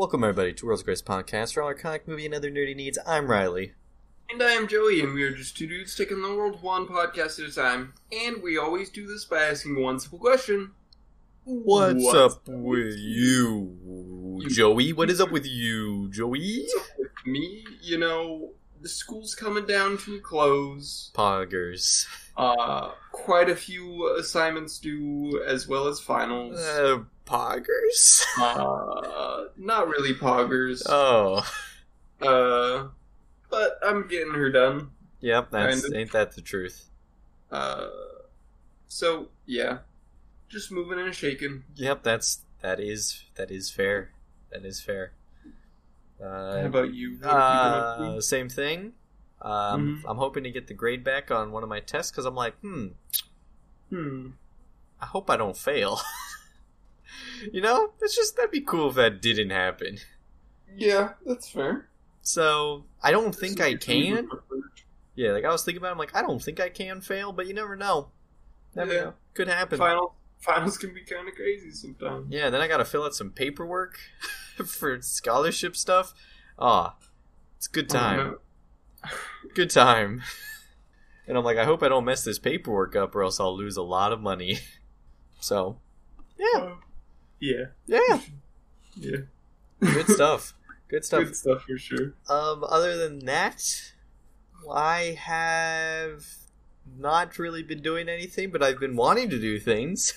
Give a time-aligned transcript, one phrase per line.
[0.00, 2.98] Welcome everybody to World's Greatest Podcast for all our comic movie and other nerdy needs.
[3.06, 3.74] I'm Riley.
[4.30, 7.38] And I am Joey, and we are just two dudes taking the world one podcast
[7.38, 7.92] at a time.
[8.10, 10.70] And we always do this by asking one simple question.
[11.44, 14.94] What's, What's up with you, Joey?
[14.94, 16.66] What is up with you, Joey?
[16.98, 21.10] With me, you know, the school's coming down to a close.
[21.14, 22.06] Poggers.
[22.40, 26.58] Uh, quite a few assignments due, as well as finals.
[26.58, 28.24] Uh, poggers?
[28.38, 30.82] Uh, not really poggers.
[30.88, 31.44] Oh.
[32.22, 32.88] Uh,
[33.50, 34.90] but I'm getting her done.
[35.20, 35.98] Yep, that's Kinda.
[35.98, 36.86] ain't that the truth.
[37.50, 37.88] Uh,
[38.88, 39.78] so yeah,
[40.48, 41.64] just moving and shaking.
[41.74, 44.12] Yep, that's that is that is fair.
[44.52, 45.12] That is fair.
[46.20, 47.18] How Uh, about you?
[47.20, 48.92] What have you been up uh, same thing.
[49.42, 50.10] Um, Mhm.
[50.10, 52.58] I'm hoping to get the grade back on one of my tests because I'm like,
[52.60, 52.88] hmm,
[53.88, 54.30] Hmm.
[55.00, 56.00] I hope I don't fail.
[57.52, 59.98] you know, it's just that'd be cool if that didn't happen.
[60.76, 61.88] Yeah, that's fair.
[62.22, 64.28] So I don't think I can.
[65.14, 67.32] Yeah, like I was thinking about, it, I'm like, I don't think I can fail,
[67.32, 68.10] but you never know.
[68.74, 69.00] Never Yeah.
[69.00, 69.14] know.
[69.34, 69.78] Could happen.
[69.78, 72.26] Final finals can be kind of crazy sometimes.
[72.30, 73.98] Yeah, then I gotta fill out some paperwork
[74.64, 76.14] for scholarship stuff.
[76.58, 76.96] Ah,
[77.56, 78.36] it's good time.
[79.54, 80.22] Good time.
[81.28, 83.76] And I'm like, I hope I don't mess this paperwork up, or else I'll lose
[83.76, 84.58] a lot of money.
[85.38, 85.78] So,
[86.36, 86.74] yeah, Uh,
[87.38, 88.20] yeah, yeah,
[88.96, 89.16] yeah.
[89.80, 90.54] good stuff.
[90.88, 91.24] Good stuff.
[91.24, 92.14] Good stuff for sure.
[92.28, 93.62] Um, other than that,
[94.70, 96.26] I have
[96.98, 100.12] not really been doing anything, but I've been wanting to do things.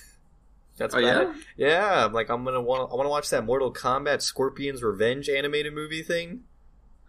[0.77, 1.67] That's Oh about yeah.
[1.69, 5.29] Yeah, I'm like I'm gonna want I want to watch that Mortal Kombat Scorpion's Revenge
[5.29, 6.45] animated movie thing.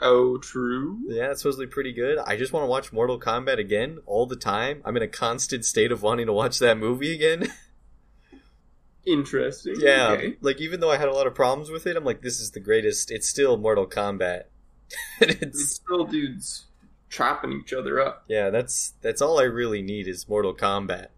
[0.06, 0.98] Oh, true.
[1.06, 2.18] Yeah, it's supposedly pretty good.
[2.18, 4.82] I just want to watch Mortal Kombat again all the time.
[4.84, 7.50] I'm in a constant state of wanting to watch that movie again.
[9.06, 9.74] Interesting.
[9.78, 10.36] yeah, Okay.
[10.40, 12.52] like even though I had a lot of problems with it, I'm like, this is
[12.52, 13.10] the greatest.
[13.10, 14.44] It's still Mortal Kombat.
[15.20, 16.66] It's it's still dudes
[17.08, 18.24] chopping each other up.
[18.28, 21.08] yeah, that's that's all I really need is Mortal Kombat.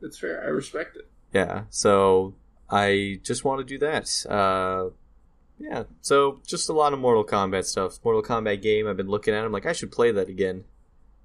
[0.00, 0.40] That's fair.
[0.42, 1.08] I respect it.
[1.32, 2.34] Yeah, so
[2.70, 4.08] I just want to do that.
[4.28, 4.90] Uh,
[5.60, 7.98] yeah, so just a lot of Mortal Kombat stuff.
[8.04, 8.88] Mortal Kombat game.
[8.88, 9.44] I've been looking at.
[9.44, 10.64] I'm like, I should play that again.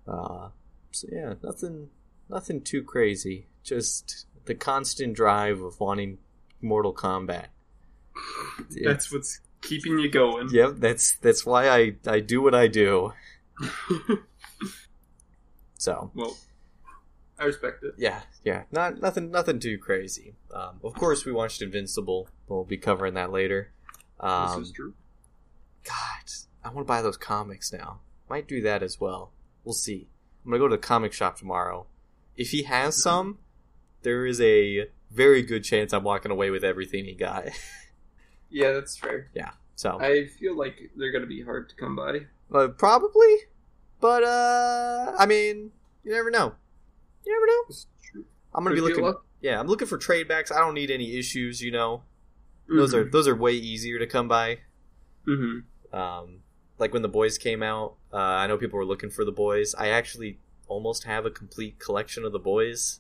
[0.08, 0.50] Uh,
[0.92, 1.90] so yeah, nothing,
[2.30, 3.48] nothing too crazy.
[3.64, 6.20] Just the constant drive of wanting
[6.62, 7.48] Mortal Kombat.
[8.84, 10.50] That's what's keeping you going.
[10.52, 13.14] Yep, that's that's why I I do what I do.
[15.86, 16.36] So well,
[17.38, 17.94] I respect it.
[17.96, 20.34] yeah, yeah, not nothing nothing too crazy.
[20.52, 22.28] Um, of course, we watched Invincible.
[22.48, 23.72] We'll be covering that later.
[24.20, 24.94] Um, this is true.
[25.84, 26.32] God,
[26.64, 28.00] I want to buy those comics now.
[28.30, 29.32] Might do that as well.
[29.64, 30.08] We'll see.
[30.44, 31.86] I'm gonna go to the comic shop tomorrow.
[32.36, 33.40] If he has some,
[34.02, 37.46] there is a very good chance I'm walking away with everything he got.
[38.48, 39.28] Yeah, that's fair.
[39.34, 39.52] Yeah.
[39.76, 42.20] So, I feel like they're gonna be hard to come by.
[42.54, 43.36] uh, probably,
[44.00, 45.72] but uh, I mean,
[46.06, 46.54] you never know.
[47.26, 47.76] You never know.
[48.54, 49.14] I'm gonna be looking.
[49.42, 50.52] Yeah, I'm looking for trade backs.
[50.52, 51.60] I don't need any issues.
[51.62, 52.04] You know,
[52.68, 54.60] those are those are way easier to come by.
[55.28, 55.96] Mm-hmm.
[55.96, 56.40] Um,
[56.78, 59.74] like when the boys came out, uh, I know people were looking for the boys.
[59.76, 63.00] I actually almost have a complete collection of the boys.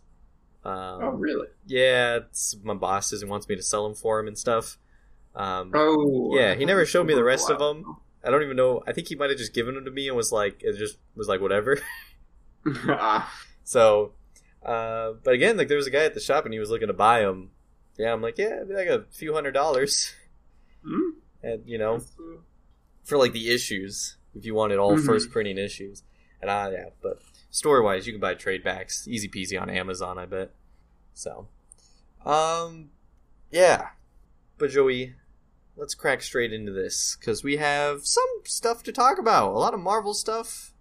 [0.63, 1.47] Um, Oh, really?
[1.65, 4.77] Yeah, it's, my boss doesn't wants me to sell them for him and stuff.
[5.35, 7.97] Um, Oh, Yeah, he never showed me the rest of them.
[8.23, 8.81] I don't even know.
[8.87, 10.97] I think he might have just given them to me and was like, it just
[11.15, 11.79] was like whatever.
[12.87, 13.31] ah,
[13.63, 14.13] so,
[14.65, 16.87] uh, but again, like there was a guy at the shop and he was looking
[16.87, 17.51] to buy them.
[17.97, 20.13] Yeah, I'm like, yeah, it'd be like a few hundred dollars,
[20.83, 21.11] hmm?
[21.44, 22.01] and you know,
[23.03, 25.06] for like the issues if you wanted all Mhm.
[25.06, 26.03] first printing issues.
[26.41, 30.17] And I yeah, but story wise, you can buy trade backs easy peasy on Amazon,
[30.17, 30.51] I bet.
[31.13, 31.47] So,
[32.25, 32.91] um,
[33.50, 33.89] yeah.
[34.57, 35.16] But Joey,
[35.77, 39.53] let's crack straight into this because we have some stuff to talk about.
[39.53, 40.73] A lot of Marvel stuff,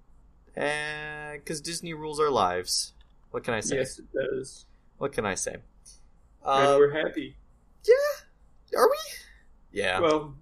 [0.56, 2.92] and because Disney rules our lives.
[3.30, 3.76] What can I say?
[3.76, 4.64] yes, it does.
[4.98, 5.56] What can I say?
[6.44, 7.36] And Um, we're happy.
[7.86, 8.98] Yeah, are we?
[9.72, 10.00] Yeah.
[10.00, 10.34] Well,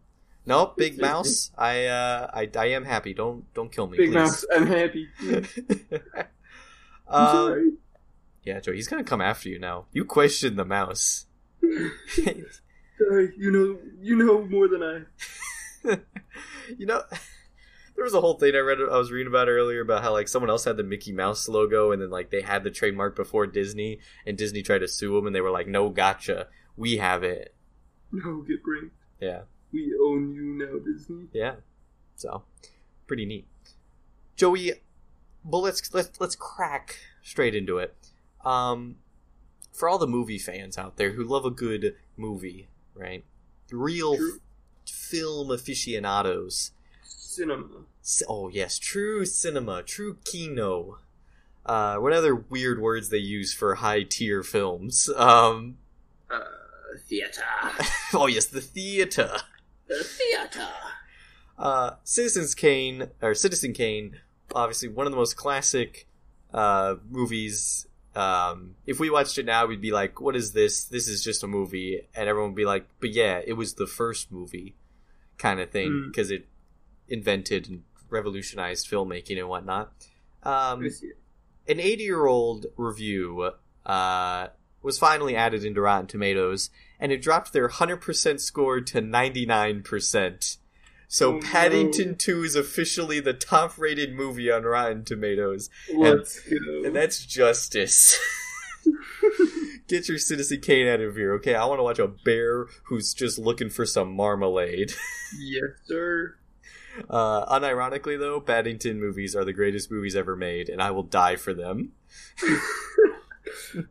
[0.47, 0.77] nope.
[0.77, 1.51] Big Mouse.
[1.57, 3.15] I uh, I I am happy.
[3.15, 4.15] Don't don't kill me, Big please.
[4.15, 5.09] Mouse, I'm happy.
[7.09, 7.72] I'm um, sorry.
[8.45, 9.87] yeah, Joe, he's gonna come after you now.
[9.93, 11.27] You question the mouse.
[12.98, 15.01] Sorry, you know, you know more than I.
[16.78, 17.03] you know,
[17.94, 18.78] there was a whole thing I read.
[18.80, 21.92] I was reading about earlier about how like someone else had the Mickey Mouse logo,
[21.92, 25.27] and then like they had the trademark before Disney, and Disney tried to sue them,
[25.27, 27.54] and they were like, "No, gotcha, we have it."
[28.10, 28.91] No, get brain.
[29.21, 29.42] Yeah,
[29.72, 31.28] We own you now, Disney.
[31.33, 31.54] yeah.
[32.16, 32.42] So,
[33.06, 33.47] pretty neat.
[34.36, 34.72] Joey,
[35.45, 37.95] but let's let's let's crack straight into it.
[38.45, 38.97] Um,
[39.72, 43.24] for all the movie fans out there who love a good movie, right?
[43.71, 44.41] Real True.
[44.86, 46.72] film aficionados.
[47.33, 47.67] Cinema.
[48.29, 50.99] Oh yes, true cinema, true kino.
[51.65, 55.09] Uh, what other weird words they use for high tier films?
[55.17, 55.77] Um,
[56.31, 56.41] Uh,
[57.09, 57.43] theater.
[58.15, 59.31] oh yes, the theater.
[59.87, 60.69] The theater.
[61.59, 64.19] Uh, Citizens Kane or Citizen Kane,
[64.55, 66.07] obviously one of the most classic
[66.53, 67.87] uh, movies.
[68.15, 70.84] Um, if we watched it now, we'd be like, "What is this?
[70.84, 73.87] This is just a movie," and everyone would be like, "But yeah, it was the
[73.87, 74.75] first movie,"
[75.39, 76.07] kind of thing, Mm.
[76.09, 76.47] because it
[77.09, 79.93] invented and revolutionized filmmaking and whatnot.
[80.43, 81.19] Um, I see it.
[81.69, 83.53] an 80 year old review
[83.87, 84.49] uh,
[84.83, 90.57] was finally added into Rotten Tomatoes, and it dropped their 100% score to 99%.
[91.09, 92.15] So Oh, Paddington no.
[92.15, 96.57] 2 is officially the top rated movie on Rotten Tomatoes, Let's go.
[96.84, 98.19] and that's justice.
[99.89, 101.55] Get your Citizen Kane out of here, okay?
[101.55, 104.93] I want to watch a bear who's just looking for some marmalade.
[105.39, 106.37] yes, sir.
[107.09, 111.36] Uh, unironically, though, Paddington movies are the greatest movies ever made, and I will die
[111.36, 111.92] for them.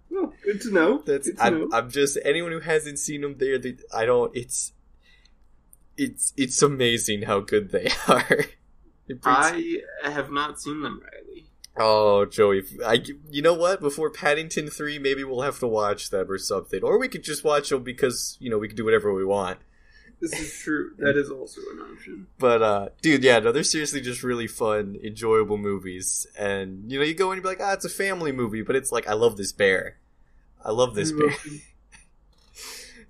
[0.10, 1.02] well, good to know.
[1.06, 1.70] That's to I'm, know.
[1.74, 3.38] I'm just anyone who hasn't seen them.
[3.38, 3.60] There,
[3.94, 4.36] I don't.
[4.36, 4.74] It's
[5.98, 8.46] it's it's amazing how good they are.
[9.08, 11.48] Brings- I have not seen them, Riley.
[11.78, 13.82] oh, Joey, I you know what?
[13.82, 17.44] Before Paddington three, maybe we'll have to watch them or something, or we could just
[17.44, 19.58] watch them because you know we can do whatever we want.
[20.22, 20.92] This is true.
[21.00, 22.28] That is also an option.
[22.38, 27.06] But uh, dude, yeah, no, they're seriously just really fun, enjoyable movies, and you know
[27.06, 29.14] you go in and be like, ah, it's a family movie, but it's like I
[29.14, 29.98] love this bear,
[30.64, 31.32] I love this bear.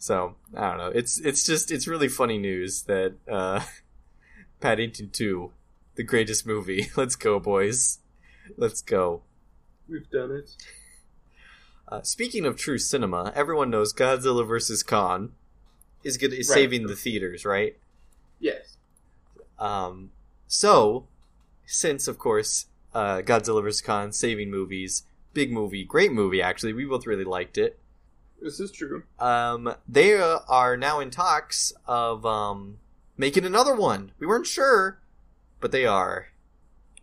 [0.01, 0.87] So I don't know.
[0.87, 3.61] It's it's just it's really funny news that uh,
[4.59, 5.51] Paddington Two,
[5.93, 6.89] the greatest movie.
[6.97, 7.99] Let's go, boys.
[8.57, 9.21] Let's go.
[9.87, 10.49] We've done it.
[11.87, 15.33] Uh, speaking of true cinema, everyone knows Godzilla vs Kong
[16.03, 16.55] is good is Right.
[16.55, 17.77] saving the theaters, right?
[18.39, 18.77] Yes.
[19.59, 20.11] Um,
[20.47, 21.05] so
[21.65, 25.03] since of course uh, Godzilla vs Kong saving movies,
[25.33, 26.73] big movie, great movie actually.
[26.73, 27.77] We both really liked it.
[28.41, 29.03] This is true.
[29.19, 32.77] um, they uh, are now in talks of um,
[33.15, 34.11] making another one.
[34.17, 34.97] We weren't sure,
[35.59, 36.29] but they are.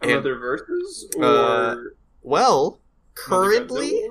[0.02, 1.76] And- Another versus or Uh,
[2.22, 2.80] Well,
[3.14, 4.08] currently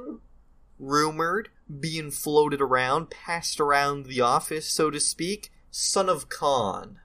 [0.79, 1.49] rumored,
[1.79, 6.99] being floated around, passed around the office, so to speak, Son of Kong.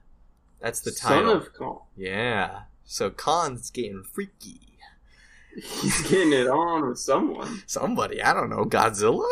[0.61, 1.27] That's the title.
[1.27, 1.81] Son of Kong.
[1.95, 2.61] Yeah.
[2.85, 4.77] So Kong's getting freaky.
[5.55, 7.61] He's getting it on with someone.
[7.67, 9.27] Somebody, I don't know, Godzilla?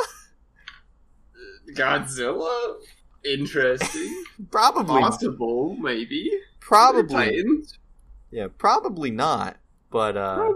[1.73, 2.75] Godzilla.
[3.23, 4.23] Interesting.
[4.51, 5.01] Probably.
[5.01, 6.31] Possible, maybe.
[6.59, 7.43] Probably.
[8.31, 9.57] Yeah, probably not.
[9.89, 10.53] But uh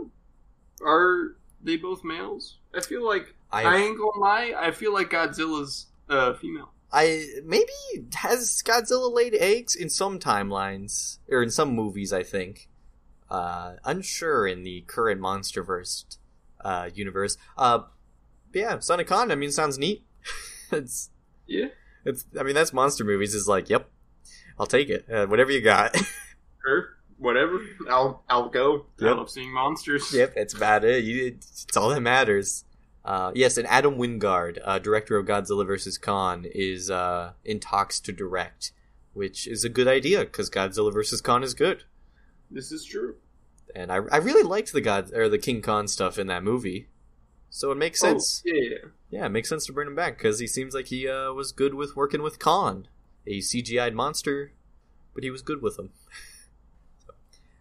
[0.81, 2.57] Are they both males?
[2.74, 4.53] I feel like I, I ain't gonna lie.
[4.57, 6.71] I feel like Godzilla's uh, female.
[6.92, 7.71] I maybe
[8.15, 12.12] has Godzilla laid eggs in some timelines or in some movies.
[12.13, 12.69] I think.
[13.30, 16.18] Uh, unsure in the current MonsterVerse
[16.63, 17.38] uh, universe.
[17.57, 17.80] Uh,
[18.53, 19.31] yeah, Son of Kong.
[19.31, 20.06] I mean, sounds neat.
[20.71, 21.09] it's
[21.48, 21.68] Yeah.
[22.06, 22.25] it's.
[22.39, 23.33] I mean, that's monster movies.
[23.33, 23.89] Is like, yep,
[24.59, 25.06] I'll take it.
[25.12, 25.95] Uh, whatever you got.
[26.68, 27.59] Or whatever.
[27.91, 28.88] I'll I'll go.
[29.00, 29.18] I Yep.
[29.18, 30.12] love seeing monsters.
[30.12, 31.03] yep, it's about it.
[31.03, 32.65] You, it's all that matters.
[33.05, 35.99] Uh, yes, and Adam Wingard, uh, director of Godzilla vs.
[35.99, 38.71] Kong, is uh, in talks to direct,
[39.13, 41.21] which is a good idea because Godzilla vs.
[41.21, 41.83] Kong is good.
[42.50, 43.17] This is true.
[43.75, 46.88] and I, I really liked the God or the King Kong stuff in that movie,
[47.51, 48.43] so it makes sense.
[48.47, 48.77] Oh, yeah.
[49.12, 51.51] Yeah, it makes sense to bring him back because he seems like he uh, was
[51.51, 52.88] good with working with Kong,
[53.27, 54.51] a CGI'd monster,
[55.13, 55.91] but he was good with him.
[57.05, 57.13] so,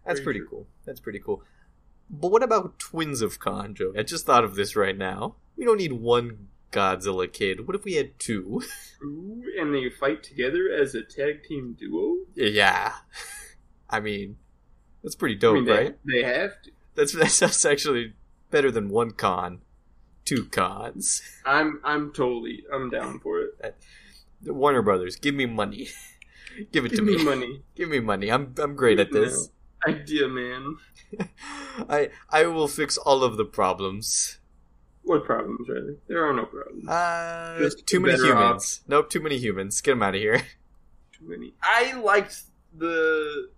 [0.05, 0.65] that's Very pretty cool.
[0.85, 1.43] That's pretty cool.
[2.09, 3.39] But what about twins of
[3.73, 3.93] Joe?
[3.97, 5.35] I just thought of this right now.
[5.57, 7.67] We don't need one Godzilla kid.
[7.67, 8.61] What if we had two?
[9.03, 12.17] Ooh, and they fight together as a tag team duo.
[12.35, 12.93] yeah,
[13.89, 14.37] I mean,
[15.03, 15.97] that's pretty I dope, mean, they, right?
[16.05, 16.71] they have to.
[16.95, 18.13] That's that's actually
[18.51, 19.61] better than one Kong,
[20.25, 21.21] two Kongs.
[21.45, 23.75] I'm I'm totally I'm down for it.
[24.45, 25.89] Warner Brothers, give me money.
[26.71, 27.23] give it Give to me me.
[27.23, 28.31] money, Give me money.
[28.31, 29.49] I'm I'm great at this.
[29.87, 30.77] Idea man.
[31.89, 34.39] I I will fix all of the problems.
[35.03, 35.97] What problems, really?
[36.07, 36.87] There are no problems.
[36.87, 38.81] Uh, Just too many humans.
[38.87, 39.79] Nope, too many humans.
[39.81, 40.39] Get them out of here.
[41.13, 41.53] Too many.
[41.63, 42.41] I liked
[42.77, 43.49] the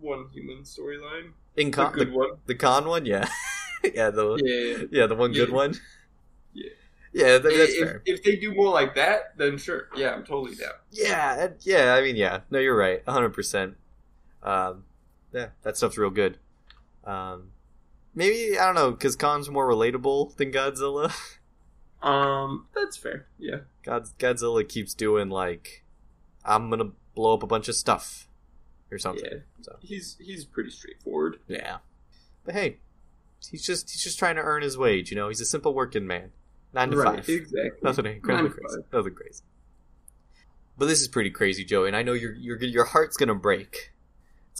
[0.00, 1.32] one human storyline.
[1.56, 2.30] In The Kong, good the, one.
[2.46, 3.28] the Kong one, yeah,
[3.94, 4.86] yeah, the Yeah.
[4.90, 5.74] yeah, the one good one.
[6.52, 6.70] Yeah.
[7.14, 8.02] yeah, that, that's if, fair.
[8.04, 9.88] if they do more like that, then sure.
[9.96, 10.72] Yeah, I'm totally down.
[10.90, 11.94] Yeah, yeah.
[11.94, 12.40] I mean, yeah.
[12.50, 13.06] No, you're right.
[13.06, 13.30] 100.
[13.30, 13.76] percent
[14.42, 14.84] Um,
[15.32, 16.38] yeah, that stuff's real good.
[17.04, 17.50] Um,
[18.14, 21.12] maybe I don't know because Kong's more relatable than Godzilla.
[22.02, 23.26] Um, that's fair.
[23.38, 23.58] Yeah.
[23.84, 25.84] God, Godzilla keeps doing like,
[26.44, 28.26] I'm gonna blow up a bunch of stuff
[28.90, 29.24] or something.
[29.30, 29.38] Yeah.
[29.60, 31.38] So He's he's pretty straightforward.
[31.46, 31.76] yeah,
[32.44, 32.78] but hey,
[33.48, 35.12] he's just he's just trying to earn his wage.
[35.12, 36.32] You know, he's a simple working man.
[36.74, 37.28] Nine to right, five.
[37.28, 37.70] exactly.
[37.84, 38.82] Nothing incredibly crazy.
[38.92, 39.42] Nothing crazy.
[40.76, 43.91] But this is pretty crazy, Joey, and I know your your your heart's gonna break.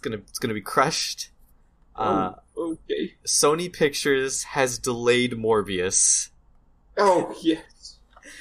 [0.02, 1.30] It's gonna it's gonna be crushed.
[1.94, 3.14] Uh, Oh, okay.
[3.25, 6.30] Sony Pictures has delayed Morbius
[6.97, 7.99] Oh yes.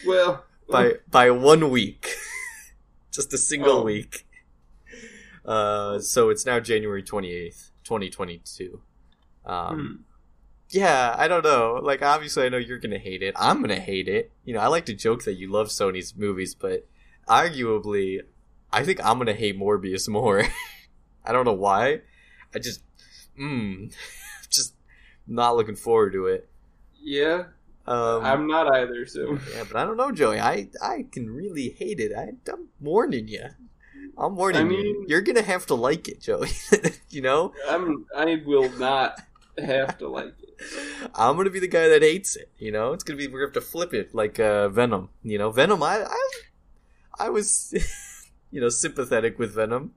[0.08, 2.08] Well, by by one week,
[3.12, 3.84] just a single Oh.
[3.84, 4.26] week.
[5.46, 8.82] Uh, so it's now January twenty eighth, twenty twenty two.
[9.46, 10.02] Um, hmm.
[10.70, 11.80] yeah, I don't know.
[11.84, 13.36] Like, obviously, I know you're gonna hate it.
[13.38, 14.32] I'm gonna hate it.
[14.46, 16.88] You know, I like to joke that you love Sony's movies, but
[17.28, 18.22] arguably,
[18.74, 20.44] I think I'm gonna hate Morbius more.
[21.26, 22.02] I don't know why.
[22.54, 22.82] I just,
[23.40, 23.94] mm,
[24.50, 24.74] just
[25.28, 26.50] not looking forward to it.
[27.02, 27.46] yeah,
[27.88, 29.06] Um, I'm not either.
[29.06, 30.40] So yeah, but I don't know, Joey.
[30.40, 32.12] I I can really hate it.
[32.16, 33.46] I, I'm warning you.
[34.18, 34.70] I'm warning I you.
[34.70, 36.50] mean- You're gonna have to like it, Joey.
[37.10, 39.20] you know, I'm I will not
[39.58, 40.50] have to like it.
[41.16, 42.52] I'm gonna be the guy that hates it.
[42.60, 45.10] You know, it's gonna be we're gonna have to flip it like uh, Venom.
[45.24, 45.82] You know, Venom.
[45.82, 46.30] I I,
[47.20, 47.74] I was,
[48.52, 49.94] you know, sympathetic with Venom.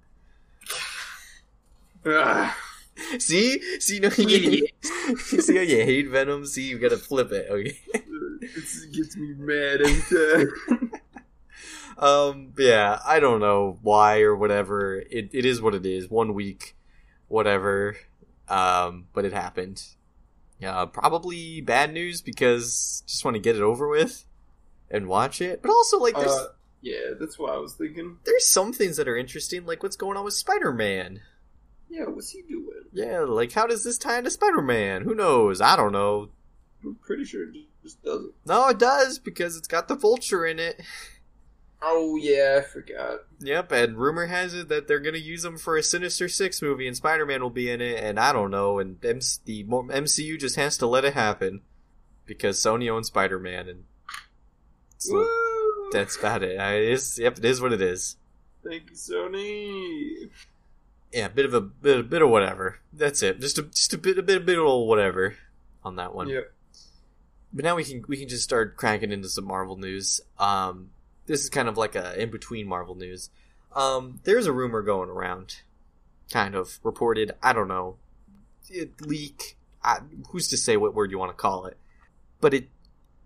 [2.06, 2.56] Ah,
[3.18, 4.68] See, see, no, you,
[5.18, 6.46] see how you hate Venom.
[6.46, 7.48] See, you gotta flip it.
[7.50, 7.78] Okay.
[7.94, 10.90] it gets me mad every time.
[11.98, 14.96] Um, yeah, I don't know why or whatever.
[14.96, 16.08] It it is what it is.
[16.10, 16.76] One week,
[17.28, 17.96] whatever.
[18.48, 19.82] Um, but it happened.
[20.60, 24.24] Yeah, probably bad news because just want to get it over with
[24.90, 25.62] and watch it.
[25.62, 26.46] But also, like, there's Uh,
[26.80, 28.18] yeah, that's what I was thinking.
[28.24, 31.20] there's some things that are interesting, like what's going on with Spider Man.
[31.94, 32.82] Yeah, what's he doing?
[32.92, 35.02] Yeah, like how does this tie into Spider Man?
[35.02, 35.60] Who knows?
[35.60, 36.30] I don't know.
[36.82, 38.32] I'm pretty sure it just doesn't.
[38.44, 40.82] No, it does because it's got the Vulture in it.
[41.80, 43.20] Oh yeah, I forgot.
[43.38, 46.88] Yep, and rumor has it that they're gonna use him for a Sinister Six movie,
[46.88, 48.02] and Spider Man will be in it.
[48.02, 51.60] And I don't know, and M- the MCU just has to let it happen
[52.26, 53.84] because Sony owns Spider Man, and
[54.98, 55.90] so Woo!
[55.92, 56.58] that's about it.
[56.58, 58.16] I, it is, yep, it is what it is.
[58.64, 60.30] Thank you, Sony.
[61.14, 62.80] Yeah, a bit of a bit, a bit of whatever.
[62.92, 63.40] That's it.
[63.40, 65.36] Just a just a bit, a bit, a bit of whatever
[65.84, 66.28] on that one.
[66.28, 66.52] Yep.
[67.52, 70.20] But now we can we can just start cranking into some Marvel news.
[70.40, 70.90] Um,
[71.26, 73.30] this is kind of like a in between Marvel news.
[73.76, 75.60] Um, there's a rumor going around,
[76.32, 77.30] kind of reported.
[77.40, 77.96] I don't know,
[78.68, 79.56] it, leak.
[79.84, 81.76] I, who's to say what word you want to call it?
[82.40, 82.68] But it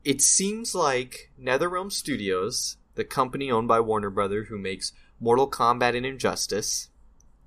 [0.04, 5.96] it seems like NetherRealm Studios, the company owned by Warner Brother, who makes Mortal Kombat
[5.96, 6.90] and Injustice,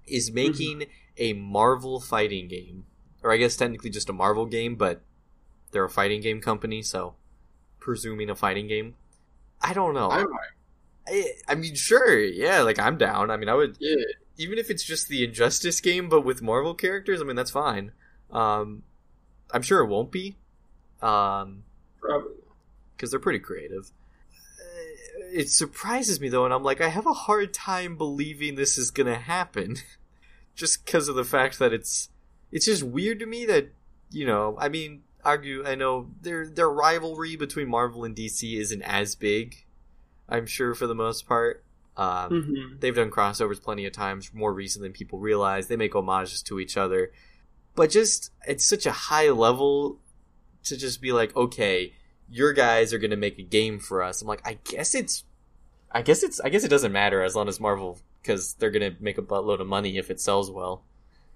[0.08, 0.86] is making
[1.18, 2.86] a Marvel fighting game,
[3.24, 5.02] or I guess technically just a Marvel game, but
[5.72, 7.16] they're a fighting game company, so
[7.80, 8.96] presuming a fighting game.
[9.62, 10.10] I don't know.
[10.10, 10.26] I
[11.08, 11.34] I.
[11.48, 13.32] I mean, sure, yeah, like I'm down.
[13.32, 13.96] I mean, I would Yeah.
[14.38, 17.22] even if it's just the Injustice game, but with Marvel characters.
[17.22, 17.92] I mean, that's fine.
[18.32, 18.84] Um,
[19.52, 20.38] I'm sure it won't be,
[21.02, 21.64] um,
[22.00, 22.32] Probably.
[22.96, 23.92] because they're pretty creative.
[25.34, 28.92] It surprises me though, and I'm like, I have a hard time believing this is
[28.92, 29.78] gonna happen,
[30.56, 32.10] just because of the fact that it's
[32.52, 33.70] it's just weird to me that
[34.12, 34.58] you know.
[34.60, 35.66] I mean, argue.
[35.66, 39.66] I know their their rivalry between Marvel and DC isn't as big.
[40.30, 41.64] I'm sure for the most part.
[41.98, 42.80] Um, Mm-hmm.
[42.80, 45.68] They've done crossovers plenty of times, more recent than people realize.
[45.68, 47.12] They make homages to each other.
[47.76, 50.00] But just, it's such a high level
[50.64, 51.94] to just be like, okay,
[52.32, 54.22] your guys are going to make a game for us.
[54.22, 55.24] I'm like, I guess it's,
[55.92, 58.94] I guess it's, I guess it doesn't matter as long as Marvel, because they're going
[58.96, 60.84] to make a buttload of money if it sells well.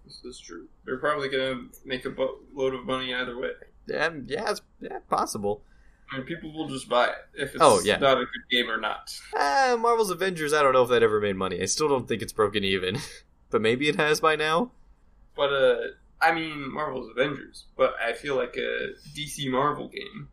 [0.05, 0.67] This is true.
[0.85, 3.49] They're probably gonna make a buttload of money either way.
[3.87, 5.63] Yeah, yeah, it's yeah, possible.
[6.11, 7.97] I mean, people will just buy it if it's Oh, yeah.
[7.97, 9.19] not a good game or not.
[9.35, 11.59] Ah, Marvel's Avengers, I don't know if that ever made money.
[11.59, 12.99] I still don't think it's broken even.
[13.49, 14.69] but maybe it has by now.
[15.35, 15.77] But uh,
[16.21, 17.63] I mean, Marvel's Avengers.
[17.75, 20.29] But I feel like a DC Marvel game.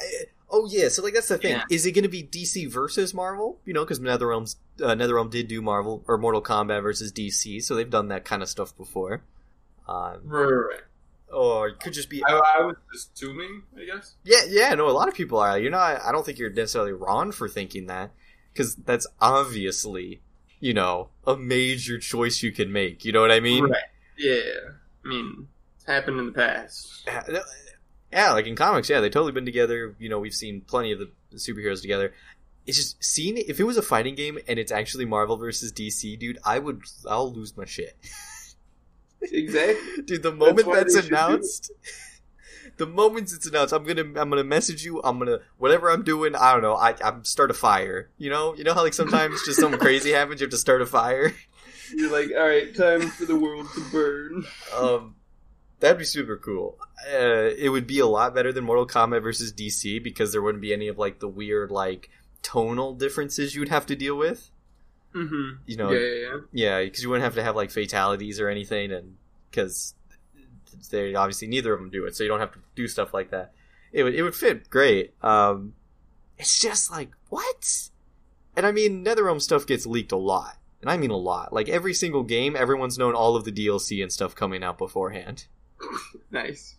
[0.00, 1.52] I- oh yeah, so like that's the thing.
[1.52, 1.64] Yeah.
[1.70, 3.58] Is it going to be DC versus Marvel?
[3.64, 7.74] You know, because NetherRealm's uh, NetherRealm did do Marvel or Mortal Kombat versus DC, so
[7.74, 9.22] they've done that kind of stuff before.
[9.88, 10.80] Um, Right, right, right.
[11.32, 14.14] or it could just be I, I was assuming, I guess.
[14.24, 14.74] yeah, yeah.
[14.74, 15.58] No, a lot of people are.
[15.58, 16.00] You're not.
[16.02, 18.12] I don't think you're necessarily wrong for thinking that
[18.52, 20.20] because that's obviously
[20.60, 23.04] you know a major choice you can make.
[23.04, 23.64] You know what I mean?
[23.64, 23.82] right.
[24.16, 24.40] Yeah.
[25.04, 27.08] I mean, it's happened in the past.
[28.12, 29.94] Yeah, like in comics, yeah, they've totally been together.
[29.98, 32.12] You know, we've seen plenty of the superheroes together.
[32.66, 36.18] It's just seeing if it was a fighting game and it's actually Marvel versus DC,
[36.18, 37.96] dude, I would I'll lose my shit.
[39.22, 40.02] Exactly.
[40.04, 41.18] dude, the moment that's, they should do it.
[41.18, 41.72] announced,
[42.76, 45.00] the moment it's announced, I'm gonna I'm gonna message you.
[45.02, 46.36] I'm gonna whatever I'm doing.
[46.36, 46.74] I don't know.
[46.74, 48.10] I I'm start a fire.
[48.18, 48.54] You know.
[48.54, 50.40] You know how like sometimes just something crazy happens.
[50.40, 51.34] You have to start a fire.
[51.94, 54.44] You're like, all right, time for the world to burn.
[54.74, 55.14] Um,
[55.82, 56.78] that'd be super cool.
[57.12, 60.62] Uh, it would be a lot better than Mortal Kombat versus DC because there wouldn't
[60.62, 62.08] be any of like the weird like
[62.40, 64.50] tonal differences you would have to deal with.
[65.12, 65.62] Mm-hmm.
[65.66, 66.38] You know, Yeah, yeah, yeah.
[66.52, 69.16] Yeah, because you wouldn't have to have like fatalities or anything, and
[69.50, 69.94] because
[70.90, 73.30] they obviously neither of them do it, so you don't have to do stuff like
[73.30, 73.52] that.
[73.92, 75.14] It would it would fit great.
[75.22, 75.74] Um,
[76.38, 77.88] it's just like what?
[78.56, 81.52] And I mean, NetherRealm stuff gets leaked a lot, and I mean a lot.
[81.52, 85.46] Like every single game, everyone's known all of the DLC and stuff coming out beforehand.
[86.30, 86.76] Nice.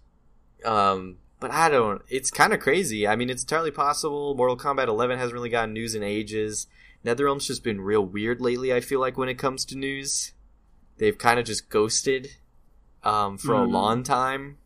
[0.66, 2.02] Um, but I don't.
[2.10, 3.08] It's kind of crazy.
[3.08, 4.34] I mean, it's entirely possible.
[4.36, 6.68] Mortal Kombat 11 hasn't really gotten news in ages.
[7.06, 8.74] NetherRealm's just been real weird lately.
[8.74, 10.34] I feel like when it comes to news,
[10.98, 12.30] they've kind of just ghosted
[13.04, 13.72] um, for a Mhm.
[13.72, 14.58] long time.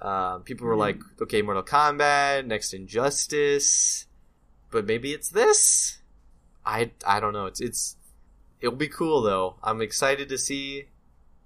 [0.00, 0.78] Uh, people were Mhm.
[0.78, 4.06] like, "Okay, Mortal Kombat, next Injustice,"
[4.70, 5.98] but maybe it's this.
[6.64, 7.46] I I don't know.
[7.46, 7.96] It's it's
[8.60, 9.56] it'll be cool though.
[9.62, 10.86] I'm excited to see.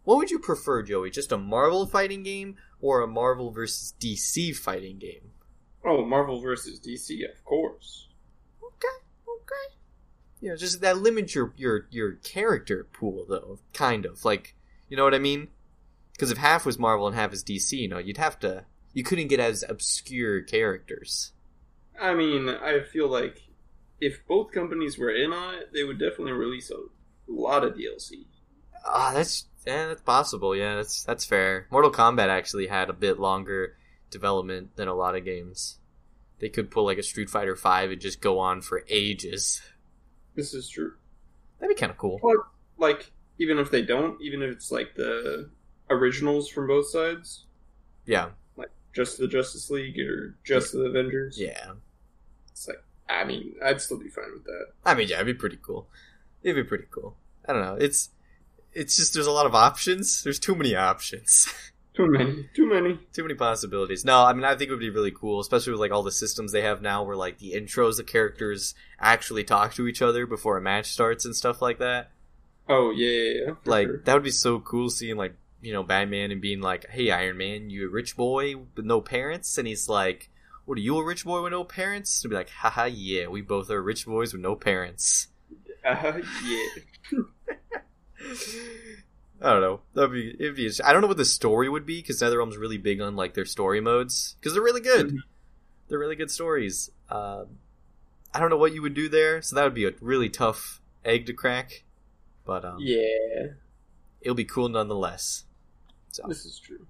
[0.06, 1.10] What would you prefer, Joey?
[1.10, 5.32] Just a Marvel fighting game or a Marvel versus DC fighting game?
[5.84, 8.06] Oh, Marvel versus DC, of course.
[8.62, 8.86] Okay,
[9.28, 9.74] okay.
[10.40, 14.54] You know, just that limits your your your character pool though, kind of like
[14.88, 15.48] you know what I mean?
[16.12, 19.02] Because if half was Marvel and half is DC, you know, you'd have to you
[19.02, 21.32] couldn't get as obscure characters.
[22.00, 23.42] I mean, I feel like
[24.00, 26.76] if both companies were in on it, they would definitely release a
[27.26, 28.26] lot of DLC.
[28.86, 30.54] Ah, that's yeah, that's possible.
[30.54, 31.66] Yeah, that's that's fair.
[31.70, 33.76] Mortal Kombat actually had a bit longer
[34.10, 35.78] development than a lot of games.
[36.38, 39.60] They could pull like a Street Fighter Five and just go on for ages.
[40.34, 40.92] This is true.
[41.58, 42.18] That'd be kind of cool.
[42.22, 42.36] But,
[42.76, 45.48] like, even if they don't, even if it's like the
[45.88, 47.44] originals from both sides,
[48.04, 51.72] Yeah, like just the Justice League or just the Avengers, yeah.
[52.50, 54.66] it's like, I mean, I'd still be fine with that.
[54.84, 55.88] I mean, yeah, it'd be pretty cool.
[56.42, 57.16] It'd be pretty cool.
[57.48, 57.76] I don't know.
[57.76, 58.10] It's
[58.76, 60.22] it's just there's a lot of options.
[60.22, 61.52] There's too many options.
[61.96, 63.00] Too many, too many.
[63.14, 64.04] too many possibilities.
[64.04, 66.12] No, I mean I think it would be really cool, especially with like all the
[66.12, 70.26] systems they have now where like the intros the characters actually talk to each other
[70.26, 72.10] before a match starts and stuff like that.
[72.68, 74.02] Oh yeah, yeah, yeah like sure.
[74.04, 77.38] that would be so cool seeing like, you know, Batman and being like, "Hey Iron
[77.38, 80.28] Man, you a rich boy with no parents?" and he's like,
[80.66, 83.40] "What are you a rich boy with no parents?" To be like, "Haha, yeah, we
[83.40, 85.28] both are rich boys with no parents."
[85.86, 87.20] Uh, yeah.
[89.42, 89.80] I don't know.
[89.94, 90.70] That'd be it'd be.
[90.84, 93.44] I don't know what the story would be because NetherRealm's really big on like their
[93.44, 95.08] story modes because they're really good.
[95.10, 95.18] Mhm.
[95.88, 96.90] They're really good stories.
[97.10, 97.58] Um,
[98.34, 100.80] I don't know what you would do there, so that would be a really tough
[101.04, 101.84] egg to crack.
[102.44, 103.48] But um, Yeah,
[104.20, 105.44] it'll be cool nonetheless.
[106.12, 106.86] So, this is true.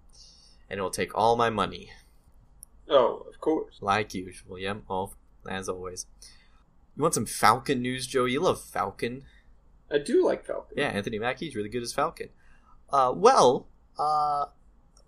[0.71, 1.91] and it'll take all my money,
[2.89, 3.79] Oh, of course.
[3.81, 4.59] like usual.
[4.59, 5.15] Yep, all
[5.49, 6.07] as always.
[6.97, 8.25] You want some Falcon news, Joe?
[8.25, 9.25] You love Falcon.
[9.91, 10.77] I do like Falcon.
[10.77, 12.29] Yeah, Anthony Mackie's really good as Falcon.
[12.91, 13.69] Uh, well,
[13.99, 14.47] uh,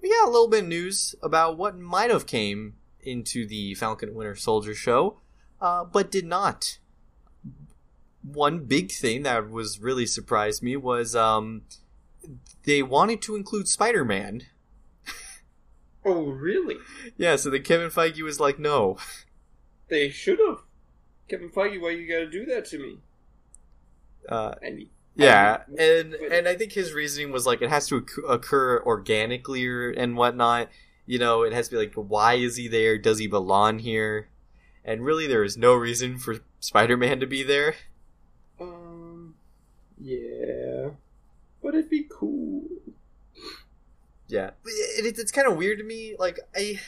[0.00, 4.14] we got a little bit of news about what might have came into the Falcon
[4.14, 5.18] Winter Soldier show,
[5.60, 6.78] uh, but did not.
[8.22, 11.62] One big thing that was really surprised me was um,
[12.64, 14.42] they wanted to include Spider Man.
[16.04, 16.76] Oh, really?
[17.16, 18.96] Yeah, so the Kevin Feige was like, "No,
[19.88, 20.60] They should have.
[21.28, 22.98] Kevin Feige, why you gotta do that to me?
[24.28, 28.82] Uh, mean, Yeah, and and I think his reasoning was like it has to occur
[28.84, 30.68] organically or, and whatnot.
[31.06, 32.98] You know, it has to be like, why is he there?
[32.98, 34.28] Does he belong here?
[34.84, 37.74] And really, there is no reason for Spider-Man to be there.
[38.60, 39.34] um,
[39.98, 40.90] yeah,
[41.62, 42.64] but it'd be cool.
[44.28, 46.14] Yeah, But it, it, it's kind of weird to me.
[46.18, 46.78] Like I,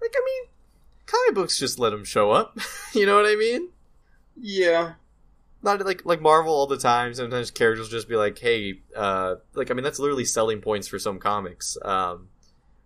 [0.00, 0.50] like I mean,
[1.06, 2.58] comic books just let him show up.
[2.92, 3.68] you know what I mean?
[4.36, 4.94] Yeah,
[5.68, 7.12] Not like like Marvel all the time.
[7.12, 10.88] Sometimes characters will just be like, "Hey, uh, like I mean, that's literally selling points
[10.88, 12.28] for some comics." Um,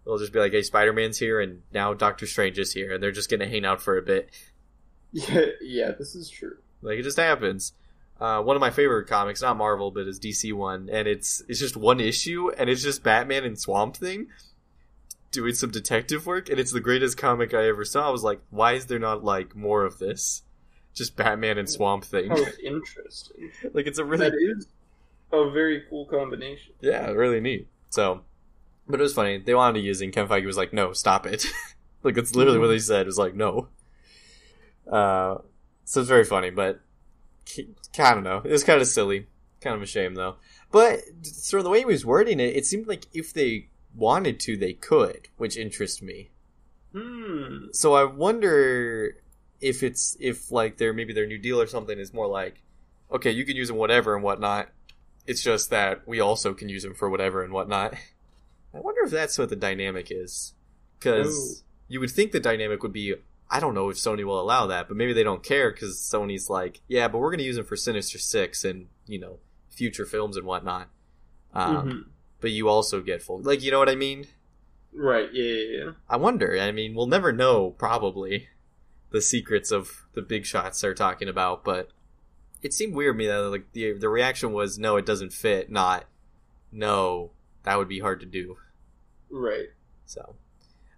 [0.04, 3.02] they'll just be like, "Hey, Spider Man's here, and now Doctor Strange is here, and
[3.02, 4.30] they're just gonna hang out for a bit."
[5.12, 5.90] yeah, yeah.
[5.92, 6.56] This is true.
[6.80, 7.72] Like it just happens.
[8.20, 11.60] Uh, one of my favorite comics, not Marvel, but is DC one, and it's it's
[11.60, 14.26] just one issue, and it's just Batman and Swamp Thing
[15.30, 18.08] doing some detective work, and it's the greatest comic I ever saw.
[18.08, 20.42] I was like, why is there not like more of this?
[20.94, 22.30] Just Batman and Swamp Thing.
[22.30, 23.50] How interesting.
[23.72, 24.66] like it's a really That is
[25.32, 26.74] a very cool combination.
[26.80, 27.66] Yeah, really neat.
[27.90, 28.22] So,
[28.86, 29.38] but it was funny.
[29.38, 31.46] They wanted to use it, and Ken Feige was like, "No, stop it."
[32.02, 33.02] like that's literally what they said.
[33.02, 33.68] It was like, "No."
[34.90, 35.38] Uh,
[35.84, 36.80] so it's very funny, but
[37.98, 38.42] I don't know.
[38.44, 39.26] It was kind of silly,
[39.60, 40.36] kind of a shame though.
[40.70, 44.56] But so the way he was wording it, it seemed like if they wanted to,
[44.56, 46.30] they could, which interests me.
[46.94, 47.66] Hmm.
[47.72, 49.16] So I wonder
[49.62, 52.60] if it's if like their maybe their new deal or something is more like,
[53.10, 54.68] okay, you can use them whatever and whatnot.
[55.26, 57.94] It's just that we also can use them for whatever and whatnot.
[58.74, 60.54] I wonder if that's what the dynamic is,
[60.98, 63.14] because you would think the dynamic would be.
[63.50, 66.48] I don't know if Sony will allow that, but maybe they don't care because Sony's
[66.48, 69.38] like, yeah, but we're going to use them for Sinister Six and you know
[69.70, 70.88] future films and whatnot.
[71.54, 72.04] Um, Mhm.
[72.40, 74.26] But you also get full, like you know what I mean.
[74.92, 75.28] Right.
[75.32, 75.44] Yeah.
[75.54, 75.84] Yeah.
[75.84, 75.90] yeah.
[76.08, 76.58] I wonder.
[76.58, 78.48] I mean, we'll never know probably
[79.12, 81.88] the secrets of the big shots they're talking about, but
[82.62, 85.70] it seemed weird to me that like the the reaction was no, it doesn't fit,
[85.70, 86.06] not
[86.72, 87.32] no,
[87.64, 88.56] that would be hard to do.
[89.30, 89.68] Right.
[90.06, 90.34] So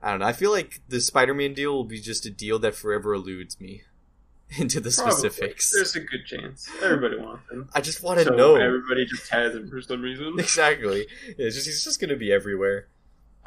[0.01, 0.27] I don't know.
[0.27, 3.83] I feel like the Spider-Man deal will be just a deal that forever eludes me
[4.59, 5.13] into the Probably.
[5.13, 5.73] specifics.
[5.73, 6.69] There's a good chance.
[6.83, 7.69] Everybody wants him.
[7.75, 10.35] I just want to so know everybody just has him for some reason.
[10.39, 11.07] exactly.
[11.27, 12.89] It's just he's just going to be everywhere.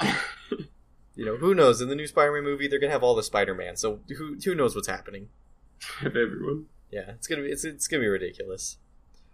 [1.18, 1.80] You know, who knows?
[1.80, 3.74] In the new Spider-Man movie, they're gonna have all the Spider-Man.
[3.76, 5.28] So who who knows what's happening?
[5.98, 6.66] Have everyone.
[6.92, 8.78] Yeah, it's gonna be it's it's gonna be ridiculous.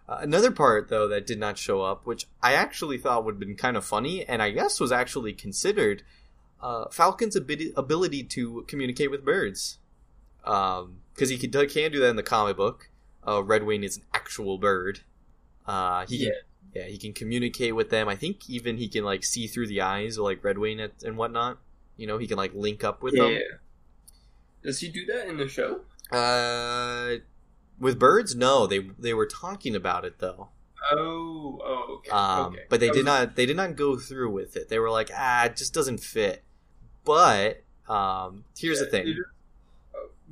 [0.09, 3.41] Uh, another part though that did not show up, which I actually thought would have
[3.41, 6.03] been kind of funny, and I guess was actually considered,
[6.63, 9.79] uh, Falcon's abi- ability to communicate with birds,
[10.43, 12.89] because he can, can do that in the comic book.
[13.27, 15.01] Uh, Redwing is an actual bird.
[15.67, 16.31] Uh, he Yeah.
[16.31, 18.09] can, yeah, he can communicate with them.
[18.09, 21.59] I think even he can like see through the eyes of like Redwing and whatnot.
[21.97, 23.25] You know, he can like link up with Yeah.
[23.25, 23.39] them.
[24.63, 25.81] Does he do that in the show?
[26.11, 27.17] Uh,
[27.79, 28.67] with birds, no.
[28.67, 30.49] They they were talking about it though.
[30.91, 31.61] Oh.
[31.65, 31.95] Oh.
[31.99, 32.11] Okay.
[32.11, 32.63] Um, okay.
[32.69, 34.69] but they did not they did not go through with it.
[34.69, 36.43] They were like, ah, it just doesn't fit.
[37.05, 39.07] But um, here's yeah, the thing.
[39.07, 39.19] it is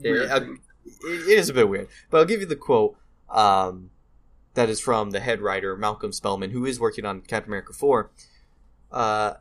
[0.04, 0.40] a weird uh,
[0.84, 2.96] it, it is a bit weird, but I'll give you the quote.
[3.28, 3.90] Um,
[4.54, 8.10] that is from the head writer Malcolm Spellman, who is working on Captain America four.
[8.90, 9.34] Uh,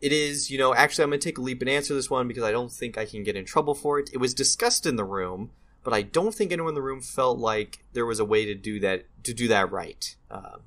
[0.00, 2.28] it is, you know, actually, I'm going to take a leap and answer this one
[2.28, 4.10] because I don't think I can get in trouble for it.
[4.12, 5.50] It was discussed in the room,
[5.84, 8.54] but I don't think anyone in the room felt like there was a way to
[8.54, 10.16] do that to do that right.
[10.30, 10.62] Um,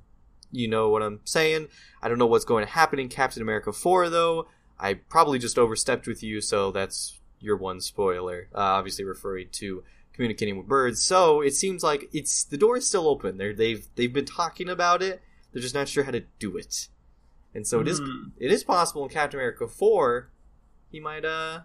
[0.52, 1.68] you know what I'm saying?
[2.02, 4.48] I don't know what's going to happen in Captain America 4, though.
[4.80, 8.48] I probably just overstepped with you, so that's your one spoiler.
[8.54, 11.02] Uh, obviously, referring to communicating with birds.
[11.02, 13.38] So it seems like it's the door is still open.
[13.38, 15.22] They're, they've they've been talking about it.
[15.52, 16.88] They're just not sure how to do it.
[17.54, 18.30] And so it is Hmm.
[18.40, 20.30] it is possible in Captain America 4
[20.92, 21.62] he might uh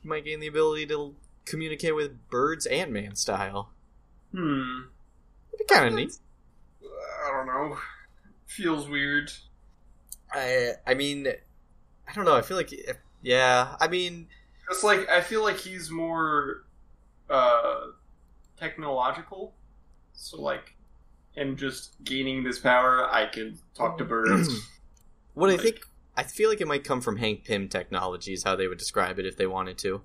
[0.00, 3.70] he might gain the ability to communicate with birds and man style.
[4.32, 4.82] Hmm.
[5.52, 6.12] It'd be kind of neat.
[6.82, 7.78] I don't know.
[8.46, 9.32] Feels weird.
[10.32, 11.28] I I mean
[12.08, 12.34] I don't know.
[12.36, 12.72] I feel like
[13.22, 13.76] yeah.
[13.80, 14.28] I mean
[14.70, 16.64] It's like I feel like he's more
[17.30, 17.86] uh
[18.56, 19.54] technological.
[20.14, 20.74] So like
[21.32, 24.48] him just gaining this power, I can talk to birds.
[25.34, 25.80] What I think
[26.16, 29.26] I feel like it might come from Hank Pym technologies, how they would describe it
[29.26, 30.02] if they wanted to.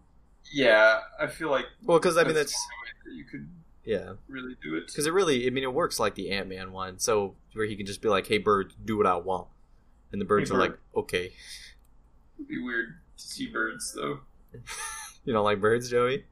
[0.52, 3.26] yeah, I feel like Well, because I mean that's that's the only way that you
[3.26, 3.50] could
[3.86, 4.88] yeah, really do it.
[4.88, 7.76] because it really I mean it works like the Ant Man one, so where he
[7.76, 9.48] can just be like, "Hey, bird, do what I want,"
[10.12, 10.70] and the birds Hey, are bird.
[10.72, 11.34] like, "Okay."
[12.38, 14.20] It'd be weird to see birds though.
[15.26, 16.24] You don't like birds, Joey?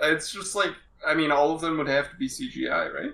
[0.00, 0.72] It's just like
[1.06, 3.12] I mean, all of them would have to be CGI, right?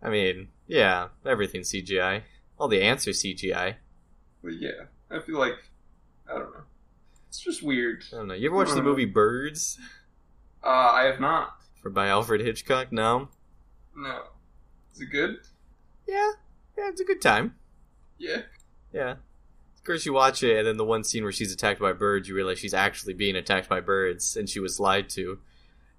[0.00, 2.22] I mean, yeah, everything's CGI.
[2.58, 3.76] All the ants are CGI.
[4.44, 5.54] But yeah, I feel like
[6.30, 6.62] I don't know.
[7.28, 8.04] It's just weird.
[8.12, 8.34] I don't know.
[8.34, 9.78] You ever watch the movie Birds
[10.62, 11.56] Uh, I have not.
[11.82, 12.92] for by Alfred Hitchcock?
[12.92, 13.28] No.
[13.96, 14.22] No.
[14.92, 15.38] Is it good?
[16.06, 16.32] Yeah,
[16.78, 17.54] yeah, it's a good time.
[18.18, 18.42] Yeah.
[18.92, 19.12] Yeah.
[19.76, 22.28] Of course, you watch it, and then the one scene where she's attacked by birds,
[22.28, 25.40] you realize she's actually being attacked by birds, and she was lied to.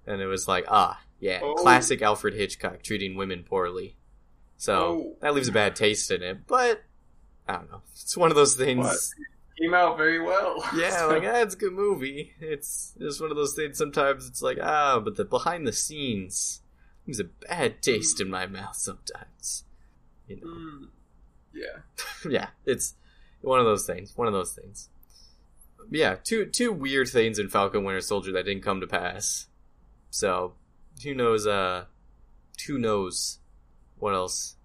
[0.06, 1.54] And it was like, ah, yeah, Oh.
[1.54, 3.96] classic Alfred Hitchcock treating women poorly.
[4.56, 5.16] So Oh.
[5.20, 6.82] that leaves a bad taste in it, but
[7.48, 7.82] I don't know.
[7.92, 8.84] It's one of those things.
[8.84, 8.96] What?
[9.60, 10.62] Came out very well.
[10.76, 12.32] Yeah, So- like ah, it's a good movie.
[12.40, 13.78] It's just one of those things.
[13.78, 16.60] Sometimes it's like ah, but the behind the scenes
[17.06, 18.76] leaves a bad taste in my mouth.
[18.76, 19.64] Sometimes,
[20.28, 20.46] you know.
[20.46, 20.88] Mm.
[21.54, 21.78] Yeah.
[22.30, 22.94] yeah, it's
[23.40, 24.12] one of those things.
[24.16, 24.88] One of those things.
[25.90, 29.46] Yeah, two two weird things in Falcon Winter Soldier that didn't come to pass.
[30.10, 30.54] So,
[31.02, 31.46] who knows?
[31.46, 31.84] Uh,
[32.66, 33.38] who knows
[33.98, 34.56] what else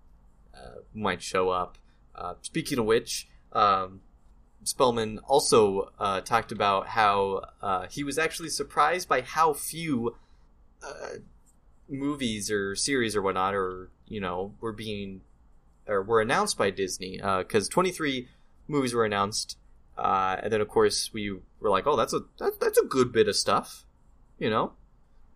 [0.54, 1.78] uh, might show up?
[2.16, 4.02] Uh, speaking of which, um,
[4.64, 10.16] Spellman also uh, talked about how uh, he was actually surprised by how few
[10.84, 11.16] uh,
[11.90, 15.22] movies or series or whatnot, or you know, were being
[15.88, 18.28] or were announced by Disney because 23
[18.68, 19.58] movies were announced,
[19.98, 23.12] uh, and then of course we were like, oh, that's a that, that's a good
[23.12, 23.86] bit of stuff,
[24.38, 24.74] you know,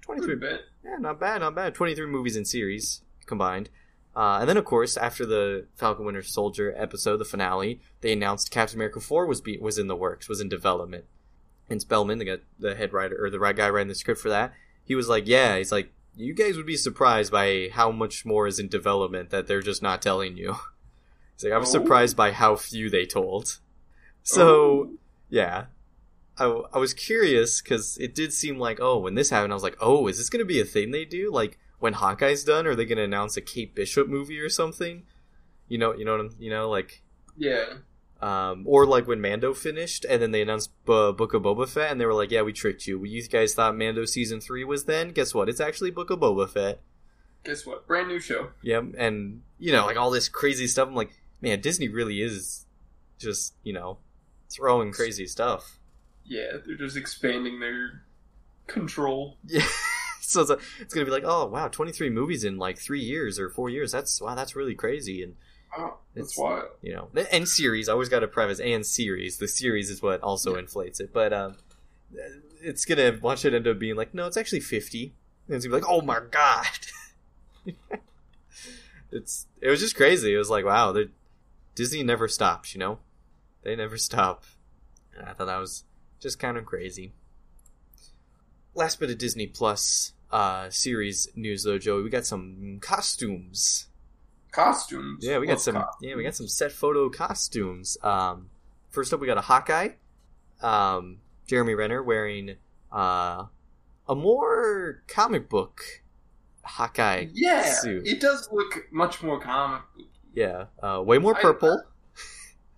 [0.02, 0.62] 23 bit.
[0.84, 1.74] yeah, not bad, not bad.
[1.74, 3.70] 23 movies and series combined.
[4.15, 8.49] Uh, and then, of course, after the Falcon Winter Soldier episode, the finale, they announced
[8.49, 11.06] Captain America 4 was be- was in the works, was in development.
[11.69, 14.30] and Spellman, the guy, the head writer or the right guy writing the script for
[14.30, 14.54] that,
[14.86, 18.45] he was like, "Yeah, he's like, you guys would be surprised by how much more
[18.47, 20.56] is in development that they're just not telling you."
[21.36, 21.65] He's like, "I'm Oh.
[21.65, 23.60] surprised by how few they told."
[24.23, 24.91] So,
[25.30, 25.65] yeah,
[26.38, 29.63] I, I was curious because it did seem like, oh, when this happened, I was
[29.63, 31.32] like, oh, is this going to be a thing they do?
[31.32, 35.04] Like when Hawkeye's done, are they going to announce a Kate Bishop movie or something?
[35.68, 37.02] You know, you know, what I'm- you know, like
[37.38, 37.76] yeah.
[38.22, 41.92] um, or like when Mando finished, and then they announced B- Book of Boba Fett,
[41.92, 43.04] and they were like, "Yeah, we tricked you.
[43.04, 45.10] You guys thought Mando season three was then.
[45.10, 45.50] Guess what?
[45.50, 46.82] It's actually Book of Boba Fett."
[47.44, 47.86] Guess what?
[47.88, 48.50] Brand new show.
[48.62, 50.88] Yeah, and you know, like all this crazy stuff.
[50.88, 51.12] I'm like,
[51.42, 52.66] man, Disney really is
[53.20, 53.98] just you know
[54.50, 55.80] throwing crazy stuff.
[56.24, 58.04] Yeah, they're just expanding their
[58.68, 59.38] control.
[59.48, 59.68] Yeah,
[60.36, 63.50] so it's, it's gonna be like, oh wow, 23 movies in like three years or
[63.50, 63.91] four years.
[63.91, 65.24] That's wow, that's really crazy.
[65.24, 65.36] And
[65.78, 66.69] Wow, that's It's- wild.
[66.82, 69.38] you know and series i always got to preface and series.
[69.39, 71.12] The series is what also inflates it.
[71.12, 71.58] But um
[72.62, 75.13] it's gonna watch it end up being like no it's actually 50
[75.48, 76.65] and it's gonna be like oh my god.
[79.12, 80.34] It's it was just crazy.
[80.34, 80.95] It was like wow
[81.74, 83.00] disney never stops you know?
[83.63, 84.43] They never stop.
[85.17, 85.84] And i thought that was
[86.19, 87.13] just kind of crazy.
[88.74, 93.88] Last bit of disney plus uh series news though joey we got some costumes
[94.52, 95.26] Costumes.
[95.26, 95.76] yeah, we got Love some.
[95.76, 95.98] costumes.
[96.02, 97.98] Yeah, we got some set photo costumes.
[98.02, 98.50] Um,
[98.90, 99.90] first up, we got a Hawkeye.
[100.62, 102.56] Um, Jeremy Renner wearing
[102.90, 103.48] uh,
[104.08, 105.82] a more comic book
[106.64, 108.08] Hawkeye Yeah, suit.
[108.08, 109.82] it does look much more comic.
[109.98, 110.08] book.
[110.34, 111.84] Yeah, uh, way more I- purple.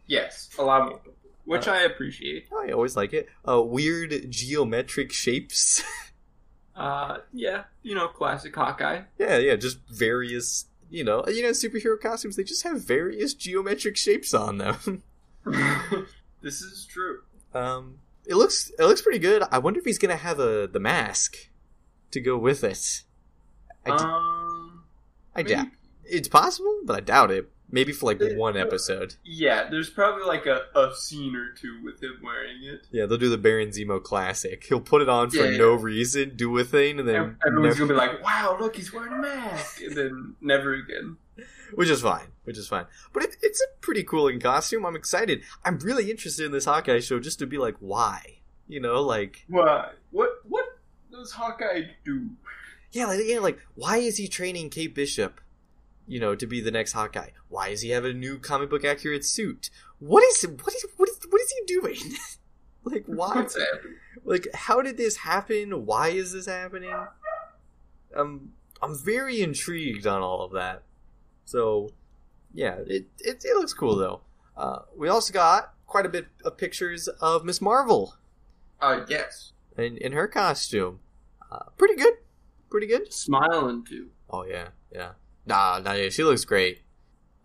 [0.07, 1.01] Yes, a lot more,
[1.45, 2.47] which Uh, I appreciate.
[2.59, 3.27] I always like it.
[3.47, 5.83] Uh, weird geometric shapes.
[6.77, 9.01] Uh, yeah, you know, classic Hawkeye.
[9.17, 10.65] yeah, yeah, just various.
[10.89, 12.37] You know, you know, superhero costumes.
[12.37, 15.03] They just have various geometric shapes on them.
[16.41, 17.21] this is true.
[17.53, 19.43] Um, it looks it looks pretty good.
[19.51, 21.49] I wonder if he's gonna have a the mask
[22.11, 23.03] to go with it.
[23.85, 24.83] I, d- um,
[25.35, 25.67] I doubt
[26.05, 27.49] it's possible, but I doubt it.
[27.69, 29.15] Maybe for like one episode.
[29.25, 32.87] Yeah, there's probably like a, a scene or two with him wearing it.
[32.91, 34.63] Yeah, they'll do the Baron Zemo classic.
[34.63, 37.87] He'll put it on for Yeah, no reason, do a thing, and then everyone's never-
[37.87, 41.17] gonna be like, "Wow, look, he's wearing a mask," and then never again.
[41.75, 42.85] which is fine, which is fine.
[43.11, 44.85] But it, it's a pretty cool looking costume.
[44.85, 45.43] I'm excited.
[45.65, 48.39] I'm really interested in this Hawkeye show just to be like, why?
[48.69, 49.89] You know, like Why?
[50.11, 50.29] What?
[50.47, 50.65] What
[51.11, 52.29] does Hawkeye do?
[52.93, 55.41] yeah, like yeah, like why is he training Kate Bishop?
[56.07, 57.31] You know, to be the next Hawkeye.
[57.49, 59.69] Why does he have a new comic book accurate suit?
[59.99, 61.97] What is what is what is what is he doing?
[62.83, 63.45] like why?
[64.23, 65.85] Like how did this happen?
[65.85, 66.93] Why is this happening?
[68.15, 70.83] I'm i'm very intrigued on all of that.
[71.45, 71.89] So
[72.53, 74.21] yeah it it, it looks cool though.
[74.55, 78.15] Uh, we also got quite a bit of pictures of miss marvel.
[78.79, 80.99] Uh, yes, in, in her costume.
[81.51, 82.13] Uh, pretty good.
[82.69, 83.11] Pretty good.
[83.13, 84.09] Smiling too.
[84.29, 85.11] oh yeah yeah
[85.47, 86.81] nah nah yeah, she looks great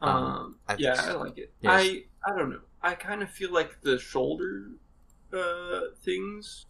[0.00, 1.10] Um, Um, I yeah, so.
[1.10, 1.52] I like it.
[1.60, 1.72] Yes.
[1.72, 2.60] I I don't know.
[2.82, 4.66] I kind of feel like the shoulder
[5.32, 6.66] uh things,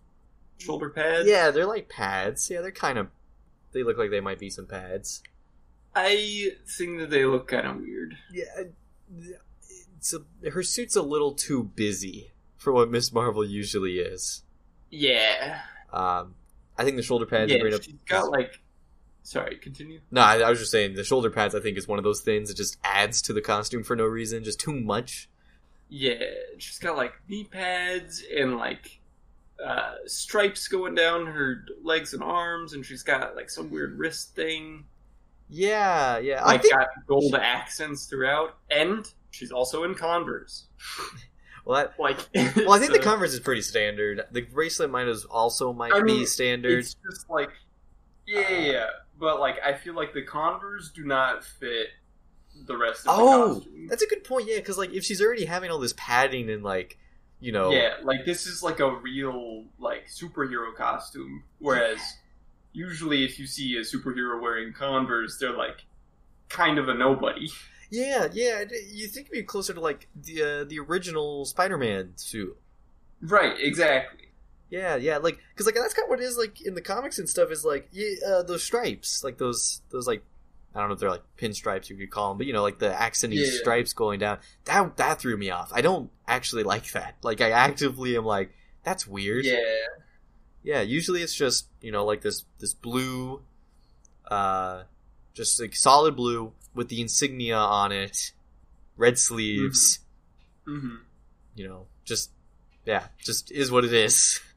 [0.59, 1.27] shoulder pads.
[1.29, 3.09] yeah they're like pads yeah they're kind of
[3.73, 5.23] they look like they might be some pads
[5.95, 8.17] I think that they look kind of weird.
[8.33, 8.45] Yeah,
[9.99, 14.43] it's a, her suit's a little too busy for what Miss Marvel usually is.
[14.91, 15.61] Yeah,
[15.93, 16.35] Um,
[16.79, 17.59] I think the shoulder pads yeah.
[17.59, 17.83] are great up.
[17.83, 18.62] She's got like.
[19.23, 20.01] Sorry, continue.
[20.11, 21.55] No, I, I was just saying the shoulder pads.
[21.55, 24.05] I think is one of those things that just adds to the costume for no
[24.05, 25.29] reason, just too much.
[25.89, 26.25] Yeah,
[26.59, 29.01] she's got like knee pads and like
[29.65, 34.35] uh, stripes going down her legs and arms, and she's got like some weird wrist
[34.35, 34.85] thing.
[35.49, 36.41] Yeah, yeah.
[36.45, 40.65] I think got gold accents throughout, and she's also in Converse.
[41.65, 42.19] well, that, Like,
[42.57, 44.23] well, I think the Converse is pretty standard.
[44.33, 46.81] The bracelet might as also might I be standard.
[46.81, 47.51] It's just like,
[48.27, 48.87] yeah, yeah, yeah,
[49.23, 51.87] but like I feel like the Converse do not fit
[52.67, 53.87] the rest of Oh, the costume.
[53.89, 54.49] That's a good point.
[54.49, 56.99] Yeah, because like if she's already having all this padding and like,
[57.39, 62.01] you know, Yeah, like this is like a real like superhero costume, whereas
[62.73, 65.85] usually if you see a superhero wearing Converse, they're like
[66.49, 67.49] kind of a nobody.
[67.91, 68.65] Yeah, yeah.
[68.91, 72.57] You think it'd be closer to like the uh, the original Spider-Man suit.
[73.21, 74.32] Right, exactly.
[74.73, 75.19] Yeah, yeah.
[75.19, 77.51] Like, because like that's kind of what it is like in the comics and stuff.
[77.51, 80.23] Is like yeah, uh, those stripes, like those those like
[80.75, 82.79] I don't know if they're like pinstripes you could call them, but you know, like
[82.79, 83.59] the accenty Yeah, yeah.
[83.61, 84.39] stripes going down.
[84.65, 85.71] That that threw me off.
[85.75, 87.17] I don't actually like that.
[87.23, 89.45] Like, I actively am like, that's weird.
[89.45, 89.59] Yeah,
[90.63, 93.43] Yeah, usually it's just you know like this this blue,
[94.31, 94.85] uh,
[95.35, 98.33] just like solid blue with the insignia on it,
[98.97, 99.99] red sleeves.
[100.65, 100.97] hmm
[101.57, 102.31] You know, just
[102.87, 104.41] yeah, just is what it is.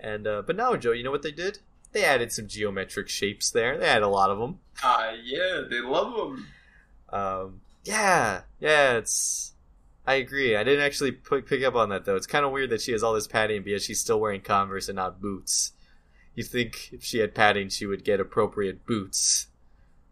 [0.00, 1.58] And uh, but now, Joe, you know what they did?
[1.92, 3.78] They added some geometric shapes there.
[3.78, 4.58] They had a lot of them.
[4.82, 6.46] Ah, yeah, they love them.
[7.10, 9.52] Um, yeah, yeah, it's.
[10.06, 10.56] I agree.
[10.56, 12.16] I didn't actually put, pick up on that though.
[12.16, 14.40] It's kind of weird that she has all this padding, but yet she's still wearing
[14.40, 15.72] Converse and not boots.
[16.34, 19.48] You think if she had padding, she would get appropriate boots,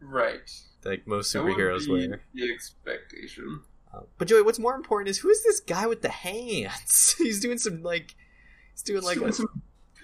[0.01, 0.51] Right.
[0.85, 2.21] like most superheroes wear.
[2.35, 3.61] The expectation.
[3.95, 7.15] Uh, but Joey, what's more important is who is this guy with the hands?
[7.19, 8.15] he's doing some like,
[8.73, 9.63] he's doing like Doing a some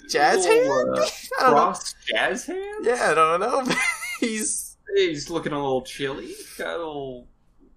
[0.09, 0.99] jazz little, hand.
[0.99, 1.03] uh,
[1.41, 1.57] I don't know.
[1.63, 2.87] cross jazz hands?
[2.87, 3.75] Yeah, I don't know.
[4.21, 6.35] he's he's looking a little chilly.
[6.59, 7.27] Got a little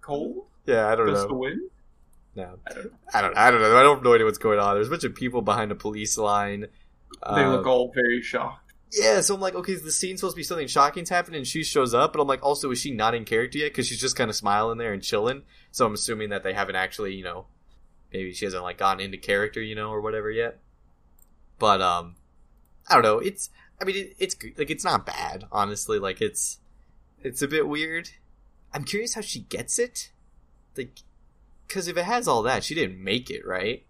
[0.00, 0.46] cold.
[0.66, 1.26] yeah, I don't know.
[1.30, 1.60] wind.
[2.34, 2.90] No, I don't know.
[3.14, 3.36] I don't.
[3.36, 3.76] I don't know.
[3.76, 4.74] I don't know what's going on.
[4.74, 6.60] There's a bunch of people behind a police line.
[7.22, 8.72] They Uh, look all very shocked.
[8.92, 11.64] Yeah, so I'm like, okay, the scene's supposed to be something shocking's happening, and she
[11.64, 13.70] shows up, but I'm like, also, is she not in character yet?
[13.72, 15.42] Because she's just kind of smiling there and chilling.
[15.72, 17.46] So I'm assuming that they haven't actually, you know,
[18.12, 20.60] maybe she hasn't like gotten into character, you know, or whatever yet.
[21.58, 22.16] But um,
[22.88, 23.18] I don't know.
[23.18, 24.58] It's, I mean, it, it's good.
[24.58, 25.98] like it's not bad, honestly.
[25.98, 26.58] Like it's,
[27.22, 28.10] it's a bit weird.
[28.72, 30.10] I'm curious how she gets it,
[30.76, 30.98] like,
[31.66, 33.86] because if it has all that, she didn't make it, right?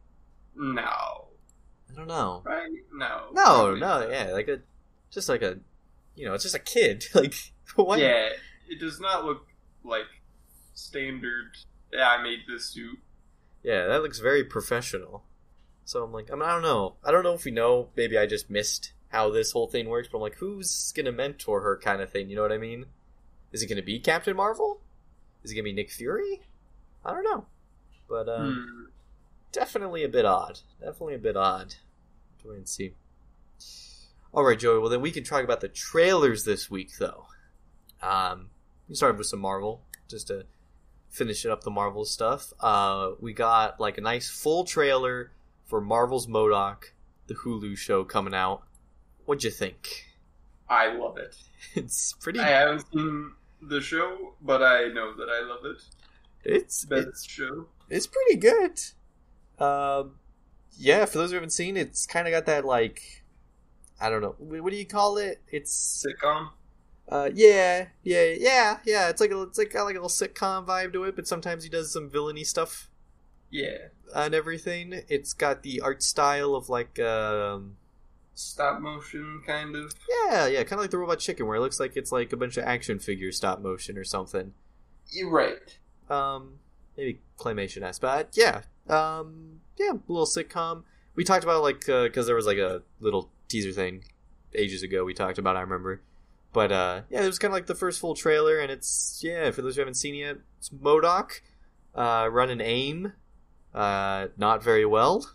[0.54, 0.82] No.
[1.90, 2.42] I don't know.
[2.44, 2.70] Right?
[2.92, 3.26] No.
[3.32, 4.10] No, no, not.
[4.10, 4.60] yeah, like a,
[5.10, 5.58] just like a,
[6.14, 7.04] you know, it's just a kid.
[7.14, 7.34] Like,
[7.74, 7.98] what?
[7.98, 8.28] Yeah,
[8.68, 9.48] it does not look
[9.84, 10.06] like
[10.74, 11.56] standard.
[11.92, 12.98] Yeah, I made this suit.
[13.62, 15.24] Yeah, that looks very professional.
[15.86, 16.96] So I'm like, I, mean, I don't know.
[17.04, 17.88] I don't know if we know.
[17.96, 20.08] Maybe I just missed how this whole thing works.
[20.10, 22.28] But I'm like, who's gonna mentor her, kind of thing.
[22.28, 22.86] You know what I mean?
[23.52, 24.80] Is it gonna be Captain Marvel?
[25.44, 26.42] Is it gonna be Nick Fury?
[27.04, 27.46] I don't know.
[28.08, 28.84] But um, Hmm.
[29.52, 30.58] definitely a bit odd.
[30.80, 31.76] Definitely a bit odd.
[32.44, 32.94] Wait and see.
[34.34, 34.80] All right, Joey.
[34.80, 37.26] Well, then we can talk about the trailers this week, though.
[38.02, 38.50] Um,
[38.88, 40.44] we started with some Marvel, just to
[41.08, 42.52] finish it up the Marvel stuff.
[42.60, 45.30] Uh, we got like a nice full trailer
[45.66, 46.92] for Marvel's MODOK,
[47.26, 48.62] the Hulu show coming out.
[49.24, 50.06] What'd you think?
[50.68, 51.36] I love it.
[51.74, 52.40] It's pretty.
[52.40, 55.82] I haven't seen the show, but I know that I love it.
[56.44, 57.66] It's Best it's show.
[57.90, 58.80] it's pretty good.
[59.58, 60.16] Um,
[60.78, 63.24] yeah, for those who haven't seen it, it's kind of got that like,
[64.00, 65.40] I don't know, what do you call it?
[65.48, 66.50] It's Sitcom.
[67.08, 69.08] uh, yeah, yeah, yeah, yeah.
[69.08, 71.64] It's like a, it's like got like a little sitcom vibe to it, but sometimes
[71.64, 72.90] he does some villainy stuff
[73.50, 73.88] Yeah.
[74.24, 75.02] And everything.
[75.08, 77.76] It's got the art style of like, um,
[78.34, 79.94] Stop motion, kind of.
[80.08, 82.36] yeah, yeah, kind of like the Robot Chicken, where it looks like it's like a
[82.36, 84.52] bunch of action figures stop motion or something.
[85.10, 85.78] You're right.
[86.10, 86.58] um
[86.96, 90.82] maybe claymation esque but yeah um yeah a little sitcom
[91.14, 94.02] we talked about like because there was like a little teaser thing
[94.54, 96.00] ages ago we talked about i remember
[96.52, 99.50] but uh yeah it was kind of like the first full trailer and it's yeah
[99.50, 101.40] for those who haven't seen it yet it's MODOK
[101.94, 103.12] uh and AIM
[103.76, 105.28] uh not very well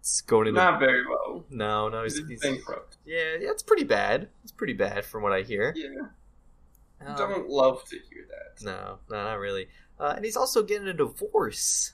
[0.00, 1.44] it's going into Not very well.
[1.50, 2.98] no no he's, he's- bankrupt.
[3.06, 6.06] yeah yeah it's pretty bad it's pretty bad from what i hear Yeah.
[7.06, 8.64] Um, Don't love to hear that.
[8.64, 11.92] no no not really uh, and he's also getting a divorce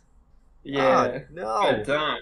[0.63, 1.19] Yeah.
[1.19, 1.85] Ah, no.
[1.85, 2.21] Time.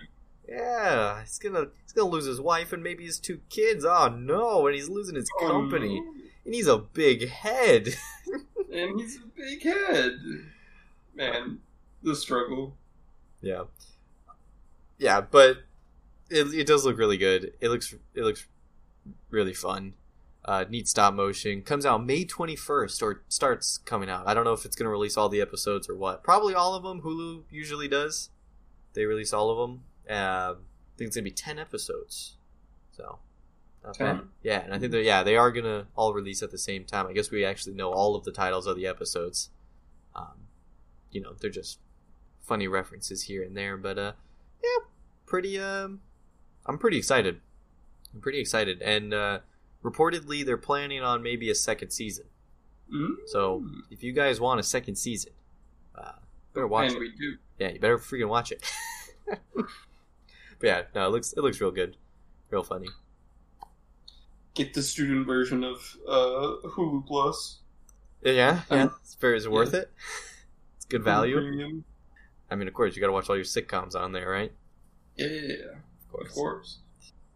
[0.49, 3.85] Yeah, he's gonna he's gonna lose his wife and maybe his two kids.
[3.85, 6.01] Oh no, and he's losing his Oh, company.
[6.01, 6.07] no.
[6.47, 7.89] And he's a big head.
[8.73, 10.19] And he's a big head.
[11.15, 11.59] Man,
[12.03, 12.77] the struggle.
[13.41, 13.65] Yeah,
[14.99, 15.59] yeah, but
[16.31, 17.53] it it does look really good.
[17.61, 18.47] It looks it looks
[19.31, 19.95] really fun.
[20.45, 24.27] Uh, neat stop motion comes out May twenty first or starts coming out.
[24.27, 26.23] I don't know if it's gonna release all the episodes or what.
[26.23, 27.03] Probably all of them.
[27.03, 28.31] Hulu usually does.
[28.95, 29.83] They release all of them.
[30.09, 30.55] Uh, I
[30.97, 32.37] think it's gonna be ten episodes.
[32.93, 33.19] So.
[33.85, 34.21] not bad.
[34.43, 37.07] Yeah, and I think that yeah they are gonna all release at the same time.
[37.07, 39.51] I guess we actually know all of the titles of the episodes.
[40.15, 40.49] Um,
[41.11, 41.79] you know, they're just
[42.49, 44.13] funny references here and there, but uh,
[44.65, 44.87] yeah,
[45.27, 45.61] pretty.
[45.61, 46.01] Um,
[46.67, 47.41] I'm pretty excited.
[48.15, 49.41] I'm pretty excited, and uh,
[49.85, 52.25] reportedly they're planning on maybe a second season.
[52.93, 53.17] Mm.
[53.27, 55.33] So if you guys want a second season,
[55.95, 56.13] uh,
[56.55, 57.01] better watch and it.
[57.01, 57.37] we do.
[57.59, 58.63] Yeah, you better freaking watch it.
[59.55, 59.67] but
[60.63, 61.97] yeah, no, it looks it looks real good,
[62.51, 62.89] real funny.
[64.55, 67.59] Get the student version of uh, Hulu Plus.
[68.23, 69.35] Yeah, yeah, Um, it's fair.
[69.35, 69.93] Is it worth it?
[70.77, 71.37] It's good Hulu value.
[71.37, 71.85] Premium.
[72.51, 74.53] I mean, of course, you got to watch all your sitcoms on there, right?
[75.17, 75.27] Yeah,
[76.15, 76.79] of course.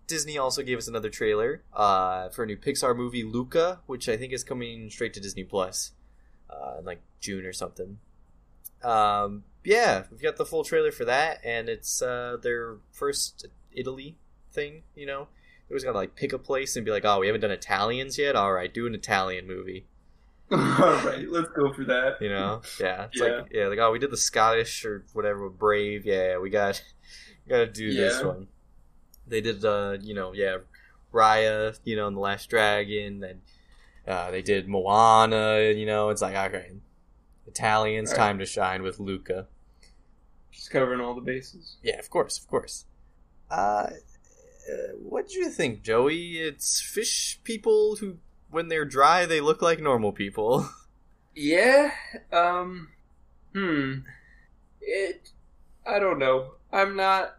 [0.07, 4.17] Disney also gave us another trailer uh, for a new Pixar movie, Luca, which I
[4.17, 5.93] think is coming straight to Disney Plus
[6.51, 7.99] uh, in like June or something.
[8.83, 14.17] Um, yeah, we've got the full trailer for that, and it's uh, their first Italy
[14.53, 14.83] thing.
[14.95, 15.29] You know,
[15.69, 17.51] they always got to like pick a place and be like, "Oh, we haven't done
[17.51, 18.37] Italians yet.
[18.37, 19.87] All right, do an Italian movie."
[20.83, 22.17] All right, let's go for that.
[22.21, 23.25] You know, yeah, it's Yeah.
[23.25, 26.05] like yeah, like oh, we did the Scottish or whatever, Brave.
[26.07, 26.83] Yeah, we got
[27.49, 28.49] got to do this one.
[29.27, 30.59] they did uh you know yeah
[31.13, 33.41] Raya you know in the Last Dragon then
[34.07, 36.73] uh, they did Moana you know it's like okay
[37.47, 38.17] Italians Right.
[38.19, 39.47] time to shine with Luca
[40.51, 41.77] Just covering all the bases.
[41.83, 42.85] yeah of course of course
[43.51, 43.91] uh, uh
[45.01, 48.19] what do you think Joey it's fish people who
[48.53, 50.69] when they're dry they look like normal people
[51.35, 51.93] Yeah.
[52.31, 52.91] Um.
[53.55, 54.01] Hmm.
[54.83, 55.31] It.
[55.87, 56.53] I don't know.
[56.71, 57.39] I'm not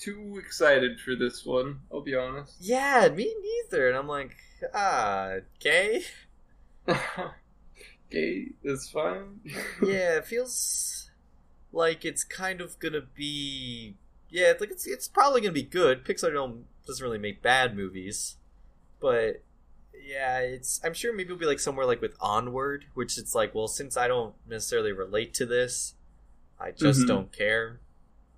[0.00, 1.78] too excited for this one.
[1.92, 2.54] I'll be honest.
[2.58, 4.36] yeah me neither and I'm like
[4.74, 6.02] ah okay
[8.08, 9.40] okay, that's fine.
[9.82, 11.10] yeah, it feels
[11.72, 13.96] like it's kind of gonna be
[14.28, 16.04] yeah, it's like it's it's probably gonna be good.
[16.04, 18.36] Pixar don't doesn't really make bad movies,
[19.00, 19.42] but
[20.10, 23.54] yeah, it's I'm sure maybe it'll be like somewhere like with Onward, which it's like
[23.54, 25.94] well, since I don't necessarily relate to this,
[26.58, 27.06] I just Mhm.
[27.08, 27.80] don't care.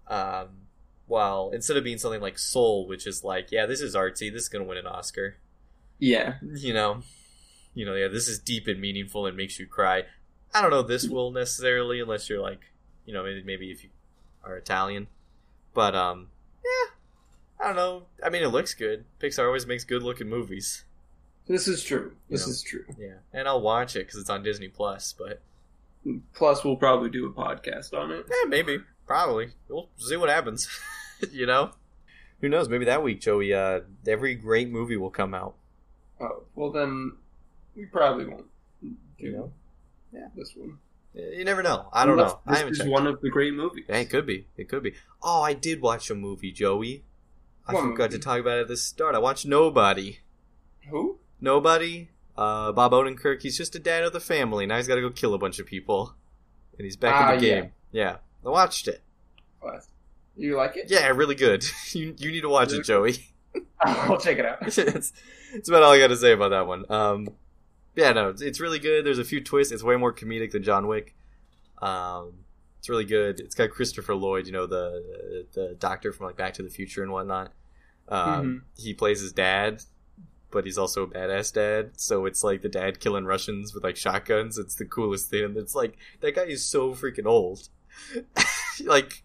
[0.07, 0.49] Um,
[1.07, 4.43] while instead of being something like Soul, which is like yeah, this is artsy, this
[4.45, 5.39] is gonna win an Oscar
[5.99, 6.35] yeah.
[6.43, 7.03] you know,
[7.75, 10.05] you know, yeah, this is deep and meaningful and makes you cry.
[10.53, 12.61] I don't know this will necessarily unless you're like,
[13.07, 13.91] you know, maybe maybe if you
[14.45, 15.07] are Italian,
[15.75, 16.29] but um,
[16.65, 16.95] yeah,
[17.61, 18.03] I don't know.
[18.23, 19.05] I mean, it looks good.
[19.21, 20.85] Pixar always makes good looking movies.
[21.47, 22.13] This is true.
[22.31, 22.51] This know.
[22.53, 22.85] is true.
[22.99, 25.15] Yeah, and I'll watch it because it's on Disney Plus.
[25.19, 25.41] But
[26.35, 28.27] Plus, we'll probably do a podcast on it.
[28.29, 30.69] yeah, maybe, probably, we'll see what happens.
[31.33, 31.71] you know,
[32.41, 32.69] who knows?
[32.69, 35.55] Maybe that week, Joey, uh, every great movie will come out.
[36.21, 37.13] Oh, well then,
[37.77, 38.47] we probably won't
[38.81, 39.53] do You know?
[40.13, 40.29] Yeah.
[40.37, 40.79] this one.
[41.15, 41.89] You never know.
[41.93, 42.41] I don't Unless know.
[42.47, 42.91] I This haven't is checked.
[42.91, 43.85] one of the great movies.
[43.89, 44.47] Yeah, it could be.
[44.57, 44.95] It could be.
[45.23, 47.03] Oh, I did watch a movie, Joey.
[47.67, 48.19] I What forgot movie?
[48.19, 49.15] to talk about it at the start.
[49.15, 50.21] I watched Nobody.
[50.89, 51.19] Who?
[51.43, 52.09] Nobody.
[52.37, 53.43] Uh, Bob Odenkirk.
[53.43, 54.65] He's just a dad of the family.
[54.65, 56.15] Now he's got to go kill a bunch of people,
[56.79, 57.73] and he's back Ah, in the game.
[57.91, 58.17] Yeah.
[58.47, 59.03] I watched it.
[59.61, 59.85] What?
[60.37, 60.87] You like it?
[60.91, 61.65] Yeah, really good.
[61.93, 63.17] you you need to watch it, Joey.
[63.81, 64.59] I'll check it out.
[64.63, 65.13] it's,
[65.53, 66.87] it's about all I got to say about that one.
[66.91, 67.29] Um,
[67.95, 69.05] yeah, no, it's, it's really good.
[69.05, 69.73] There's a few twists.
[69.73, 71.15] It's way more comedic than John Wick.
[71.83, 72.33] Um,
[72.79, 73.41] it's really good.
[73.41, 77.03] It's got Christopher Lloyd, you know, the the doctor from like Back to the Future
[77.03, 77.53] and whatnot.
[78.09, 79.83] Um, He plays his dad,
[80.53, 81.93] but he's also a badass dad.
[81.97, 84.59] So it's like the dad killing Russians with like shotguns.
[84.59, 85.45] It's the coolest thing.
[85.45, 87.69] And It's like that guy is so freaking old.
[88.85, 89.23] like,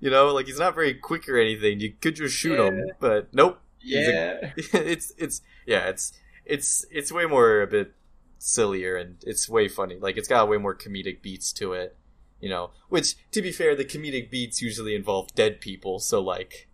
[0.00, 1.80] you know, like he's not very quick or anything.
[1.80, 3.60] You could just shoot him, but nope.
[3.78, 4.52] He's a- Yeah.
[4.80, 6.12] it's it's yeah, it's
[6.44, 7.92] it's it's way more a bit
[8.38, 9.96] sillier and it's way funny.
[10.00, 11.96] Like it's got way more comedic beats to it,
[12.40, 12.70] you know.
[12.88, 16.68] Which to be fair, the comedic beats usually involve dead people, so like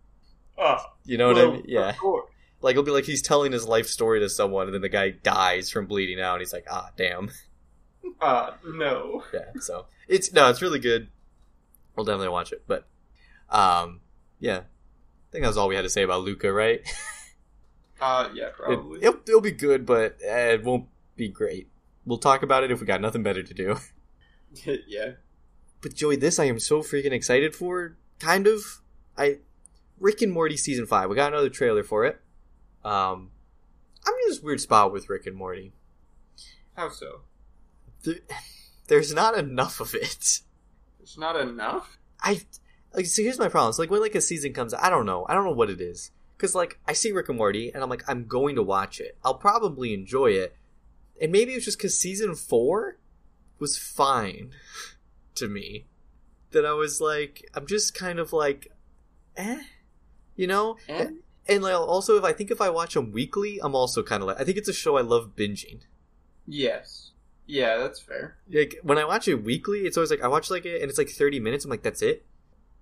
[0.57, 1.65] Oh, you know what I mean?
[1.67, 1.89] Yeah.
[1.89, 2.29] Of course.
[2.63, 5.11] Like it'll be like he's telling his life story to someone and then the guy
[5.11, 7.29] dies from bleeding out and he's like, "Ah, damn."
[8.19, 9.23] Uh, no.
[9.33, 9.51] Yeah.
[9.59, 11.09] So, it's no, it's really good.
[11.95, 12.87] We'll definitely watch it, but
[13.49, 13.99] um
[14.39, 14.59] yeah.
[14.59, 16.81] I think that's all we had to say about Luca, right?
[18.01, 18.99] Uh, yeah, It, probably.
[19.01, 21.69] it'll, it'll be good, but uh, it won't be great.
[22.05, 23.77] We'll talk about it if we got nothing better to do.
[24.87, 25.11] yeah.
[25.81, 27.97] But Joey, this I am so freaking excited for.
[28.19, 28.81] Kind of.
[29.17, 29.37] I
[29.99, 31.09] Rick and Morty season five.
[31.09, 32.19] We got another trailer for it.
[32.83, 33.31] Um,
[34.05, 35.73] I'm in this weird spot with Rick and Morty.
[36.75, 37.21] How so?
[38.03, 38.15] There,
[38.87, 40.41] there's not enough of it.
[41.01, 41.97] It's not enough?
[42.21, 42.41] I
[42.93, 43.05] like.
[43.05, 43.69] So here's my problem.
[43.69, 45.25] It's like when like a season comes, I don't know.
[45.27, 46.11] I don't know what it is.
[46.35, 49.17] Because like I see Rick and Morty, and I'm like, I'm going to watch it.
[49.23, 50.55] I'll probably enjoy it.
[51.21, 52.97] And maybe it's just because season four
[53.59, 54.51] was fine
[55.35, 55.85] to me.
[56.51, 58.71] That I was like, I'm just kind of like,
[59.35, 59.61] eh,
[60.35, 60.77] you know.
[60.87, 61.22] And?
[61.47, 64.27] And like, also, if I think if I watch them weekly, I'm also kind of
[64.27, 65.81] like, I think it's a show I love binging.
[66.47, 67.11] Yes.
[67.45, 68.37] Yeah, that's fair.
[68.51, 70.97] Like when I watch it weekly, it's always like I watch like it, and it's
[70.97, 71.65] like 30 minutes.
[71.65, 72.25] I'm like, that's it.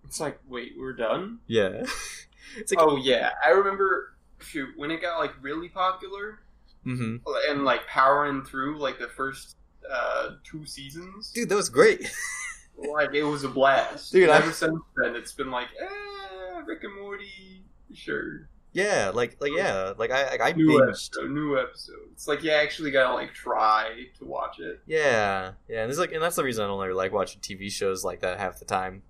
[0.06, 1.40] It's like, wait, we're done?
[1.48, 1.86] Yeah.
[2.58, 3.32] it's like, oh, yeah.
[3.46, 6.40] I remember, shoot, when it got, like, really popular,
[6.84, 7.18] hmm
[7.50, 9.56] and, like, powering through, like, the first
[9.90, 12.12] uh, two seasons, dude, that was great.
[12.78, 14.12] like, it was a blast.
[14.12, 17.61] Dude, ever since then, it's been like, eh, Rick and Morty,
[17.94, 18.48] sure.
[18.74, 20.88] Yeah, like like yeah, like I like, I New binged.
[20.88, 21.96] episode, new episode.
[22.14, 24.80] It's like you actually gotta, like, try to watch it.
[24.86, 27.70] Yeah, yeah, and it's like and that's the reason I don't really like watching TV
[27.70, 29.04] shows like that half the time.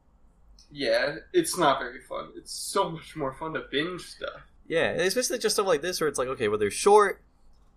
[0.71, 2.29] Yeah, it's not very fun.
[2.35, 4.41] It's so much more fun to binge stuff.
[4.67, 7.21] Yeah, and especially just stuff like this where it's like okay, well they're short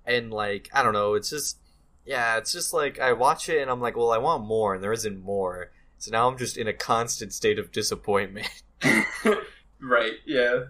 [0.07, 1.59] and like I don't know, it's just
[2.07, 4.83] yeah, it's just like I watch it and I'm like, well, I want more, and
[4.83, 5.71] there isn't more.
[5.99, 8.49] So now I'm just in a constant state of disappointment.
[9.81, 10.65] right, yeah.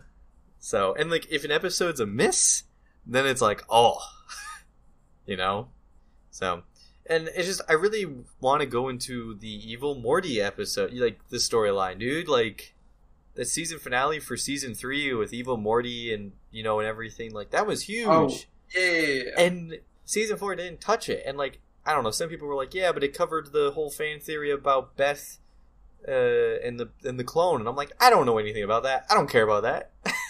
[0.64, 2.62] So and like if an episode's a miss,
[3.06, 3.98] then it's like oh,
[5.26, 5.68] you know.
[6.30, 6.62] So
[7.04, 8.06] and it's just I really
[8.40, 12.28] want to go into the evil Morty episode, like the storyline, dude.
[12.28, 12.74] Like
[13.34, 17.50] the season finale for season three with Evil Morty and you know and everything like
[17.50, 18.08] that was huge.
[18.08, 18.34] Oh,
[18.74, 19.22] yeah.
[19.36, 21.24] And season four didn't touch it.
[21.26, 23.90] And like I don't know, some people were like, yeah, but it covered the whole
[23.90, 25.36] fan theory about Beth
[26.08, 27.60] uh, and the and the clone.
[27.60, 29.04] And I'm like, I don't know anything about that.
[29.10, 29.90] I don't care about that.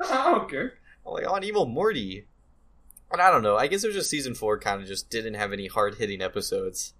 [0.10, 0.74] I don't care.
[1.06, 2.26] I'm like on Evil Morty.
[3.12, 3.56] And I don't know.
[3.56, 6.22] I guess it was just season four kind of just didn't have any hard hitting
[6.22, 6.94] episodes.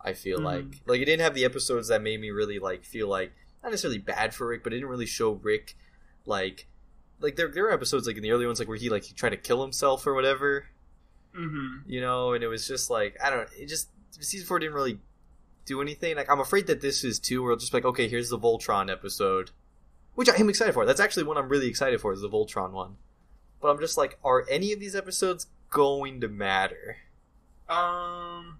[0.00, 0.44] I feel Mhm.
[0.44, 3.32] like like it didn't have the episodes that made me really like feel like
[3.62, 5.76] not necessarily bad for Rick, but it didn't really show Rick
[6.26, 6.66] like
[7.20, 9.14] like there there were episodes like in the early ones like where he like he
[9.14, 10.66] tried to kill himself or whatever,
[11.38, 11.88] Mm-hmm.
[11.90, 13.88] you know, and it was just like I don't it just
[14.20, 14.98] season four didn't really
[15.66, 16.16] do anything.
[16.16, 18.38] Like I'm afraid that this is too where it'll just be like okay here's the
[18.38, 19.50] Voltron episode,
[20.14, 20.84] which I am excited for.
[20.84, 22.96] That's actually one I'm really excited for is the Voltron one.
[23.60, 26.98] But I'm just like, are any of these episodes going to matter?
[27.68, 28.58] Um,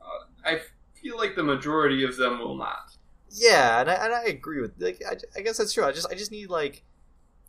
[0.00, 0.60] uh, I
[0.94, 2.96] feel like the majority of them will not.
[3.30, 5.84] Yeah, and I, and I agree with like I, I guess that's true.
[5.84, 6.82] I just I just need like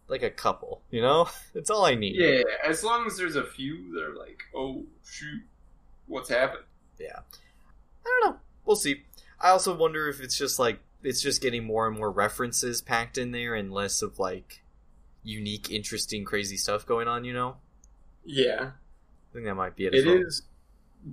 [0.08, 1.28] like a couple, you know.
[1.54, 2.16] That's all I need.
[2.16, 5.42] Yeah, as long as there's a few that are like, oh shoot,
[6.08, 6.64] what's happened?
[7.00, 7.20] Yeah,
[8.06, 8.40] I don't know.
[8.66, 9.04] We'll see.
[9.42, 13.18] I also wonder if it's just like it's just getting more and more references packed
[13.18, 14.64] in there and less of like
[15.24, 17.26] unique, interesting, crazy stuff going on.
[17.26, 17.58] You know,
[18.26, 19.94] Yeah, I think that might be it.
[19.94, 20.18] It well.
[20.18, 20.44] is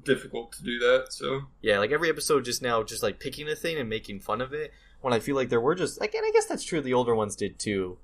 [0.04, 1.06] difficult to do that.
[1.10, 4.40] So Yeah, like every episode just now just like picking a thing and making fun
[4.40, 4.72] of it.
[5.00, 6.82] When I feel like there were just like, and I guess that's true.
[6.82, 7.98] The older ones did too,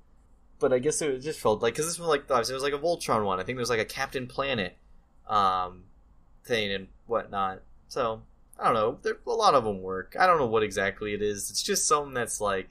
[0.59, 2.73] but I guess it just felt like because this was like obviously it was like
[2.73, 3.39] a Voltron one.
[3.39, 4.75] I think there was like a Captain Planet,
[5.27, 5.83] um,
[6.43, 7.61] thing and whatnot.
[7.87, 8.23] So
[8.59, 8.97] I don't know.
[9.01, 10.15] There, a lot of them work.
[10.19, 11.49] I don't know what exactly it is.
[11.49, 12.69] It's just something that's like,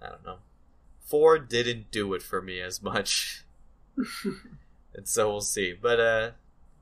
[0.00, 0.38] I don't know.
[1.04, 3.44] Four didn't do it for me as much,
[4.94, 5.72] and so we'll see.
[5.72, 6.30] But uh,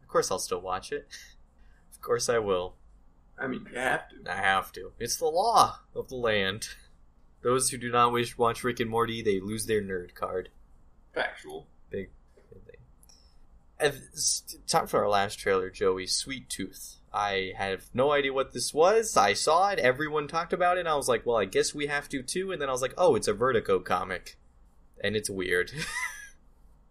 [0.03, 1.07] of course I'll still watch it.
[1.93, 2.75] Of course I will.
[3.39, 4.17] I mean, you have to.
[4.31, 4.93] I have to.
[4.99, 6.69] It's the law of the land.
[7.43, 10.49] Those who do not wish to watch Rick and Morty, they lose their nerd card.
[11.15, 11.69] Factual.
[11.91, 12.11] Big,
[12.51, 12.81] big thing.
[13.79, 14.03] And
[14.67, 16.07] time for our last trailer, Joey.
[16.07, 16.96] Sweet Tooth.
[17.17, 19.17] I have no idea what this was.
[19.17, 19.79] I saw it.
[19.79, 20.81] Everyone talked about it.
[20.81, 22.53] And I was like, well, I guess we have to too.
[22.53, 24.39] And then I was like, oh, it's a Vertigo comic,
[25.03, 25.73] and it's weird.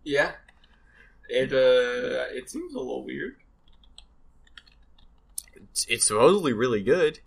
[0.06, 0.34] Yeah.
[1.28, 3.38] It uh, it seems a little weird.
[5.56, 7.20] it's, it's supposedly really good,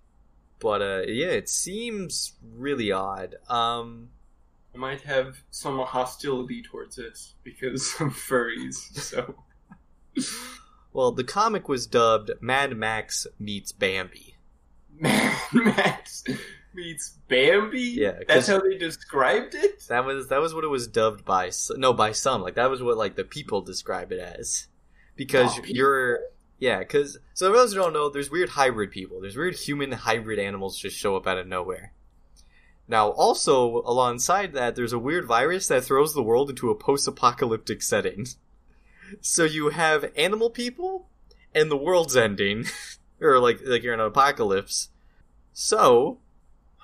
[0.60, 3.34] but uh, yeah, it seems really odd.
[3.48, 4.10] Um.
[4.74, 8.76] I might have some hostility towards it because of furries.
[8.94, 9.34] So
[10.98, 14.34] Well, the comic was dubbed Mad Max meets Bambi.
[14.98, 16.24] Mad Max
[16.74, 17.82] meets Bambi.
[17.82, 19.86] Yeah, that's how they described it.
[19.86, 21.52] That was that was what it was dubbed by.
[21.76, 22.42] No, by some.
[22.42, 24.66] Like that was what like the people describe it as,
[25.14, 26.18] because Oh, you're
[26.58, 26.80] yeah.
[26.80, 29.20] Because so for those who don't know, there's weird hybrid people.
[29.20, 31.92] There's weird human hybrid animals just show up out of nowhere.
[32.88, 37.82] Now, also alongside that, there's a weird virus that throws the world into a post-apocalyptic
[37.82, 38.26] setting.
[39.20, 41.08] So you have animal people,
[41.54, 42.66] and the world's ending,
[43.20, 44.90] or like like you're in an apocalypse.
[45.52, 46.18] So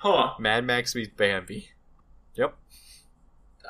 [0.05, 0.33] Huh.
[0.37, 1.69] Mad Max meets Bambi.
[2.35, 2.55] Yep.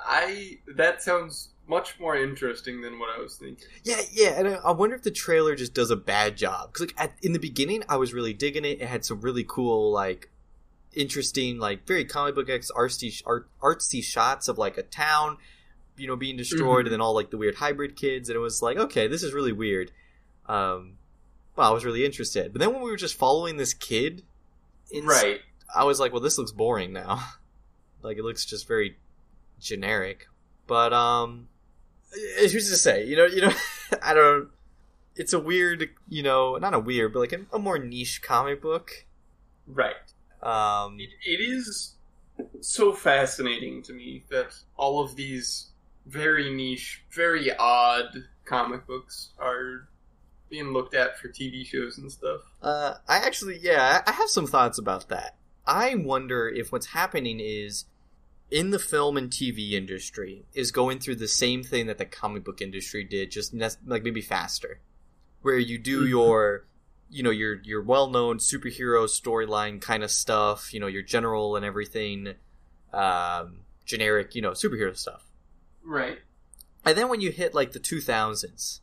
[0.06, 3.66] I that sounds much more interesting than what I was thinking.
[3.86, 6.88] Yeah, yeah, and I, I wonder if the trailer just does a bad job because,
[6.88, 8.82] like, at, in the beginning, I was really digging it.
[8.82, 10.30] It had some really cool, like,
[10.94, 15.38] interesting, like, very comic book X artsy, art, artsy shots of like a town,
[15.98, 16.88] you know, being destroyed, Mhm.
[16.88, 19.34] and then all like the weird hybrid kids, and it was like, okay, this is
[19.34, 19.92] really weird.
[20.48, 20.98] Um,
[21.56, 24.24] well, I was really interested, but then when we were just following this kid,
[24.92, 25.42] in, Right.
[25.74, 27.24] I was like, well, this looks boring now.
[28.02, 28.98] like, it looks just very
[29.60, 30.28] generic.
[30.68, 31.48] But um,
[32.38, 33.06] eh, who's to say?
[33.06, 33.54] You know, you know,
[34.02, 34.50] I don't.
[35.16, 38.62] It's a weird, you know, not a weird, but like a, a more niche comic
[38.62, 39.06] book.
[39.66, 39.96] Right.
[40.44, 41.96] Um, It, it is
[42.60, 45.68] so fascinating to me that all of these
[46.06, 49.88] very niche, very odd comic books are
[50.50, 52.42] being looked at for TV shows and stuff.
[52.62, 55.36] Uh, I actually, yeah, I have some thoughts about that.
[55.66, 57.86] I wonder if what's happening is
[58.52, 62.44] in the film and TV industry is going through the same thing that the comic
[62.44, 64.82] book industry did, just ne- like maybe faster,
[65.42, 66.10] where you do Mhm.
[66.10, 66.68] your,
[67.10, 71.56] you know, your your well known superhero storyline kind of stuff, you know, your general
[71.56, 72.36] and everything,
[72.94, 75.26] um, generic, you know, superhero stuff,
[75.86, 76.18] Right.
[76.86, 78.82] and then when you hit like the two thousands,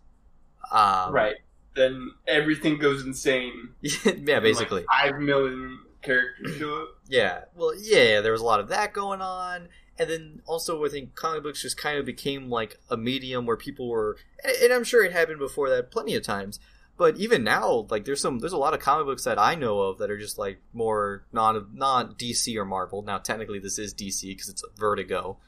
[0.71, 1.37] um, right.
[1.75, 3.71] Then everything goes insane.
[3.81, 4.85] yeah, basically.
[4.85, 6.89] Like five million characters show up.
[7.09, 10.89] Yeah, well, yeah, there was a lot of that going on, and then also I
[10.89, 14.73] think comic books just kind of became like a medium where people were, and and
[14.73, 16.61] I'm sure it happened before that plenty of times,
[16.99, 19.81] But even now, like there's some there's a lot of comic books that I know
[19.81, 23.03] of that are just like more non not DC or Marvel.
[23.03, 25.39] Now technically this is DC because it's Vertigo,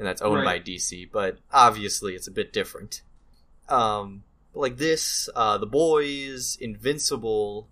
[0.00, 0.64] and that's owned Right.
[0.64, 1.04] by DC.
[1.12, 3.02] But obviously it's a bit different.
[3.68, 4.24] Um,
[4.54, 7.68] like this, uh, the boys, Invincible,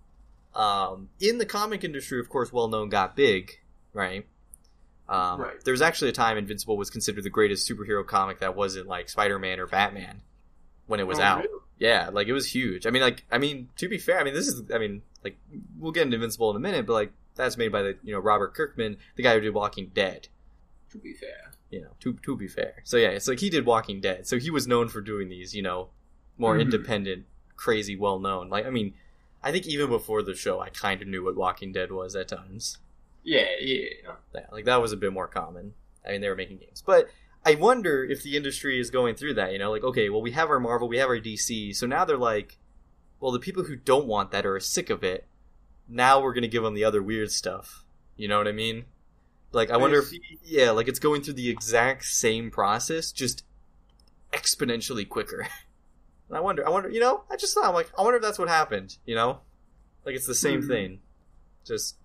[0.53, 3.59] um, in the comic industry, of course, well known, got big,
[3.93, 4.25] right?
[5.09, 5.59] Um, Right.
[5.65, 9.09] There was actually a time Invincible was considered the greatest superhero comic that wasn't like
[9.09, 10.21] Spider Man or Batman
[10.85, 11.37] when it was Oh, out.
[11.43, 11.59] really?
[11.79, 12.85] Yeah, like it was huge.
[12.85, 15.37] I mean, like, I mean, to be fair, I mean, this is, I mean, like,
[15.79, 18.19] we'll get into Invincible in a minute, but like, that's made by the, you know,
[18.19, 20.27] Robert Kirkman, the guy who did Walking Dead.
[20.91, 21.48] To be fair.
[21.69, 22.81] You know, to to be fair.
[22.83, 25.53] So yeah, it's like he did Walking Dead, so he was known for doing these,
[25.55, 25.89] you know,
[26.37, 26.61] more Mhm.
[26.61, 28.49] independent, crazy, well known.
[28.49, 28.93] Like, I mean,
[29.43, 32.27] I think even before the show, I kind of knew what Walking Dead was at
[32.27, 32.79] times.
[33.23, 33.85] Yeah, yeah.
[34.33, 35.73] Yeah, like that was a bit more common.
[36.05, 37.09] I mean, they were making games, but
[37.45, 39.51] I wonder if the industry is going through that.
[39.51, 42.03] You know, like okay, well, we have our Marvel, we have our DC, so now
[42.05, 42.57] they're like,
[43.19, 45.27] well, the people who don't want that or are sick of it,
[45.87, 47.83] now we're gonna give them the other weird stuff.
[48.17, 48.85] You know what I mean?
[49.51, 50.11] Like, I wonder if
[50.43, 53.43] yeah, like it's going through the exact same process, just
[54.31, 55.47] exponentially quicker.
[56.27, 58.21] and I wonder, I wonder, you know, I just thought, I'm like, I wonder if
[58.23, 58.97] that's what happened.
[59.05, 59.39] You know,
[60.05, 60.67] like it's the same Mhm.
[60.67, 60.99] thing,
[61.65, 61.95] just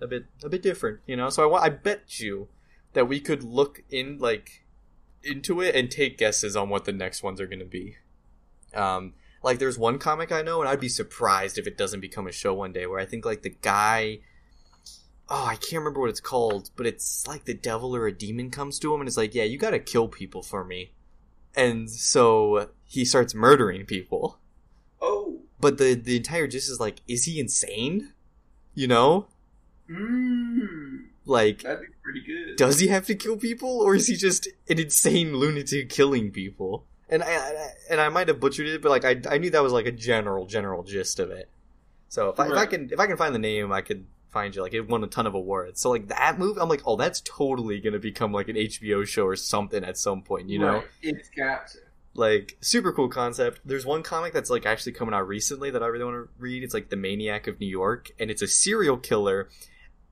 [0.00, 1.00] a bit, a bit different.
[1.06, 2.48] You know, so I, I bet you
[2.92, 4.64] that we could look in like
[5.22, 7.96] into it and take guesses on what the next ones are going to be.
[8.74, 12.26] Um, like there's one comic I know, and I'd be surprised if it doesn't become
[12.26, 12.86] a show one day.
[12.86, 14.20] Where I think like the guy,
[15.30, 18.50] oh, I can't remember what it's called, but it's like the devil or a demon
[18.50, 20.92] comes to him and is like, "Yeah, you got to kill people for me,"
[21.54, 24.38] and so he starts murdering people.
[25.00, 25.40] Oh.
[25.60, 28.12] But the the entire gist is like, is he insane?
[28.74, 29.26] You know,
[29.90, 31.04] Mmm.
[31.24, 32.56] like That'd be pretty good.
[32.56, 36.86] does he have to kill people or is he just an insane lunatic killing people
[37.08, 39.62] and I, I and i might have butchered it but like I, I knew that
[39.62, 41.50] was like a general general gist of it
[42.08, 44.54] so if I, if I can if i can find the name i could find
[44.54, 46.96] you like it won a ton of awards so like that movie i'm like oh
[46.96, 50.74] that's totally gonna become like an hbo show or something at some point you know
[50.74, 50.84] Right.
[51.02, 51.78] It's got to.
[52.14, 55.86] like super cool concept there's one comic that's like actually coming out recently that i
[55.86, 58.96] really want to read it's like the maniac of new york and it's a serial
[58.96, 59.48] killer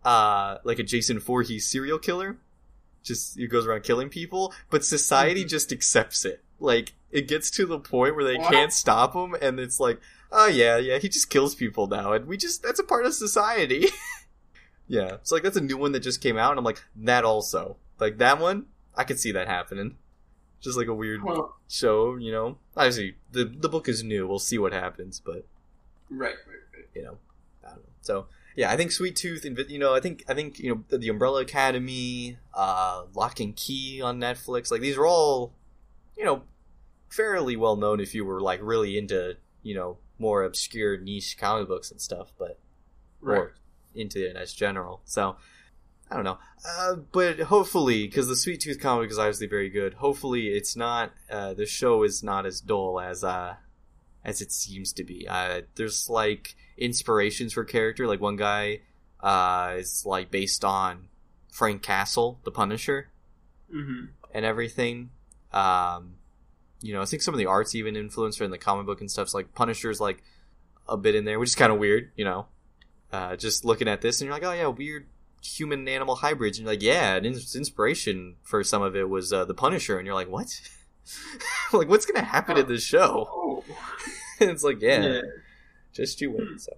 [0.04, 2.36] uh like a jason Voorhees serial killer
[3.02, 5.48] just he goes around killing people but society Mhm.
[5.48, 8.52] just accepts it like it gets to the point where they What?
[8.52, 10.00] can't stop him and it's like
[10.32, 13.14] oh yeah yeah he just kills people now and we just that's a part of
[13.14, 13.86] society
[14.88, 17.24] yeah so like that's a new one that just came out and i'm like that
[17.24, 18.66] also like that one
[18.96, 19.96] i could see that happening
[20.60, 22.58] just like a weird Well, show, you know.
[22.76, 24.26] Obviously, the the book is new.
[24.26, 25.44] We'll see what happens, but
[26.10, 26.84] right, right, right.
[26.94, 27.18] you know,
[27.64, 27.92] I don't know.
[28.00, 28.26] So
[28.56, 30.98] yeah, I think Sweet Tooth, and you know, I think I think you know the,
[30.98, 34.70] the Umbrella Academy, uh, Locke and Key on Netflix.
[34.70, 35.52] Like these are all,
[36.16, 36.42] you know,
[37.08, 41.68] fairly well known if you were like really into you know more obscure niche comic
[41.68, 42.58] books and stuff, but
[43.20, 43.38] Right.
[43.38, 43.54] or
[43.94, 45.00] into it as general.
[45.04, 45.36] So
[46.10, 49.94] I don't know, uh, but hopefully, because the Sweet Tooth comic is obviously very good.
[49.94, 53.56] Hopefully, it's not uh, the show is not as dull as uh,
[54.24, 55.26] as it seems to be.
[55.28, 58.06] Uh, there's like inspirations for character.
[58.06, 58.80] Like one guy
[59.20, 61.08] uh, is like based on
[61.52, 63.08] Frank Castle, the Punisher,
[63.74, 64.06] Mm-hmm.
[64.32, 65.10] and everything.
[65.52, 66.14] Um,
[66.80, 69.10] you know, I think some of the art's even influenced in the comic book and
[69.10, 69.28] stuff.
[69.30, 70.22] So like Punisher's like
[70.88, 72.12] a bit in there, which is kind of weird.
[72.16, 72.46] You know,
[73.12, 75.06] uh, just looking at this and you're like, oh yeah, weird
[75.42, 76.58] human animal hybrids.
[76.58, 79.98] And you're like, yeah, and ins- inspiration for some of it was uh, the Punisher,
[79.98, 80.48] and you're like, what?
[81.72, 83.28] like, what's gonna happen in this show?
[83.30, 83.64] Oh.
[84.40, 85.22] it's like, yeah,
[85.92, 86.60] just you wait.
[86.60, 86.72] So,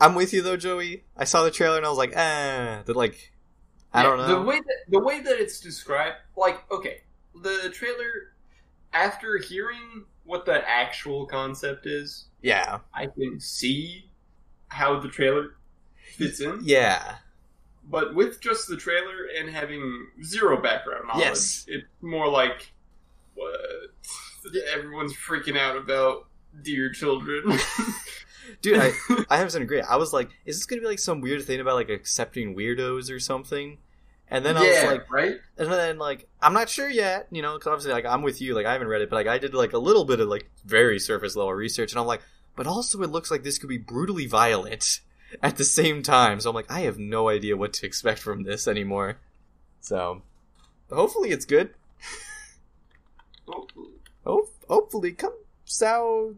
[0.00, 1.04] I'm with you though, Joey.
[1.16, 3.32] I saw the trailer and I was like, ah, that like,
[3.92, 4.40] I don't know.
[4.40, 7.02] The way that the way that it's described, like, okay,
[7.34, 8.32] the trailer.
[8.92, 14.10] After hearing what the actual concept is, yeah, I can see
[14.68, 15.56] how the trailer
[16.16, 16.60] fits in.
[16.62, 17.16] yeah,
[17.84, 21.64] But with just the trailer and having zero background knowledge, Yes.
[21.68, 22.72] it's more like
[23.34, 23.54] what
[24.72, 26.26] everyone's freaking out about
[26.62, 27.58] deer children.
[28.62, 28.78] dude.
[28.78, 28.92] I
[29.30, 29.82] I have to agree.
[29.82, 33.10] I was like, is this gonna be like some weird thing about like accepting weirdos
[33.10, 33.78] or something?
[34.28, 35.36] And then I was like, right?
[35.56, 38.54] and then like, I'm not sure yet, you know, because obviously like I'm with you,
[38.54, 40.50] like I haven't read it, but like I did like a little bit of like
[40.64, 42.22] very surface level research, and I'm like,
[42.56, 45.00] but also it looks like this could be brutally violent
[45.42, 46.40] at the same time.
[46.40, 49.18] So I'm like, I have no idea what to expect from this anymore.
[49.80, 50.22] So
[50.90, 51.70] hopefully it's good.
[53.46, 53.90] Hopefully.
[54.24, 56.34] Hope hopefully comes out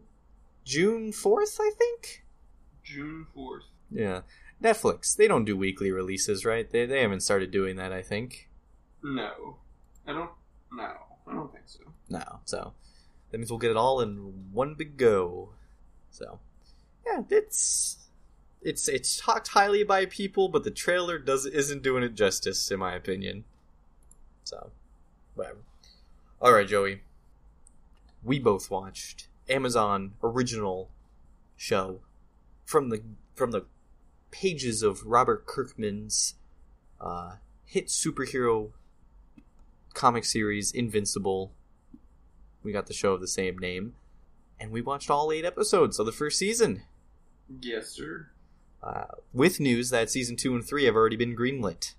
[0.63, 2.23] June fourth, I think.
[2.83, 3.63] June fourth.
[3.89, 4.21] Yeah.
[4.61, 6.69] Netflix, they don't do weekly releases, right?
[6.69, 8.49] They they haven't started doing that, I think.
[9.01, 9.57] No,
[10.05, 10.31] I don't.
[10.71, 10.91] No,
[11.27, 11.79] I don't think so.
[12.09, 12.39] No.
[12.45, 12.73] So
[13.31, 15.49] that means we'll get it all in one big go.
[16.11, 16.39] So
[17.05, 17.97] yeah, it's
[18.61, 22.79] it's it's talked highly by people, but the trailer does isn't doing it justice, in
[22.79, 23.45] my opinion.
[24.43, 24.71] So,
[25.35, 25.59] whatever.
[26.41, 27.01] All right, Joey.
[28.23, 30.89] We both watched Amazon original
[31.55, 32.01] show
[32.65, 33.01] from the
[33.35, 33.65] from the
[34.31, 36.35] pages of Robert Kirkman's
[36.99, 38.71] uh, hit superhero
[39.93, 41.51] comic series Invincible.
[42.63, 43.95] We got the show of the same name,
[44.59, 46.83] and we watched all eight episodes of the first season.
[47.61, 48.29] Yes, sir.
[48.81, 51.93] Uh, with news that season two and three have already been greenlit.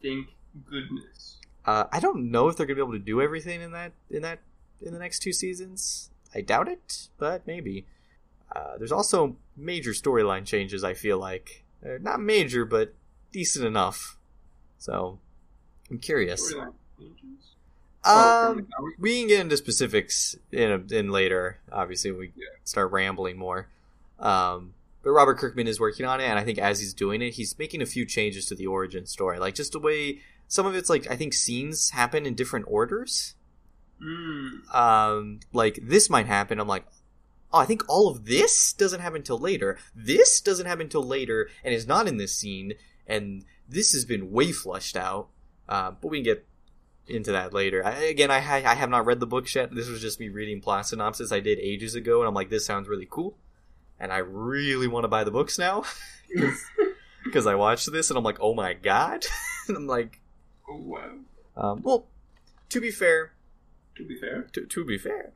[0.00, 0.28] Thank
[0.68, 1.38] goodness.
[1.64, 4.22] Uh, I don't know if they're gonna be able to do everything in that in
[4.22, 4.40] that
[4.80, 6.10] in the next two seasons.
[6.34, 7.86] I doubt it, but maybe.
[8.54, 10.84] Uh, there's also major storyline changes.
[10.84, 12.94] I feel like uh, not major, but
[13.32, 14.16] decent enough.
[14.78, 15.18] So
[15.90, 16.52] I'm curious.
[16.52, 16.68] Changes?
[18.04, 18.66] Oh, Um,
[18.98, 21.60] we can get into specifics in a, in later.
[21.70, 22.46] Obviously, we Yeah.
[22.64, 23.68] start rambling more.
[24.18, 27.34] Um, but Robert Kirkman is working on it, and I think as he's doing it,
[27.34, 30.74] he's making a few changes to the origin story, like just the way some of
[30.76, 33.34] it's like I think scenes happen in different orders.
[34.00, 34.74] Mm.
[34.74, 36.60] Um, like this might happen.
[36.60, 36.84] I'm like,
[37.52, 39.78] oh, I think all of this doesn't happen until later.
[39.94, 42.74] This doesn't happen until later, and is not in this scene.
[43.06, 45.28] And this has been way flushed out.
[45.68, 46.46] Uh, but we can get
[47.06, 47.84] into that later.
[47.84, 49.74] I, again, I ha- I have not read the books yet.
[49.74, 52.64] This was just me reading plot synopsis I did ages ago, and I'm like, this
[52.66, 53.36] sounds really cool,
[53.98, 55.84] and I really want to buy the books now
[57.24, 59.24] because I watched this and I'm like, oh my god,
[59.68, 60.20] and I'm like,
[60.68, 61.10] oh wow.
[61.56, 62.06] um, well,
[62.70, 63.32] to be fair,
[63.96, 64.48] To be fair.
[64.52, 65.32] to, to be fair,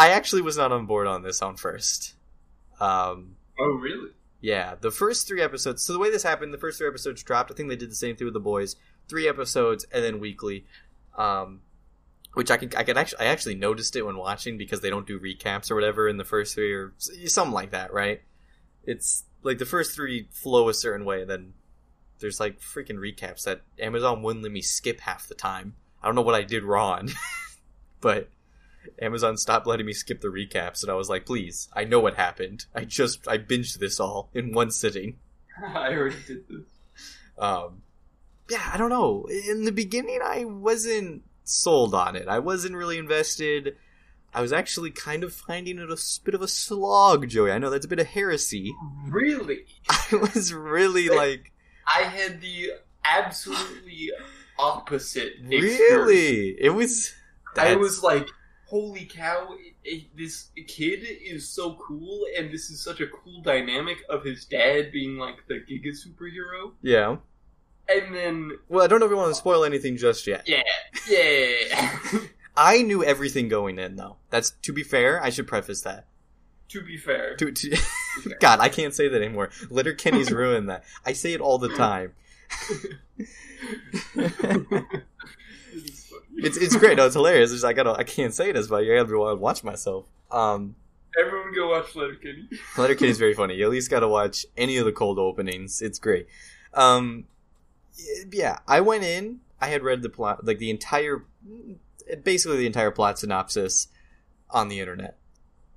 [0.00, 2.14] I actually was not on board on this on first.
[2.80, 4.12] Um, Oh really?
[4.40, 5.84] yeah, the first three episodes.
[5.84, 7.50] So the way this happened, the first three episodes dropped.
[7.50, 8.76] I think they did the same thing with the boys.
[9.08, 10.64] Three episodes and then weekly,
[11.18, 11.60] um,
[12.32, 15.06] which I can I can actually I actually noticed it when watching because they don't
[15.06, 18.22] do recaps or whatever in the first three or something like that, right?
[18.84, 21.52] It's like the first three flow a certain way, and then
[22.20, 25.74] there's like freaking recaps that Amazon wouldn't let me skip half the time.
[26.02, 27.10] I don't know what I did wrong,
[28.00, 28.30] but
[29.00, 32.14] Amazon stopped letting me skip the recaps, and I was like, please, I know what
[32.14, 32.66] happened.
[32.74, 35.18] I just I binged this all in one sitting.
[35.66, 36.66] I already did this.
[37.38, 37.82] Um,
[38.48, 39.26] yeah, I don't know.
[39.48, 42.28] In the beginning, I wasn't sold on it.
[42.28, 43.76] I wasn't really invested.
[44.32, 47.50] I was actually kind of finding it a bit of a slog, Joey.
[47.50, 48.72] I know that's a bit of heresy.
[49.06, 49.64] Really?
[49.88, 51.52] I was really like,
[51.86, 52.72] I had the
[53.04, 54.10] absolutely
[54.58, 55.80] opposite experience.
[55.80, 56.48] really?
[56.60, 57.12] It was.
[57.56, 58.28] I was like,
[58.70, 59.48] holy cow,
[60.16, 64.92] this kid is so cool, and this is such a cool dynamic of his dad
[64.92, 66.72] being like the Giga superhero.
[66.80, 67.16] Yeah.
[67.88, 70.48] And then, Well, I don't know if we want to spoil anything just yet.
[70.48, 70.62] yeah,
[71.08, 71.98] yeah.
[72.56, 74.16] I knew everything going in, though.
[74.30, 75.20] That's to be fair.
[75.22, 76.06] I should preface that.
[76.68, 77.76] to be fair, To, to,
[78.40, 79.50] God, I can't say that anymore.
[79.70, 80.84] Letterkenny's ruined that.
[81.04, 82.12] I say it all the time.
[86.42, 86.66] This is funny.
[86.66, 86.96] it's it's great.
[86.96, 87.50] No, it's hilarious.
[87.50, 90.06] It's just, I gotta I can't say this, but I gotta be watch myself.
[90.30, 90.76] Um,
[91.18, 92.48] Everyone go watch Letterkenny.
[92.78, 93.54] Litter Kenny's very funny.
[93.54, 95.82] You at least gotta watch any of the cold openings.
[95.82, 96.28] It's great.
[96.74, 97.24] Um,
[98.32, 99.40] yeah, I went in.
[99.60, 101.24] I had read the plot, like the entire,
[102.24, 103.88] basically the entire plot synopsis
[104.50, 105.16] on the internet.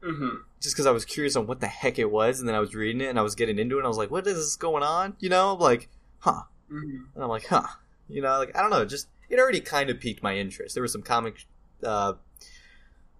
[0.01, 0.35] Mm-hmm.
[0.59, 2.75] just because I was curious on what the heck it was, and then I was
[2.75, 4.55] reading it and I was getting into it, and I was like, "What is this
[4.57, 5.87] going on?" You know, like,
[6.19, 6.41] huh?
[6.69, 7.03] Mm-hmm.
[7.15, 7.67] And I'm like, "Huh?"
[8.09, 10.75] You know, like I don't know, just it already kind of piqued my interest.
[10.75, 11.45] There were some comic
[11.83, 12.13] uh,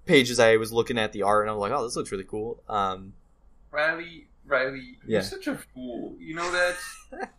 [0.06, 2.24] pages I was looking at the art, and I was like, "Oh, this looks really
[2.24, 3.14] cool." Um,
[3.72, 5.18] Riley, Riley, Yeah.
[5.20, 6.16] you're such a fool.
[6.20, 6.76] You know that?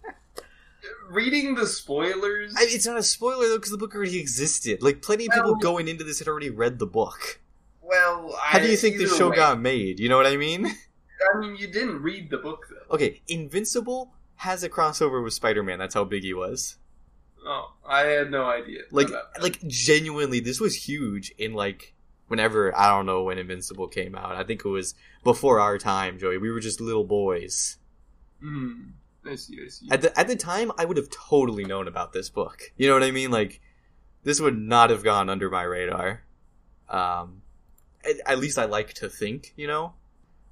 [1.09, 2.55] Reading the spoilers.
[2.57, 4.83] I, it's not a spoiler though, because the book already existed.
[4.83, 7.41] Like, plenty of people going into this had already read the book.
[7.81, 9.37] well, How do you think the show way.
[9.37, 9.99] got made?
[10.01, 10.67] You know what I mean?
[10.67, 12.95] I mean, you didn't read the book though.
[12.97, 15.79] Okay, Invincible has a crossover with Spider-Man.
[15.79, 16.77] That's how big he was.
[17.47, 18.83] Oh, I had no idea.
[18.91, 19.09] like
[19.41, 21.93] like genuinely this was huge in like
[22.29, 24.35] whenever i don't know when invincible came out.
[24.37, 26.39] I think it was before our time joey.
[26.39, 27.77] We were just little boys.
[28.43, 28.93] Mm,
[29.27, 29.89] I see, I see.
[29.91, 32.73] at the at the time i would have totally known about this book.
[32.77, 33.31] You know what i mean?
[33.31, 33.61] Like
[34.23, 36.23] this would not have gone under my radar.
[36.89, 37.43] Um
[38.05, 39.93] at, at least i like to think you know?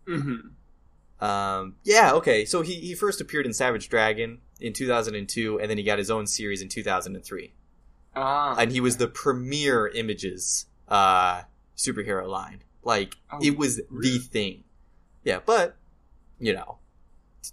[0.06, 1.24] Mm-hmm.
[1.24, 2.44] um yeah okay.
[2.44, 6.10] So he he first appeared in savage dragon in 2002 and then he got his
[6.10, 7.52] own series in 2003
[8.14, 11.42] Ah, and he was the premier Image's uh
[11.76, 14.10] superhero line like Oh, it was really?
[14.12, 14.64] the thing
[15.24, 15.76] yeah but
[16.38, 16.78] you know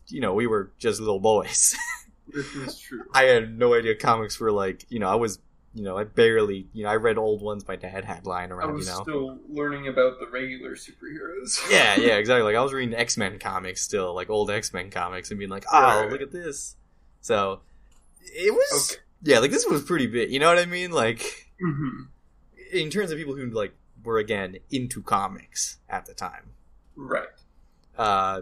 [0.07, 1.75] you know we were just little boys
[2.33, 3.03] this is true.
[3.13, 5.39] i had no idea comics were like you know i was
[5.75, 8.69] you know, I barely, you know, I read old ones my dad had lying around.
[8.69, 9.03] I was you know.
[9.03, 11.59] still learning about the regular superheroes.
[11.71, 12.41] yeah, yeah, exactly.
[12.41, 15.51] Like I was reading X Men comics still, like old X Men comics, and being
[15.51, 16.09] like, "Oh, Right.
[16.11, 16.75] look at this."
[17.21, 17.61] So
[18.21, 19.01] it was, Okay.
[19.23, 20.31] yeah, like this was pretty big.
[20.31, 20.91] You know what I mean?
[20.91, 22.03] Like hmm
[22.71, 26.51] in terms of people who like were again into comics at the time.
[26.95, 27.27] Right.
[27.97, 28.41] Uh,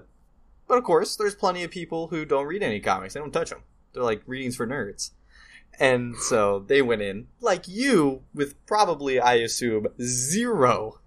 [0.68, 3.14] but of course, there's plenty of people who don't read any comics.
[3.14, 3.62] They don't touch them.
[3.94, 5.12] They're like readings for nerds.
[5.80, 11.00] And so they went in, like you, with probably, I assume, zero.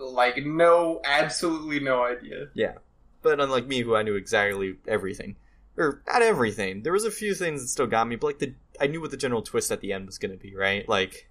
[0.00, 2.46] Like no, absolutely no idea.
[2.54, 2.74] Yeah.
[3.22, 5.36] But unlike me, who I knew exactly everything.
[5.78, 6.82] Or not everything.
[6.82, 9.10] There was a few things that still got me, but like the I knew what
[9.10, 10.88] the general twist at the end was going to be, right?
[10.88, 11.28] Like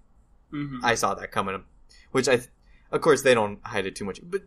[0.50, 1.64] hmm I saw that coming,
[2.12, 2.40] which I,
[2.92, 4.42] of course, they don't hide it too much, but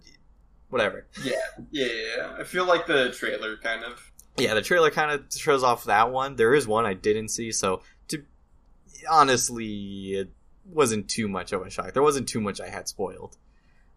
[0.69, 1.05] whatever.
[1.23, 1.33] Yeah,
[1.71, 2.35] yeah, yeah.
[2.39, 4.11] I feel like the trailer kind of.
[4.37, 6.37] Yeah, the trailer kind of shows off that one.
[6.37, 8.23] There is one I didn't see, so to
[9.09, 10.29] honestly, it
[10.65, 11.93] wasn't too much of a shock.
[11.93, 13.37] There wasn't too much I had spoiled.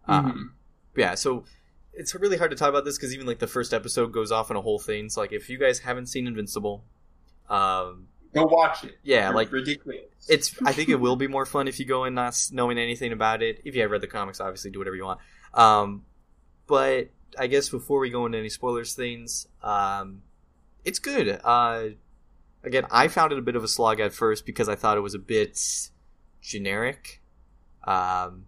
[0.07, 0.55] Um,
[0.95, 1.45] yeah, so
[1.93, 4.49] it's really hard to talk about this because even like the first episode goes off
[4.51, 5.09] in a whole thing.
[5.09, 6.83] So like, if you guys haven't seen Invincible,
[7.49, 8.97] um, Go watch it.
[9.03, 9.99] yeah, You're like ridiculous.
[10.27, 10.55] it's.
[10.65, 13.43] I think it will be more fun if you go in not knowing anything about
[13.43, 13.61] it.
[13.63, 15.19] If you have read the comics, obviously do whatever you want.
[15.53, 16.03] Um,
[16.65, 20.23] but I guess before we go into any spoilers things, um,
[20.83, 21.39] it's good.
[21.43, 21.89] Uh,
[22.63, 25.01] again, I found it a bit of a slog at first because I thought it
[25.01, 25.59] was a bit
[26.41, 27.21] generic.
[27.83, 28.45] Um,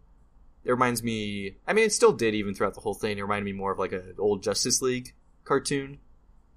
[0.66, 1.56] it reminds me.
[1.68, 3.18] I mean, it still did even throughout the whole thing.
[3.18, 5.14] It reminded me more of like an old Justice League
[5.46, 6.00] cartoon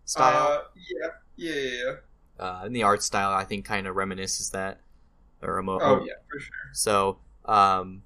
[0.05, 0.49] style.
[0.53, 1.71] Uh, yeah, yeah, yeah.
[1.85, 1.95] yeah.
[2.45, 4.81] Uh, and the art style, I think, kind of reminisces that.
[5.43, 6.53] Or emo- Oh yeah, for sure.
[6.73, 8.03] so, um,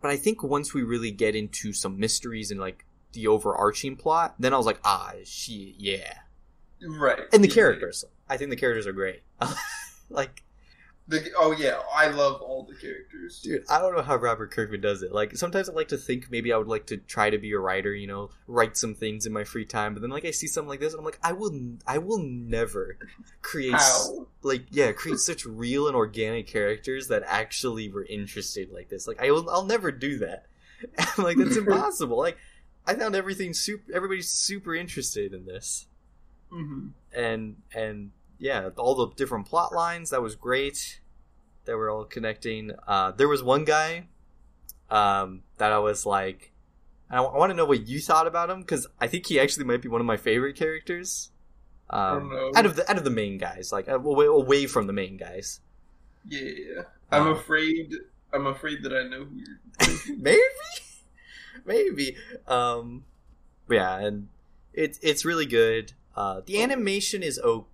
[0.00, 4.34] but I think once we really get into some mysteries and like the overarching plot,
[4.38, 6.14] then I was like, ah, shit, yeah.
[6.82, 7.20] Right.
[7.32, 7.54] And the Yeah.
[7.54, 9.22] characters, I think the characters are great.
[10.08, 10.42] like,
[11.08, 13.40] The, oh yeah, I love all the characters.
[13.40, 15.12] dude, I don't know how Robert Kirkman does it.
[15.12, 17.58] Like, sometimes I like to think maybe I would like to try to be a
[17.58, 19.94] writer, you know, write some things in my free time.
[19.94, 21.52] But then, like, I see something like this, and I'm like, I will,
[21.86, 22.96] I will never
[23.42, 24.26] create How?
[24.42, 29.20] like yeah create such real and organic characters that actually were interested like this like
[29.20, 30.46] I will, i'll never do that
[31.18, 32.38] like that's impossible like
[32.86, 35.86] i found everything super everybody's super interested in this
[36.50, 38.12] hmm and and
[38.42, 41.00] yeah all the different plot lines that was great.
[41.64, 42.72] That were all connecting.
[42.86, 44.08] Uh there was one guy
[44.90, 46.52] um that i was like
[47.08, 49.64] i, I want to know what you thought about him because i think he actually
[49.64, 51.30] might be one of my favorite characters.
[51.88, 54.86] Um, Oh, out of the out of the main guys like uh, away, away from
[54.86, 55.60] the main guys.
[56.28, 57.94] Yeah, I'm Um, afraid.
[58.32, 60.16] I'm afraid that I know who you're.
[60.18, 60.40] maybe?
[61.64, 62.16] Maybe.
[62.46, 63.04] Um
[63.70, 64.28] yeah and
[64.72, 65.92] it's it's really good.
[66.16, 67.66] Uh the animation is okay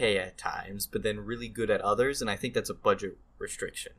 [0.00, 3.92] at times but then really good at others and i think that's a budget restriction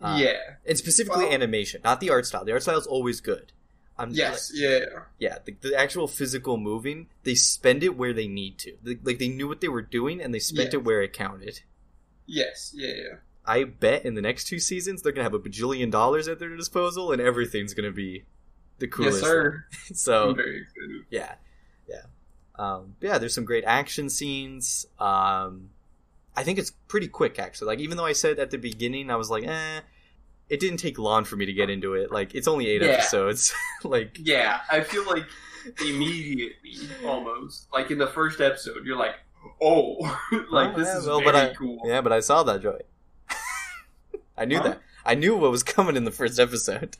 [0.00, 0.32] Uh, yeah.
[0.66, 3.52] and specifically Well- animation not the art style the art style is always good
[3.96, 4.50] I'm Yes.
[4.52, 4.84] like- Yeah.
[5.18, 9.18] yeah the, the actual physical moving they spend it where they need to They- like
[9.18, 10.80] they knew what they were doing and they spent Yeah.
[10.80, 11.60] it where it counted
[12.26, 12.72] Yes.
[12.74, 12.88] Yeah.
[12.94, 13.16] Yeah.
[13.46, 16.56] I bet in the next two seasons they're gonna have a bajillion dollars at their
[16.56, 18.24] disposal, and everything's gonna be
[18.78, 19.18] the coolest.
[19.18, 19.66] Yes, sir.
[19.94, 21.04] So very excited.
[21.10, 21.34] yeah, yeah,
[22.56, 23.18] um, yeah.
[23.18, 24.86] There's some great action scenes.
[24.98, 25.70] Um,
[26.36, 27.66] I think it's pretty quick actually.
[27.68, 29.80] Like even though I said at the beginning I was like, eh,
[30.48, 32.10] it didn't take long for me to get into it.
[32.10, 32.88] Like it's only eight Yeah.
[32.88, 33.52] episodes.
[33.84, 35.24] like Yeah, I feel like
[35.80, 36.76] immediately,
[37.06, 39.14] almost like in the first episode, you're like,
[39.62, 39.96] "Oh,
[40.50, 42.78] like Oh, this yeah, is well, very I- cool." yeah, but I saw that joy.
[44.36, 44.62] I knew Huh?
[44.64, 44.80] that.
[45.06, 46.96] I knew what was coming in the first episode,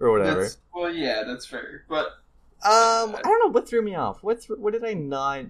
[0.00, 0.42] or whatever.
[0.42, 1.84] That's, well, yeah, that's fair.
[1.88, 2.08] But
[2.62, 4.22] Um, I don't know what threw me off.
[4.22, 5.46] What th- what did I not?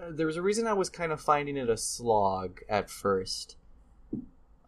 [0.00, 3.56] Uh, there was a reason I was kind of finding it a slog at first.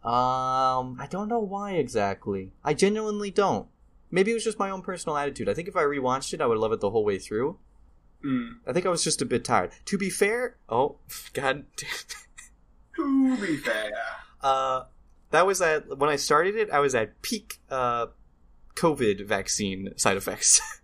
[0.03, 2.53] Um, I don't know why exactly.
[2.63, 3.67] I genuinely don't.
[4.11, 5.49] Maybe it was just my own personal attitude.
[5.49, 7.57] I think if I rewatched it, I would love it the whole way through.
[8.23, 9.71] mm, I think I was just a bit tired.
[9.85, 10.97] To be fair, oh
[11.33, 13.91] god, to be fair,
[14.41, 14.83] uh,
[15.31, 16.69] that was at when I started it.
[16.71, 18.07] I was at peak uh,
[18.75, 20.61] COVID vaccine side effects.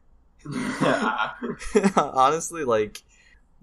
[1.96, 3.02] Honestly, like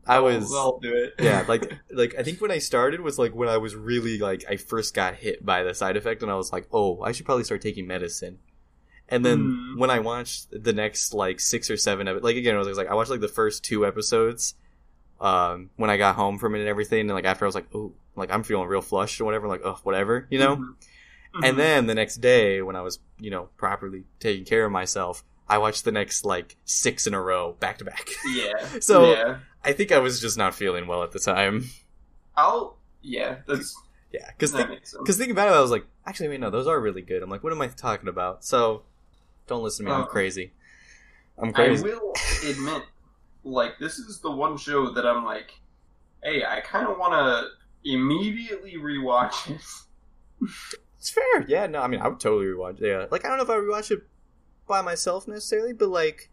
[0.06, 0.52] I was.
[0.52, 1.14] I'll do it.
[1.20, 4.44] yeah like like i think when i started was like when i was really like
[4.48, 7.24] i first got hit by the side effect and i was like oh i should
[7.24, 8.38] probably start taking medicine
[9.08, 9.78] and then Mm.
[9.78, 12.76] when i watched the next like six or seven of it like again i was
[12.76, 14.54] like i watched like the first two episodes
[15.20, 17.72] um when i got home from it and everything and like after i was like
[17.72, 20.74] oh like i'm feeling real flushed or whatever like oh whatever you know Mhm.
[21.44, 21.56] and Mhm.
[21.58, 25.22] then the next day when i was you know properly taking care of myself
[25.54, 29.38] i watched the next like six in a row back to back yeah, So- yeah,
[29.64, 31.64] i think i was just not feeling well at the time
[32.36, 33.76] I'll yeah, that's
[34.10, 37.02] Yeah, because because thinking about it, I was like, actually, wait, no, those are really
[37.02, 37.22] good.
[37.22, 38.42] I'm like, what am I talking about?
[38.44, 38.84] So,
[39.48, 39.96] don't listen to me.
[39.96, 40.52] I'm Uh, crazy.
[41.36, 42.14] I'm I will
[42.48, 42.82] admit,
[43.44, 45.50] like this is the one show that I'm like,
[46.22, 47.48] hey, I kind of want to
[47.90, 49.60] immediately rewatch it.
[50.98, 51.44] It's fair.
[51.48, 52.80] Yeah, no, I mean, I would totally rewatch.
[52.80, 54.02] Yeah, like I don't know if I rewatch it
[54.66, 56.28] by myself necessarily, but like,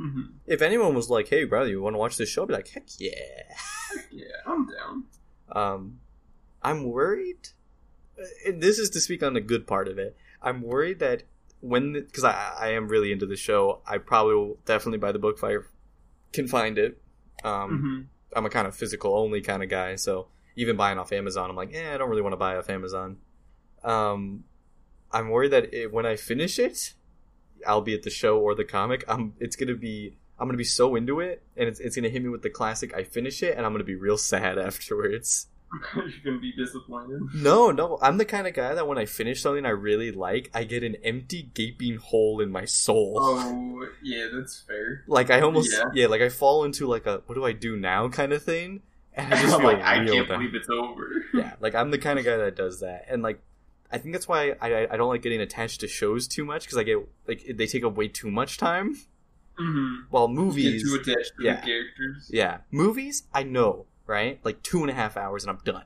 [0.00, 0.36] Mm-hmm.
[0.46, 2.68] if anyone was like, "Hey, brother, you want to watch this show?" I'd be like,
[2.68, 3.10] "Heck yeah."
[4.12, 5.04] Yeah, I'm down.
[5.50, 5.98] Um,
[6.62, 7.48] I'm worried.
[8.46, 10.16] And this is to speak on the good part of it.
[10.40, 11.24] I'm worried that
[11.60, 15.18] when because I I am really into the show, I probably will definitely buy the
[15.18, 15.56] book if I
[16.32, 17.00] can find it.
[17.42, 18.00] Um, Mm-hmm.
[18.36, 21.56] I'm a kind of physical only kind of guy, so even buying off Amazon, I'm
[21.56, 23.16] like, eh, I don't really want to buy off Amazon.
[23.82, 24.44] Um,
[25.10, 26.94] I'm worried that it, when I finish it,
[27.66, 31.20] albeit the show or the comic, I'm it's gonna be I'm gonna be so into
[31.20, 32.94] it, and it's it's gonna hit me with the classic.
[32.94, 35.48] I finish it, and I'm gonna be real sad afterwards.
[35.94, 37.20] You're gonna be disappointed.
[37.34, 40.50] No, no, I'm the kind of guy that when I finish something I really like,
[40.54, 43.18] I get an empty gaping hole in my soul.
[43.20, 45.04] Oh, yeah, that's fair.
[45.06, 45.84] Like I almost Yeah.
[45.92, 46.06] yeah.
[46.06, 48.80] like I fall into like a what do I do now kind of thing,
[49.12, 50.38] and I just feel like, I can't down.
[50.38, 51.10] believe it's over.
[51.34, 53.40] yeah, like I'm the kind of guy that does that, and like
[53.90, 56.64] I think that's why I I- I don't like getting attached to shows too much
[56.64, 58.96] because I get like they take up way too much time.
[59.58, 60.04] Mm-hmm.
[60.10, 61.56] While Get movies, too attached to yeah.
[61.60, 62.30] the characters.
[62.32, 65.84] yeah, movies I know right, like two and a half hours and I'm done.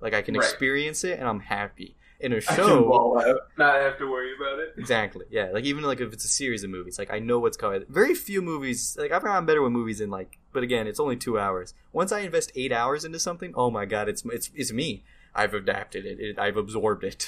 [0.00, 0.44] Like I can Right.
[0.44, 1.94] experience it and I'm happy.
[2.20, 4.74] In a I show, out, not have to worry about it.
[4.76, 5.24] Exactly.
[5.30, 5.50] Yeah.
[5.52, 7.84] Like even like if it's a series of movies, like I know what's coming.
[7.88, 8.96] Very few movies.
[8.98, 11.74] Like I've gotten better with movies in like, but again, it's only two hours.
[11.92, 15.04] Once I invest eight hours into something, oh my god, it's it's it's me.
[15.34, 16.18] I've adapted it.
[16.20, 17.26] it I've absorbed it.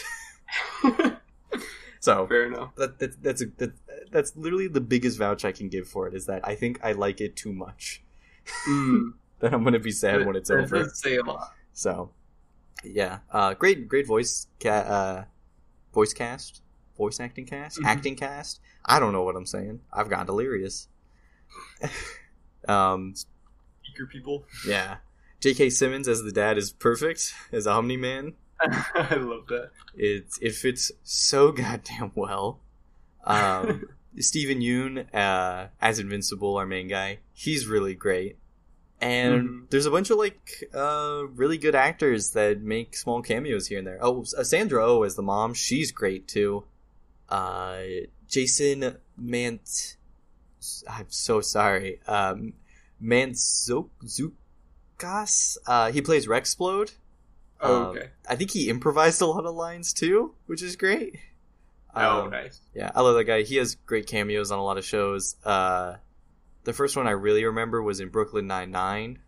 [2.00, 2.74] so Fair enough.
[2.76, 3.72] that, that that's a, that,
[4.10, 6.92] that's literally the biggest vouch I can give for it is that I think I
[6.92, 8.02] like it too much.
[8.68, 9.12] Mm.
[9.40, 10.86] That I'm gonna be sad when it's That over.
[10.92, 11.54] say a lot.
[11.72, 12.10] So,
[12.84, 15.24] yeah, uh, great, great voice, ca- uh,
[15.94, 16.60] voice cast,
[16.98, 17.86] voice acting cast, Mhm.
[17.86, 18.60] acting cast.
[18.84, 19.80] I don't know what I'm saying.
[19.90, 20.88] I've gone delirious.
[22.68, 23.14] um,
[23.90, 24.44] Eager people.
[24.66, 24.98] yeah,
[25.40, 25.70] J.K.
[25.70, 28.34] Simmons as the dad is perfect as Omni Man.
[28.60, 29.70] I love that.
[29.96, 32.60] It it fits so goddamn well.
[33.24, 33.84] Um,
[34.18, 38.36] Steven Yeun uh, as Invincible, our main guy, he's really great.
[39.00, 39.70] And Mhm.
[39.70, 43.86] there's a bunch of like uh, really good actors that make small cameos here and
[43.86, 43.98] there.
[44.02, 46.64] Oh, uh, Sandra Oh as the mom, she's great too.
[47.30, 47.80] Uh,
[48.28, 49.96] Jason Mant,
[50.86, 52.00] I'm so sorry.
[52.06, 52.52] Um,
[55.00, 56.92] Mantzoukas, uh, he plays Rexplode.
[57.60, 58.10] Oh, Um, okay.
[58.28, 61.16] I think he improvised a lot of lines too, which is great.
[61.94, 62.60] oh, Um, nice.
[62.74, 63.42] yeah, I love that guy.
[63.42, 65.36] He has great cameos on a lot of shows.
[65.44, 65.96] Uh,
[66.64, 69.18] the first one I really remember was in Brooklyn Nine Nine.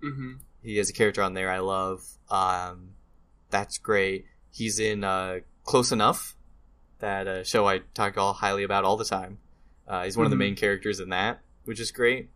[0.00, 2.02] hmm He has a character on there I love.
[2.30, 2.90] Um,
[3.50, 4.26] that's great.
[4.50, 6.34] He's in uh, Close Enough,
[6.98, 9.38] that uh, show I talk all highly about all the time.
[9.86, 10.40] Uh, he's one of the Mhm.
[10.40, 12.30] main characters in that, which is great.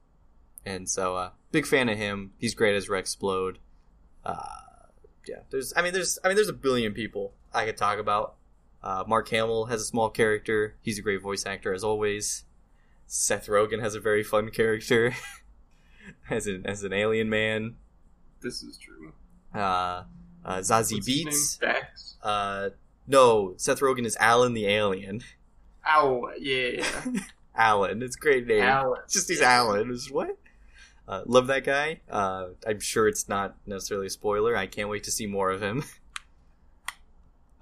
[0.67, 2.33] And so, uh, big fan of him.
[2.39, 3.57] He's great as Rexplode.
[4.25, 4.37] Uh,
[5.27, 5.73] yeah, there's.
[5.77, 6.19] I mean, there's.
[6.25, 8.35] I mean, there's a billion people I could talk about.
[8.83, 10.77] Uh, Mark Hamill has a small character.
[10.81, 12.45] He's a great voice actor as always.
[13.07, 15.15] Seth Rogen has a very fun character
[16.31, 17.77] as an as an alien man.
[18.41, 19.13] This is true.
[19.55, 20.05] Uh,
[20.45, 21.61] uh, Zazie What's Beetz.
[21.61, 22.17] Dax.
[22.23, 22.71] Uh,
[23.07, 25.23] no, Seth Rogen is Alan the alien.
[25.87, 26.85] Ow, yeah.
[27.55, 28.63] Alan, it's a great name.
[28.63, 29.01] Alan.
[29.05, 29.91] It's just he's Alan.
[29.91, 30.39] Is what?
[31.11, 31.99] Uh, love that guy.
[32.09, 34.57] Uh, I'm sure it's not necessarily a spoiler.
[34.57, 35.83] I can't wait to see more of him.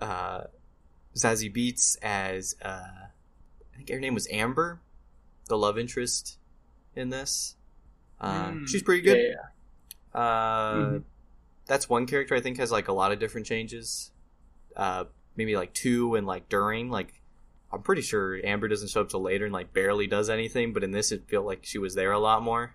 [0.01, 0.44] Uh,
[1.16, 4.78] Zazie Beetz as uh, I think her name was Amber,
[5.49, 6.38] the love interest
[6.94, 7.57] in this.
[8.22, 9.18] Mm, she's pretty good.
[10.14, 10.20] Yeah.
[10.20, 11.03] Uh, Mhm.
[11.66, 14.12] That's one character I think has like a lot of different changes.
[14.76, 16.90] Uh, maybe like two and like during.
[16.90, 17.20] Like
[17.72, 20.84] I'm pretty sure Amber doesn't show up till later and like barely does anything, but
[20.84, 22.74] in this it felt like she was there a lot more.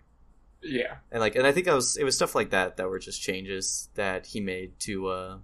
[0.63, 0.95] Yeah.
[1.11, 3.21] And like, and I think that was it was stuff like that that were just
[3.21, 5.37] changes that he made to uh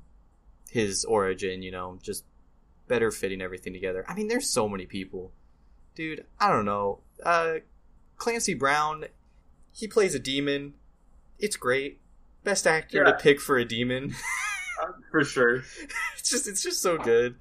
[0.69, 1.61] his origin.
[1.61, 2.23] You know, just
[2.87, 4.05] better fitting everything together.
[4.07, 5.31] I mean, there's so many people,
[5.95, 6.25] dude.
[6.39, 6.99] I don't know.
[7.23, 7.55] Uh,
[8.17, 9.05] Clancy Brown,
[9.71, 10.73] he plays a demon.
[11.37, 11.99] It's great.
[12.43, 13.15] Best actor to Yeah.
[13.17, 14.15] pick for a demon.
[14.81, 15.55] Uh, For sure.
[16.17, 17.35] it's just it's just so good.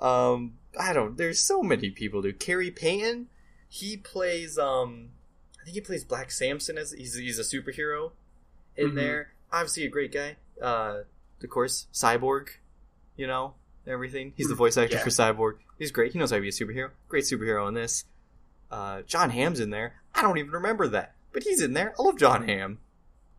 [0.00, 1.16] Um, I don't.
[1.16, 2.22] There's so many people.
[2.22, 3.26] Dude, Khary Payton,
[3.68, 5.08] he plays um,
[5.60, 8.12] I think he plays Black Samson as he's he's a superhero
[8.76, 8.94] in Mhm.
[8.94, 9.32] there.
[9.52, 10.36] Obviously a great guy.
[10.60, 11.02] Uh,
[11.42, 12.48] of course, Cyborg,
[13.16, 13.54] you know
[13.86, 14.32] everything.
[14.36, 15.02] He's the voice actor Yeah.
[15.04, 15.58] for Cyborg.
[15.78, 16.12] He's great.
[16.12, 16.90] He knows how to be a superhero.
[17.08, 18.04] Great superhero in this.
[18.70, 19.94] Uh, John Hamm's in there.
[20.14, 21.94] I don't even remember that, but he's in there.
[21.98, 22.78] I love John Hamm.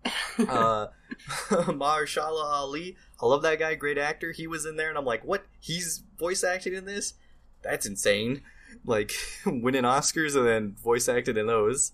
[0.40, 0.88] Uh,
[1.50, 2.96] Mahershala Ali.
[3.22, 4.32] I love that guy, great actor.
[4.32, 5.46] He was in there, and I'm like, what?
[5.60, 7.14] He's voice acting in this?
[7.62, 8.42] That's insane.
[8.86, 9.14] Like
[9.46, 11.92] winning Oscars and then voice acting in those.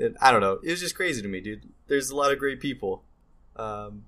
[0.00, 0.58] And I don't know.
[0.62, 1.68] It was just crazy to me, dude.
[1.86, 3.04] There's a lot of great people.
[3.56, 4.04] Um,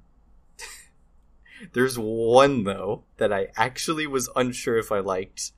[1.75, 5.53] there's one though that I actually was unsure if I liked,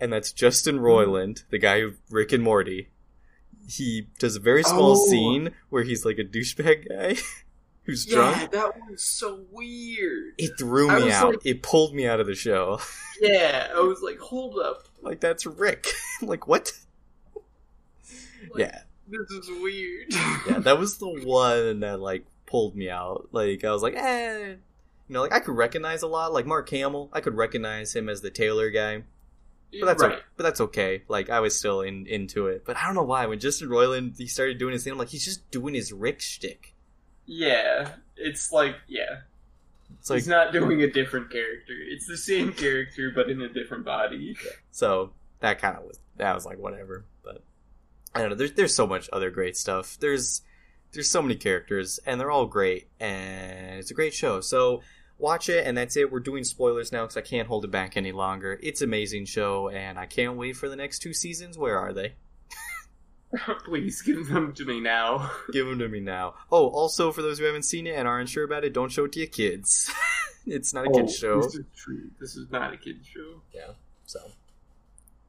[0.00, 2.88] and that's Justin Roiland, the guy of Rick and Morty.
[3.68, 5.06] He does a very small Oh.
[5.10, 7.16] scene where he's like a douchebag guy
[7.84, 8.50] who's Yeah, drunk.
[8.52, 10.34] that was so weird.
[10.38, 11.28] It threw me out.
[11.30, 12.80] like- it pulled me out of the show.
[13.20, 15.86] Yeah, I was like, hold up, like that's Rick.
[16.20, 16.72] Like what?
[17.34, 20.06] Like, Yeah, this is weird.
[20.48, 20.58] yeah.
[20.60, 23.28] That was the one that like pulled me out.
[23.32, 24.54] Like I was like, eh.
[25.08, 26.32] You know, like I could recognize a lot.
[26.32, 29.02] Like Mark Hamill, I could recognize him as the tailor guy.
[29.78, 30.12] But that's right.
[30.12, 31.02] o- but that's okay.
[31.08, 32.64] Like I was still in into it.
[32.64, 35.08] But I don't know why when Justin Roiland he started doing his thing, I'm like
[35.08, 36.74] he's just doing his Rick shtick.
[37.26, 39.20] Yeah, it's like yeah,
[39.98, 41.72] It's like he's not doing a different character.
[41.88, 44.36] It's the same character but in a different body.
[44.70, 47.04] so that kind of was that was like whatever.
[48.14, 48.36] I don't know.
[48.36, 49.96] There's there's so much other great stuff.
[50.00, 50.42] There's
[50.92, 54.40] there's so many characters and they're all great and it's a great show.
[54.40, 54.82] So
[55.18, 56.12] watch it and that's it.
[56.12, 58.58] We're doing spoilers now because I can't hold it back any longer.
[58.62, 61.58] It's an amazing show and I can't wait for the next two seasons.
[61.58, 62.14] Where are they?
[63.64, 65.28] Please give them to me now.
[65.52, 66.34] Give them to me now.
[66.52, 69.06] Oh, also for those who haven't seen it and aren't sure about it, don't show
[69.06, 69.90] it to your kids.
[70.46, 71.40] it's not a kids show.
[71.40, 71.64] Oh, This is.
[72.20, 73.42] This is not a kids show.
[73.52, 73.72] Yeah.
[74.06, 74.20] So,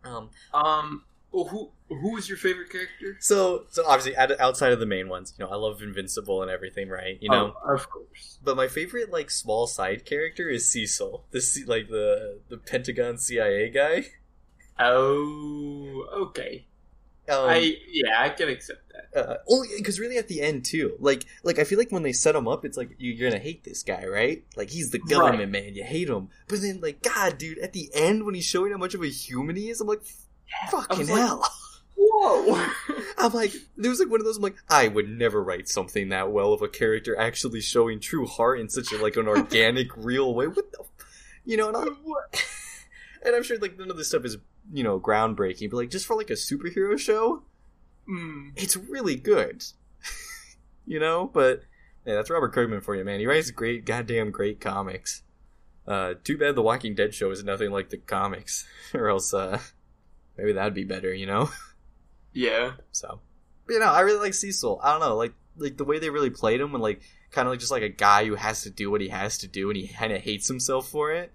[0.03, 1.03] um, Um.
[1.36, 3.17] Well, who who is your favorite character?
[3.19, 6.49] so so obviously out- outside of the main ones, you know, I love Invincible and
[6.49, 7.17] everything, right?
[7.21, 8.39] You know, Oh, of course.
[8.43, 13.69] but my favorite like small side character is Cecil, this like the the Pentagon CIA
[13.69, 14.05] guy.
[14.79, 16.65] Oh, okay.
[17.27, 19.29] Um, I yeah, I can accept that.
[19.29, 22.13] uh, only because really at the end too, like like I feel like when they
[22.13, 24.43] set him up, it's like you, you're gonna hate this guy, right?
[24.55, 26.29] Like he's the government man, you hate him.
[26.47, 29.07] But then like God, dude, at the end when he's showing how much of a
[29.07, 30.01] human he is, I'm like,
[30.72, 31.48] fucking like, hell.
[31.98, 32.68] Whoa.
[33.18, 34.38] I'm like, there was like one of those.
[34.38, 38.26] I'm like, I would never write something that well of a character actually showing true
[38.28, 40.48] heart in such a like an organic, real way.
[40.48, 40.84] What the,
[41.46, 41.70] you know?
[41.70, 41.88] And, I'm,
[43.26, 44.38] and I'm sure like none of this stuff is
[44.74, 47.43] you know groundbreaking, but like just for like a superhero show,
[48.08, 48.52] Mm.
[48.56, 49.64] it's really good.
[50.86, 51.64] you know, but
[52.06, 53.20] yeah, that's Robert Kirkman for you, man.
[53.20, 55.24] He writes great, goddamn great comics.
[55.88, 59.60] Uh, too bad the Walking Dead show is nothing like the comics, or else uh,
[60.38, 61.49] maybe that'd be better, you know.
[62.38, 62.73] Yeah.
[62.91, 63.21] So,
[63.65, 64.81] but, you know, I really like Cecil.
[64.83, 66.99] I don't know, like like the way they really played him, and like
[67.31, 69.47] kind of like just like a guy who has to do what he has to
[69.47, 71.31] do, and he kind of hates himself for it,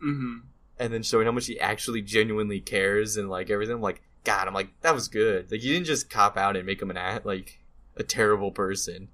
[0.00, 0.38] hmm
[0.78, 3.74] and then showing how much he actually genuinely cares and like everything.
[3.74, 5.50] I'm like, God, I'm like that was good.
[5.52, 7.60] Like you didn't just cop out and make him an act like
[7.96, 9.08] a terrible person,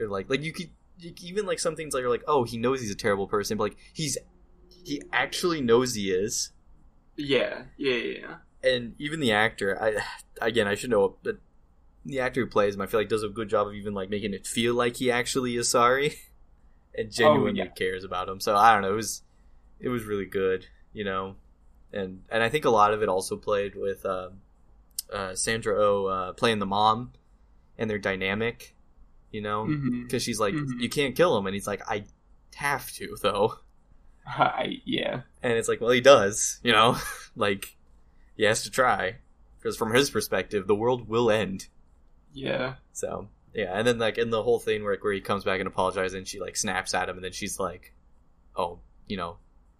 [0.00, 0.70] or like like you could.
[0.98, 3.26] You, could- even like some things like you're like, oh, he knows he's a terrible
[3.26, 4.16] person, but like he's
[4.84, 6.52] he actually knows he is,
[7.16, 7.62] Yeah.
[7.76, 7.94] Yeah.
[7.96, 8.34] Yeah.
[8.64, 10.02] And even the actor i
[10.46, 11.38] again i should know but
[12.04, 14.10] the actor who plays him i feel like does a good job of even like
[14.10, 16.14] making it feel like he actually is sorry
[16.96, 17.66] and genuinely yeah.
[17.68, 19.22] cares about him so i don't know it was
[19.80, 21.36] it was really good you know
[21.92, 24.34] and and i think a lot of it also played with um
[25.12, 27.12] uh, sandra oh uh, playing the mom
[27.76, 28.74] and their dynamic
[29.30, 29.66] you know
[30.02, 30.80] because she's like Mhm.
[30.80, 32.04] you can't kill him and he's like i
[32.54, 33.58] have to though
[34.26, 35.22] I yeah.
[35.42, 36.96] and it's like, well, he does, you know,
[37.36, 37.76] like
[38.42, 39.18] he has to try
[39.58, 41.68] because from his perspective, the world will end.
[42.32, 42.74] Yeah.
[42.92, 45.68] So yeah, and then like in the whole thing where where he comes back and
[45.68, 47.92] apologizes, and she like snaps at him, and then she's like,
[48.56, 49.36] "Oh, you know,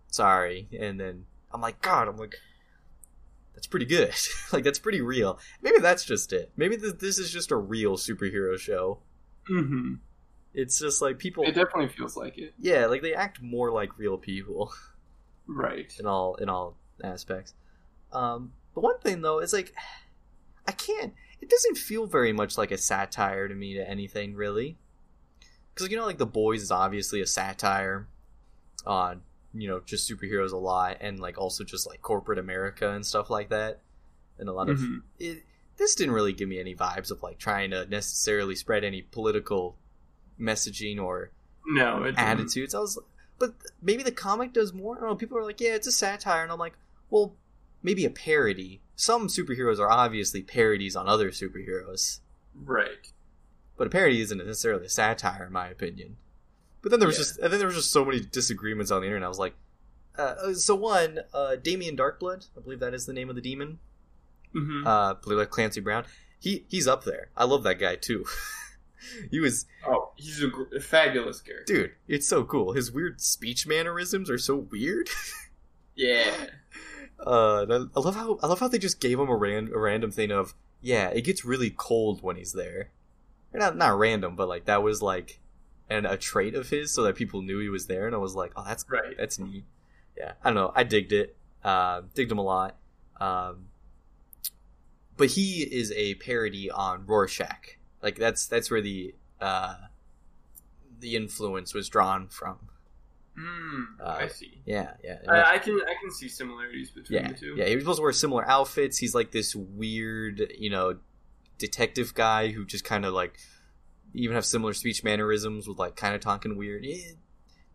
[0.08, 2.36] sorry," and then I'm like, God, I'm like,
[3.54, 4.14] that's pretty good.
[4.52, 5.38] like that's pretty real.
[5.60, 6.52] Maybe that's just it.
[6.56, 8.98] Maybe this, this is just a real superhero show.
[9.48, 9.94] hmm
[10.54, 12.54] It's just like people, It definitely feels like it.
[12.60, 14.72] yeah, like they act more like real people.
[15.48, 15.92] Right.
[15.98, 17.52] in all in all aspects.
[18.12, 19.72] Um, the one thing though is like,
[20.66, 21.12] I can't.
[21.40, 24.76] It doesn't feel very much like a satire to me to anything really,
[25.74, 28.06] because you know, like the boys is obviously a satire
[28.86, 29.22] on
[29.52, 33.28] you know just superheroes a lot, and like also just like corporate America and stuff
[33.28, 33.80] like that,
[34.38, 35.02] and a lot of Mhm.
[35.18, 35.42] it.
[35.78, 39.74] This didn't really give me any vibes of like trying to necessarily spread any political
[40.38, 41.30] messaging or
[41.66, 42.04] No.
[42.04, 42.18] Didn't.
[42.18, 42.74] attitudes.
[42.74, 42.98] I was,
[43.38, 44.96] but maybe the comic does more.
[44.96, 45.16] I don't know.
[45.16, 46.74] People are like, yeah, it's a satire, and I'm like,
[47.10, 47.34] well,
[47.82, 48.80] maybe a parody.
[48.96, 52.20] Some superheroes are obviously parodies on other superheroes,
[52.54, 53.12] Right.
[53.76, 56.16] but a parody isn't necessarily a satire, in my opinion.
[56.82, 57.24] But then there was Yeah.
[57.24, 59.26] just, and then there was just so many disagreements on the internet.
[59.26, 59.54] I was like,
[60.18, 63.40] uh, uh, so one, uh, Damien Darkblood, I believe that is the name of the
[63.42, 63.78] demon.
[64.52, 66.04] hmm Uh, believe like Clancy Brown.
[66.38, 67.30] He he's up there.
[67.36, 68.26] I love that guy too.
[69.30, 71.72] he was Oh, he's a, gr- a fabulous character.
[71.74, 71.92] dude.
[72.08, 72.72] It's so cool.
[72.72, 75.08] His weird speech mannerisms are so weird.
[75.94, 76.46] Yeah.
[77.24, 79.78] Uh, I, I love how I love how they just gave him a ran a
[79.78, 82.90] random thing of yeah, it gets really cold when he's there.
[83.52, 85.40] Or not not random, but like that was like
[85.88, 88.06] and a trait of his, so that people knew he was there.
[88.06, 89.16] And I was like, oh, that's Right.
[89.16, 89.64] that's neat.
[90.16, 90.72] Yeah, I don't know.
[90.74, 91.36] I digged it.
[91.62, 92.76] Uh, digged him a lot.
[93.20, 93.66] Um,
[95.16, 97.76] but he is a parody on Rorschach.
[98.02, 99.76] Like that's that's where the uh,
[100.98, 102.58] the influence was drawn from.
[103.38, 104.60] Mm, Uh, I see.
[104.66, 105.18] Yeah, yeah.
[105.28, 107.54] I, I can I can see similarities between yeah, the two.
[107.56, 107.66] yeah.
[107.66, 108.98] He was supposed to wear similar outfits.
[108.98, 110.98] He's like this weird, you know,
[111.58, 113.38] detective guy who just kind of like
[114.14, 116.84] even have similar speech mannerisms with like kind of talking weird.
[116.84, 117.16] It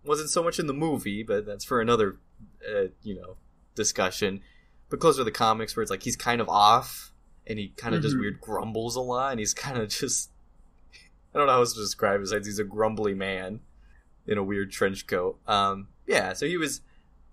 [0.03, 2.17] wasn't so much in the movie, but that's for another,
[2.69, 3.37] uh, you know,
[3.73, 4.41] discussion.
[4.89, 7.11] But closer to the comics, where it's like he's kind of off
[7.47, 8.19] and he kind of just Mhm.
[8.19, 10.29] weird grumbles a lot, and he's kind of just
[11.33, 12.23] I don't know how else to describe it.
[12.25, 13.61] Besides, he's a grumbly man
[14.27, 15.39] in a weird trench coat.
[15.47, 16.81] Um, yeah, so he was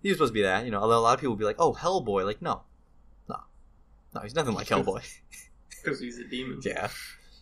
[0.03, 0.65] he was supposed to be that.
[0.65, 2.63] You know, although a lot of people would be like, "Oh, Hellboy!" Like, no,
[3.29, 3.37] no,
[4.15, 5.03] no, he's nothing like Hellboy.
[5.85, 6.61] because he's a demon.
[6.65, 6.89] yeah,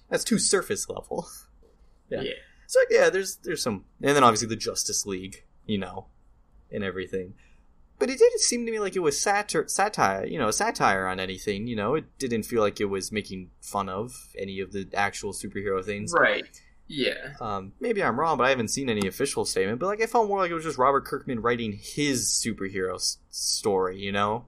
[0.09, 1.29] that's too surface level.
[2.11, 2.21] Yeah.
[2.21, 2.33] Yeah.
[2.67, 6.09] So yeah, there's there's some, and then obviously the Justice League, you know,
[6.71, 7.33] and everything.
[7.99, 11.21] But it didn't seem to me like it was satir- satire, you know, satire on
[11.21, 11.67] anything.
[11.69, 15.33] You know, it didn't feel like it was making fun of any of the actual
[15.33, 16.13] superhero things.
[16.13, 16.45] Right.
[16.89, 17.35] Yeah.
[17.41, 19.79] Um, maybe I'm wrong, but I haven't seen any official statement.
[19.79, 23.19] But like, I felt more like it was just Robert Kirkman writing his superhero s-
[23.31, 23.99] story.
[23.99, 24.47] You know,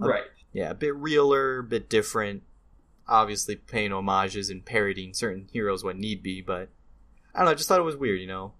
[0.00, 0.24] Um, Right.
[0.52, 2.42] yeah, a bit realer, a bit different.
[3.06, 6.68] Obviously, paying homages and parodying certain heroes when need be, but
[7.34, 7.50] I don't know.
[7.52, 8.20] I just thought it was weird.
[8.20, 8.52] You know,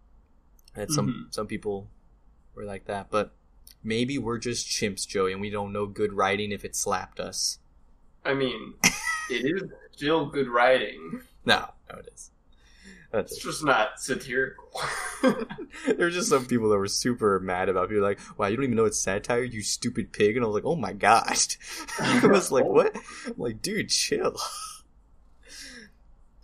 [0.75, 1.35] that some Mhm.
[1.35, 1.91] some people
[2.55, 3.35] were like that, but
[3.83, 7.59] maybe we're just chimps, Joey, and we don't know good writing if it slapped us.
[8.25, 8.75] I mean,
[9.31, 9.63] it is
[9.93, 11.23] still good writing.
[11.45, 12.31] No, no, it is.
[13.11, 14.65] That's It's just not satirical.
[15.23, 18.67] there were just some people that were super mad about people like, wow, you don't
[18.67, 20.37] even know it's satire, you stupid pig.
[20.37, 21.59] And I was like, oh my gosh.
[21.99, 22.95] I was like, what?
[23.27, 24.37] I'm like, dude, chill.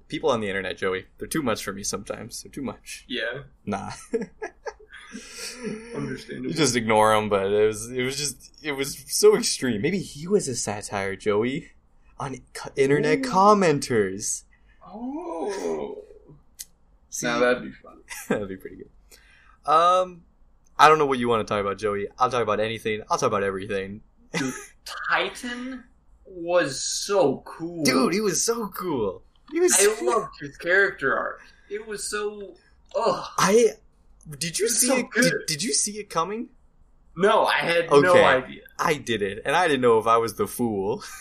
[0.09, 2.43] People on the internet, Joey, they're too much for me sometimes.
[2.43, 3.05] They're too much.
[3.09, 3.43] yeah.
[3.67, 3.93] Nah.
[5.95, 6.51] Understandable.
[6.51, 9.81] You just ignore them, but it was it was just it was so extreme.
[9.81, 11.71] Maybe he was a satire, Joey,
[12.19, 12.41] on
[12.77, 13.23] internet Ooh.
[13.31, 14.43] commenters.
[14.85, 16.03] Oh.
[17.15, 17.99] See, Now that'd be fun.
[18.29, 19.71] That'd be pretty good.
[19.71, 20.23] Um,
[20.77, 22.09] I don't know what you want to talk about, Joey.
[22.19, 23.03] I'll talk about anything.
[23.09, 24.01] I'll talk about everything.
[24.85, 25.85] Titan
[26.27, 27.85] was so cool.
[27.85, 29.23] Dude, he was so cool.
[29.53, 29.73] He was.
[29.79, 31.41] I loved his character arc.
[31.71, 32.57] It was so.
[32.97, 33.25] Ugh.
[33.39, 33.69] I
[34.39, 35.07] did you It's see so it?
[35.15, 36.49] Did, did you see it coming?
[37.17, 38.63] No, I had no idea.
[38.77, 41.05] I did it, and I didn't know if I was the fool.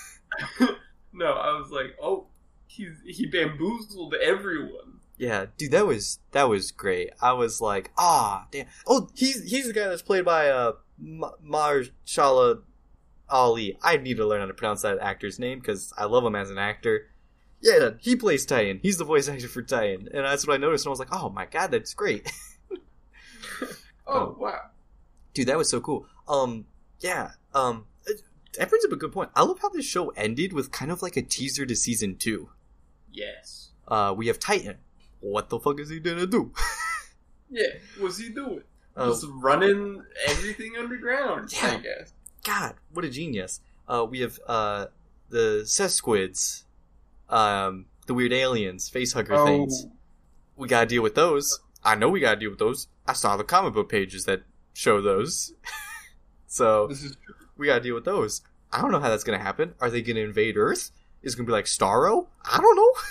[1.15, 2.26] No, I was like, oh,
[2.65, 4.83] he's he bamboozled everyone.
[5.18, 7.11] Yeah, dude, that was that was great.
[7.22, 8.65] I was like, ah, damn.
[8.88, 12.61] Oh, he's he's the guy that's played by uh Marshala
[13.30, 13.77] Ali.
[13.81, 16.49] I need to learn how to pronounce that actor's name because I love him as
[16.49, 17.07] an actor.
[17.61, 18.80] Yeah, he plays Titan.
[18.81, 20.85] He's the voice actor for Titan, and that's what I noticed.
[20.85, 22.30] And I was like, oh my god, that's great,
[24.07, 24.60] Oh wow.
[25.34, 25.48] dude.
[25.48, 26.06] That was so cool.
[26.27, 26.65] Um,
[26.99, 27.31] yeah.
[27.53, 27.85] Um,
[28.57, 29.30] that brings up a good point.
[29.35, 32.49] I love how this show ended with kind of like a teaser to season two.
[33.11, 33.69] Yes.
[33.88, 34.77] Uh, we have Titan.
[35.24, 36.52] What the fuck is he gonna do?
[37.50, 37.68] Yeah.
[38.00, 38.64] What's he doing?
[38.98, 41.54] Uh, Just running everything underground.
[41.62, 41.78] I Yeah.
[41.78, 42.14] guess.
[42.44, 43.62] God, what a genius.
[43.88, 44.88] Uh, we have uh,
[45.30, 46.64] the Sequids,
[47.30, 49.86] um, the weird aliens, facehugger Oh, things.
[50.56, 51.60] We gotta deal with those.
[51.84, 52.88] I know we gotta deal with those.
[53.08, 54.41] I saw the comic book pages that
[54.74, 55.54] show those.
[56.48, 57.36] so this is true.
[57.56, 58.41] we gotta deal with those.
[58.72, 59.76] I don't know how that's gonna happen.
[59.80, 60.90] Are they gonna invade Earth?
[61.22, 62.28] Is it gonna be like Starro?
[62.44, 62.91] I don't know.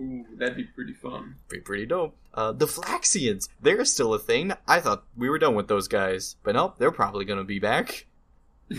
[0.00, 1.36] Ooh, that'd be pretty fun.
[1.48, 2.16] Pretty, pretty dope.
[2.32, 4.52] Uh, the Flaxians, they're still a thing.
[4.66, 8.06] I thought we were done with those guys, but nope, they're probably gonna be back.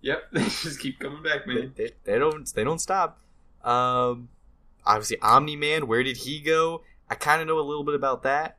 [0.00, 1.72] yep, they just keep coming back, man.
[1.76, 3.20] they, they don't they don't stop.
[3.62, 4.28] Um,
[4.84, 6.82] obviously Omni Man, where did he go?
[7.08, 8.56] I kind of know a little bit about that.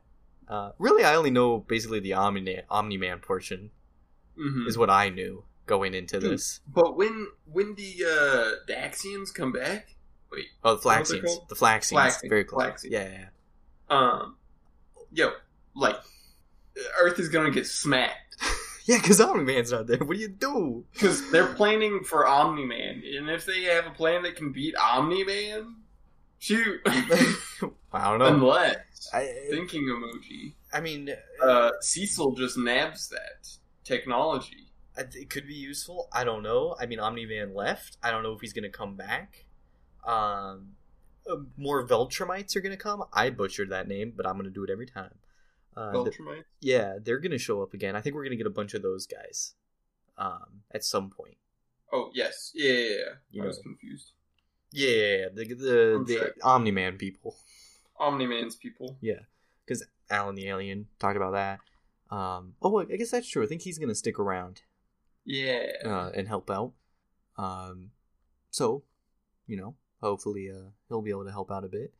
[0.48, 3.70] Uh, really, I only know basically the Omni Omni Man portion
[4.36, 6.60] hmm is what I knew going into this.
[6.66, 9.95] But when when the uh, Daxians come back,
[10.32, 11.48] wait, Oh, the What was it Flaxians, called?
[11.48, 12.84] the Flaxians, Flaxians, very close.
[12.84, 13.26] Yeah, yeah,
[13.88, 14.36] um,
[15.12, 15.32] yo,
[15.74, 15.96] like,
[17.00, 18.36] Earth is gonna get smacked
[18.86, 18.98] yeah.
[18.98, 19.98] Because Omni Man's not there.
[19.98, 20.84] What do you do?
[20.92, 24.74] because they're planning for Omni Man, and if they have a plan that can beat
[24.76, 25.76] Omni Man,
[26.38, 26.80] shoot.
[26.86, 28.26] I don't know.
[28.26, 31.10] Unless I, thinking emoji, I mean,
[31.42, 33.48] uh, Cecil just nabs that
[33.84, 34.68] technology.
[34.98, 36.08] It could be useful.
[36.12, 36.74] I don't know.
[36.78, 37.96] I mean, Omni Man left.
[38.02, 39.45] I don't know if he's going to come back.
[40.06, 40.72] Um,
[41.28, 43.02] uh, more Veltramites are gonna come.
[43.12, 45.14] I butchered that name, but I'm gonna do it every time.
[45.76, 46.44] Uh, th- Beltramites?
[46.60, 47.96] yeah, they're gonna show up again.
[47.96, 49.54] I think we're gonna get a bunch of those guys
[50.16, 51.36] um, at some point.
[51.92, 53.04] Oh yes, yeah, yeah, yeah.
[53.30, 54.12] You I was confused.
[54.72, 56.32] Yeah, the the, the sorry.
[56.42, 57.36] Omni Man people.
[57.98, 58.96] Omni Man's people.
[59.00, 59.20] Yeah,
[59.64, 61.60] because Alan the Alien talked about that.
[62.14, 63.42] Um, oh, I guess that's true.
[63.42, 64.62] I think he's gonna stick around
[65.24, 65.66] Yeah.
[65.84, 66.72] uh, and help out.
[67.36, 67.90] Um,
[68.50, 68.84] so,
[69.46, 69.74] you know,
[70.06, 71.92] hopefully, uh, he'll be able to help out a bit.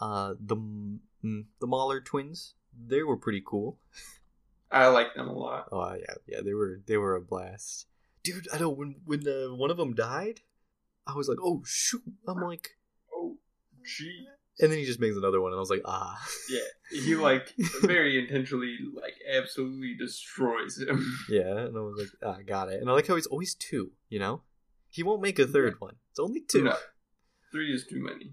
[0.00, 2.54] Uh, the mm, the Mauler twins,
[2.86, 3.78] they were pretty cool.
[4.70, 5.68] I like them a lot.
[5.72, 7.86] Oh yeah, yeah, they were they were a blast,
[8.22, 8.48] dude.
[8.52, 10.40] I know when when uh, one of them died,
[11.06, 12.02] I was like, oh shoot.
[12.26, 12.70] I'm like,
[13.14, 13.38] Oh,
[13.84, 14.26] gee.
[14.60, 16.20] and then he just makes another one, and I was like, ah,
[16.50, 16.60] Yeah,
[17.00, 21.02] he like very intentionally like absolutely destroys him.
[21.30, 21.58] yeah.
[21.66, 22.80] And I was like, ah, got it.
[22.80, 23.92] And I like how he's always two.
[24.10, 24.42] You know,
[24.90, 25.96] he won't make a third one.
[26.10, 26.64] It's only two.
[26.64, 26.76] No,
[27.52, 28.32] three is too many.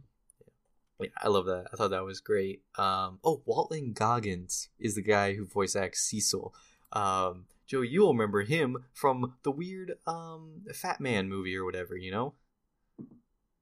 [0.99, 1.65] Yeah, I love that.
[1.73, 2.61] I thought that was great.
[2.77, 6.53] Um, oh, Walton Goggins is the guy who voice acts Cecil.
[6.93, 11.97] Um, Joe, you'll remember him from the weird um, Fat Man movie or whatever.
[11.97, 12.33] You know,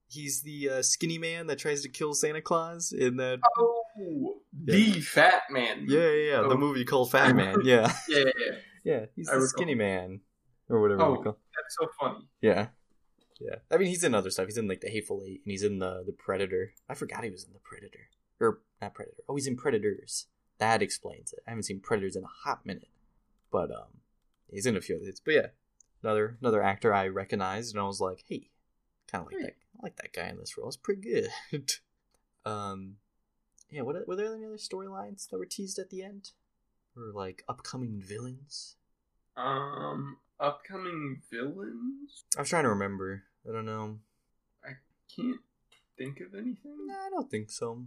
[0.08, 3.40] he's the uh, skinny man that tries to kill Santa Claus in that.
[3.58, 5.86] Oh, the Fat Man.
[5.88, 6.42] Yeah, yeah, yeah.
[6.42, 6.58] The Oh.
[6.58, 7.62] movie called Fat Man.
[7.64, 8.52] Yeah, yeah, yeah, yeah.
[8.84, 9.06] yeah.
[9.16, 9.48] He's I the recall.
[9.50, 10.20] skinny man
[10.70, 11.02] or whatever.
[11.02, 11.14] Oh.
[11.18, 11.38] you call.
[11.56, 12.28] That's so funny.
[12.42, 12.68] Yeah.
[13.40, 13.56] Yeah.
[13.72, 14.48] I mean, he's in other stuff.
[14.48, 16.74] He's in like the Hateful Eight, and he's in the the Predator.
[16.90, 19.24] I forgot he was in the Predator, or not Predator.
[19.28, 20.28] Oh, he's in Predators.
[20.60, 21.40] That explains it.
[21.48, 22.90] I haven't seen Predators in a hot minute,
[23.52, 24.02] but um,
[24.50, 25.20] he's in a few of these.
[25.20, 25.48] But yeah,
[26.02, 28.50] another another actor I recognized, and I was like, hey,
[29.12, 29.56] kind of like that.
[29.78, 30.68] I like that guy in this role.
[30.68, 31.02] It's pretty
[31.52, 31.74] good.
[32.46, 32.98] um,
[33.70, 33.82] yeah.
[33.82, 36.32] What were there any other storylines that were teased at the end,
[36.96, 38.76] or like upcoming villains?
[39.36, 42.26] Um, upcoming villains.
[42.38, 43.24] I was trying to remember.
[43.48, 44.00] I don't know.
[44.64, 44.72] I
[45.16, 45.42] can't
[45.98, 46.88] think of anything.
[46.88, 47.86] No, I don't think so.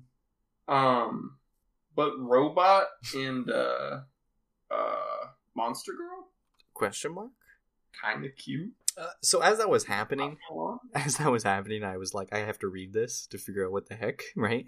[0.69, 1.37] Um,
[1.95, 4.01] but robot and uh,
[4.71, 4.97] uh,
[5.55, 6.29] monster girl,
[6.75, 7.31] Question mark.
[8.03, 8.73] kind of cute.
[8.99, 10.39] Uh, so as that was happening,
[10.95, 13.73] as that was happening, I was like, I have to read this to figure out
[13.73, 14.67] what the heck, right?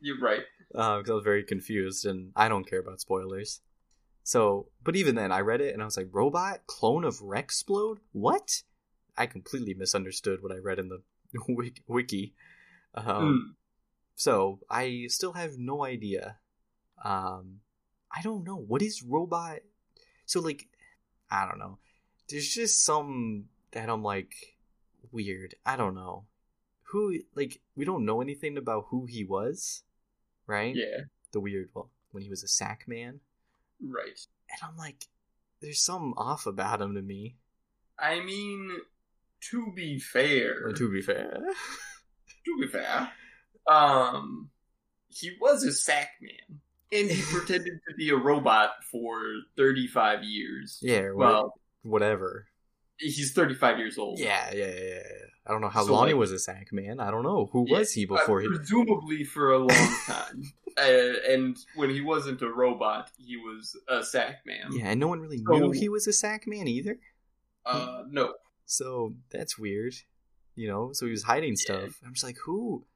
[0.00, 0.42] You're right.
[0.70, 3.60] Because I was very confused, and I don't care about spoilers.
[4.24, 7.98] So, but even then, I read it and I was like, "Robot clone of Rexplode?
[8.12, 8.62] What?"
[9.16, 11.02] I completely misunderstood what I read in the
[11.86, 12.34] wiki.
[12.94, 13.54] Um, Mm.
[14.16, 16.38] So I still have no idea.
[17.04, 17.60] Um,
[18.10, 19.58] I don't know what is robot.
[20.24, 20.68] So like,
[21.30, 21.78] I don't know.
[22.28, 24.56] There's just some that I'm like
[25.12, 25.54] weird.
[25.66, 26.24] I don't know
[26.84, 29.82] who like we don't know anything about who he was,
[30.46, 30.74] right?
[30.74, 33.20] Yeah, The weird well when he was a sack man,
[33.92, 34.18] right.
[34.50, 35.06] and I'm like,
[35.60, 37.36] there's something off about him to me.
[37.98, 38.70] I mean,
[39.50, 41.38] to be fair, To be fair,
[42.44, 43.10] to be fair,
[43.70, 44.50] um,
[45.08, 46.60] he was a sack man,
[46.92, 49.20] and he pretended to be a robot for
[49.56, 50.78] thirty-five years.
[50.82, 51.10] yeah.
[51.14, 52.46] Well, whatever.
[52.98, 54.18] He's thirty-five years old.
[54.18, 54.94] Yeah, yeah, yeah, yeah.
[54.94, 55.00] yeah.
[55.46, 57.00] I don't know how So, long he was a sack man.
[57.00, 58.48] I don't know who Yeah, was he Uh, before he.
[58.48, 59.68] presumably for a long
[60.06, 60.42] time.
[60.78, 60.82] uh,
[61.28, 64.68] and when he wasn't a robot, he was a sack man.
[64.72, 66.98] Yeah, and no one really So- knew he was a sack man either.
[67.66, 68.34] Uh, no.
[68.66, 69.94] So that's weird.
[70.54, 72.00] You know, so he was hiding stuff.
[72.06, 72.86] I'm just like, who?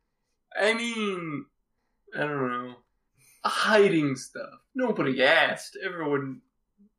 [0.58, 1.44] I mean,
[2.16, 2.74] I don't know.
[3.44, 4.60] Hiding stuff.
[4.74, 5.76] Nobody asked.
[5.84, 6.40] Everyone,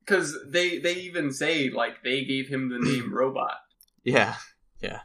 [0.09, 3.57] because they they even say like they gave him the name robot.
[4.03, 4.35] Yeah,
[4.81, 5.01] yeah.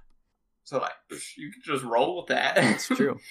[0.64, 0.92] So like
[1.36, 2.56] you could just roll with that.
[2.58, 3.18] it's true.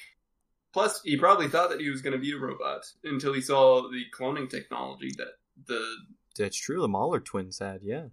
[0.73, 3.83] Plus, he probably thought that he was going to be a robot until he saw
[3.91, 5.27] the cloning technology that
[5.67, 5.83] the
[6.37, 6.81] that's true.
[6.81, 8.05] The Mauler twins had, yeah.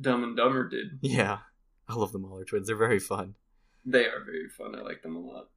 [0.00, 0.86] Dumb and Dumber did.
[1.02, 1.40] Yeah.
[1.86, 2.66] I love the Mauler twins.
[2.66, 3.34] They're very fun.
[3.84, 4.74] They are very fun.
[4.74, 5.48] I like them a lot.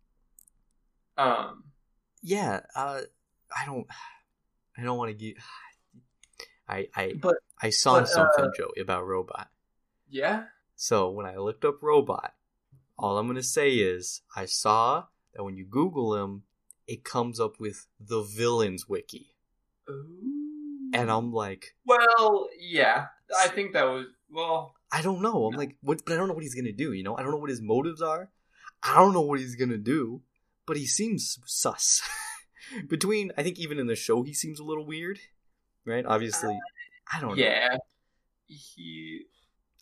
[1.18, 1.64] Um,
[2.22, 3.02] Yeah, uh
[3.56, 3.88] I don't
[4.78, 5.38] I don't want to get
[6.68, 9.50] I I but I saw but, something, uh, Joey, about robot.
[10.10, 12.34] yeah, So when I looked up robot,
[12.98, 16.44] all I'm gonna say is I saw that when you Google him,
[16.88, 19.36] it comes up with the villains wiki,
[19.90, 20.92] Ooh.
[20.94, 23.08] and I'm like, well, yeah.
[23.40, 24.76] I think that was well.
[24.92, 25.46] I don't know.
[25.46, 26.06] I'm like, what?
[26.06, 26.94] But I don't know what he's gonna do.
[26.94, 28.30] You know, I don't know what his motives are.
[28.84, 30.22] I don't know what he's gonna do.
[30.68, 32.02] But he seems sus.
[32.88, 35.20] Between, I think even in the show, he seems a little weird,
[35.86, 36.06] right?
[36.06, 36.58] Obviously,
[37.12, 37.44] I don't know.
[37.44, 37.78] Yeah,
[38.48, 39.26] he.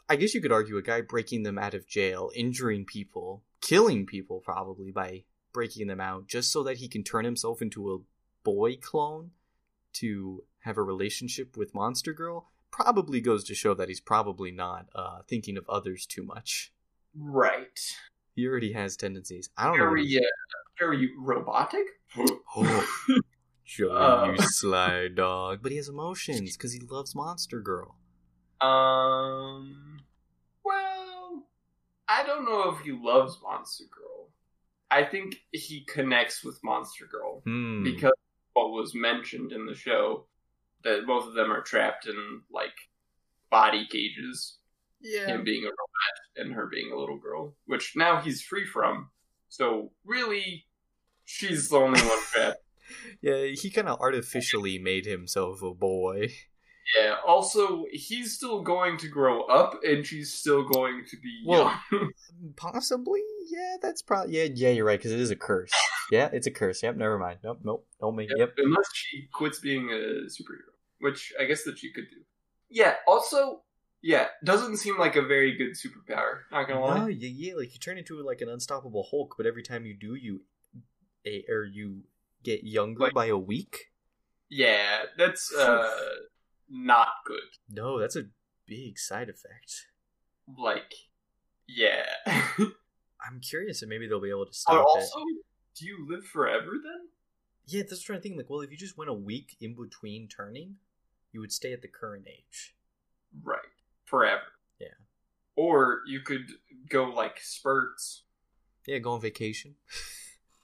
[0.10, 4.06] I guess you could argue a guy breaking them out of jail, injuring people, killing
[4.06, 5.24] people probably by
[5.54, 8.00] breaking them out, just so that he can turn himself into a
[8.44, 9.32] boy clone
[9.94, 14.88] to have a relationship with Monster Girl, probably goes to show that he's probably not
[14.96, 16.74] uh, thinking of others too much.
[17.16, 17.80] Right.
[18.36, 19.50] He already has tendencies.
[19.58, 19.86] I don't know.
[19.86, 20.22] what Very, uh,
[20.80, 21.86] very robotic.
[22.56, 22.88] Oh,
[23.66, 24.32] Joey, Uh.
[24.32, 25.60] you sly dog.
[25.62, 27.96] But he has emotions because he loves Monster Girl.
[28.62, 30.02] Um.
[30.64, 31.44] Well,
[32.08, 34.30] I don't know if he loves Monster Girl.
[34.92, 37.84] I think he connects with Monster Girl Hmm.
[37.84, 38.14] because
[38.54, 40.28] what was mentioned in the show
[40.84, 42.76] that both of them are trapped in like
[43.50, 44.58] body cages.
[45.02, 45.26] yeah.
[45.28, 49.10] Him being a robot and her being a little girl, which now he's free from.
[49.50, 50.66] So really,
[51.26, 52.63] she's the only one trapped.
[53.22, 56.34] Yeah, he kind of artificially made himself a boy.
[57.00, 57.16] Yeah.
[57.26, 62.12] Also, he's still going to grow up, and she's still going to be Well, young.
[62.56, 63.78] Possibly, yeah.
[63.82, 64.48] That's probably yeah.
[64.54, 65.72] Yeah, you're right because it is a curse.
[66.12, 66.84] Yeah, it's a curse.
[66.84, 66.98] Yep.
[66.98, 67.40] Never mind.
[67.44, 67.60] Nope.
[67.64, 67.88] Nope.
[68.02, 68.30] Don't make.
[68.36, 68.56] Yep.
[68.58, 72.18] Unless she quits being a superhero, which I guess that she could do.
[72.70, 72.96] Yeah.
[73.08, 73.62] Also,
[74.04, 76.42] yeah, doesn't seem like a very good superpower.
[76.52, 77.00] Not gonna lie.
[77.00, 77.56] No, yeah, yeah.
[77.56, 80.42] Like you turn into like an unstoppable Hulk, but every time you do, you,
[81.26, 82.02] a, or you
[82.44, 83.92] get younger Like- by a week.
[84.50, 85.90] Yeah, that's uh
[86.70, 87.40] not good.
[87.70, 88.26] No, that's a
[88.68, 89.88] big side effect.
[90.58, 90.94] Like,
[91.68, 92.06] yeah.
[92.28, 94.86] I'm curious if maybe they'll be able to but stop it.
[95.00, 95.20] also,
[95.76, 97.08] do you live forever then?
[97.66, 98.38] Yeah, that's what I'm trying to think.
[98.38, 100.76] Like, well, if you just went a week in between turning,
[101.32, 102.76] you would stay at the current age.
[103.42, 103.60] Right.
[104.06, 104.42] Forever.
[104.80, 104.88] Yeah.
[105.56, 106.48] Or you could
[106.90, 108.24] go like spurts.
[108.86, 109.76] Yeah, go on vacation.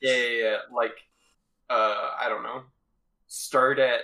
[0.02, 0.58] Yeah, yeah, yeah.
[0.74, 0.96] Like,
[1.70, 2.64] uh, I don't know.
[3.28, 4.02] Start at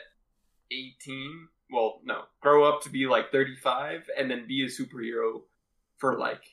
[0.71, 1.47] 18.
[1.71, 2.23] Well, no.
[2.41, 5.41] Grow up to be like 35 and then be a superhero
[5.97, 6.43] for like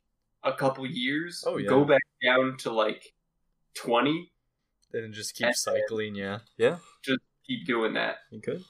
[0.43, 1.45] a couple years.
[1.47, 1.69] Oh, yeah.
[1.69, 3.15] Go back down to like
[3.75, 4.33] 20.
[4.93, 6.15] Then just keep And- cycling.
[6.15, 8.17] Yeah, yeah, Just Keep doing that.
[8.31, 8.63] you could.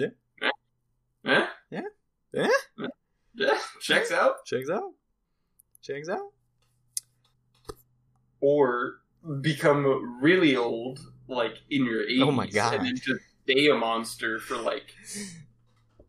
[0.00, 0.06] Eh?
[1.24, 1.46] Yeah.
[2.32, 2.48] Yeah.
[3.34, 3.58] Yeah.
[3.80, 4.44] Checks out.
[4.46, 4.92] Checks out.
[5.82, 6.32] Checks out.
[8.40, 9.00] Or
[9.40, 12.22] become really old, like in your 80s.
[12.22, 12.74] Oh my God.
[12.74, 14.92] And then just stay a monster for like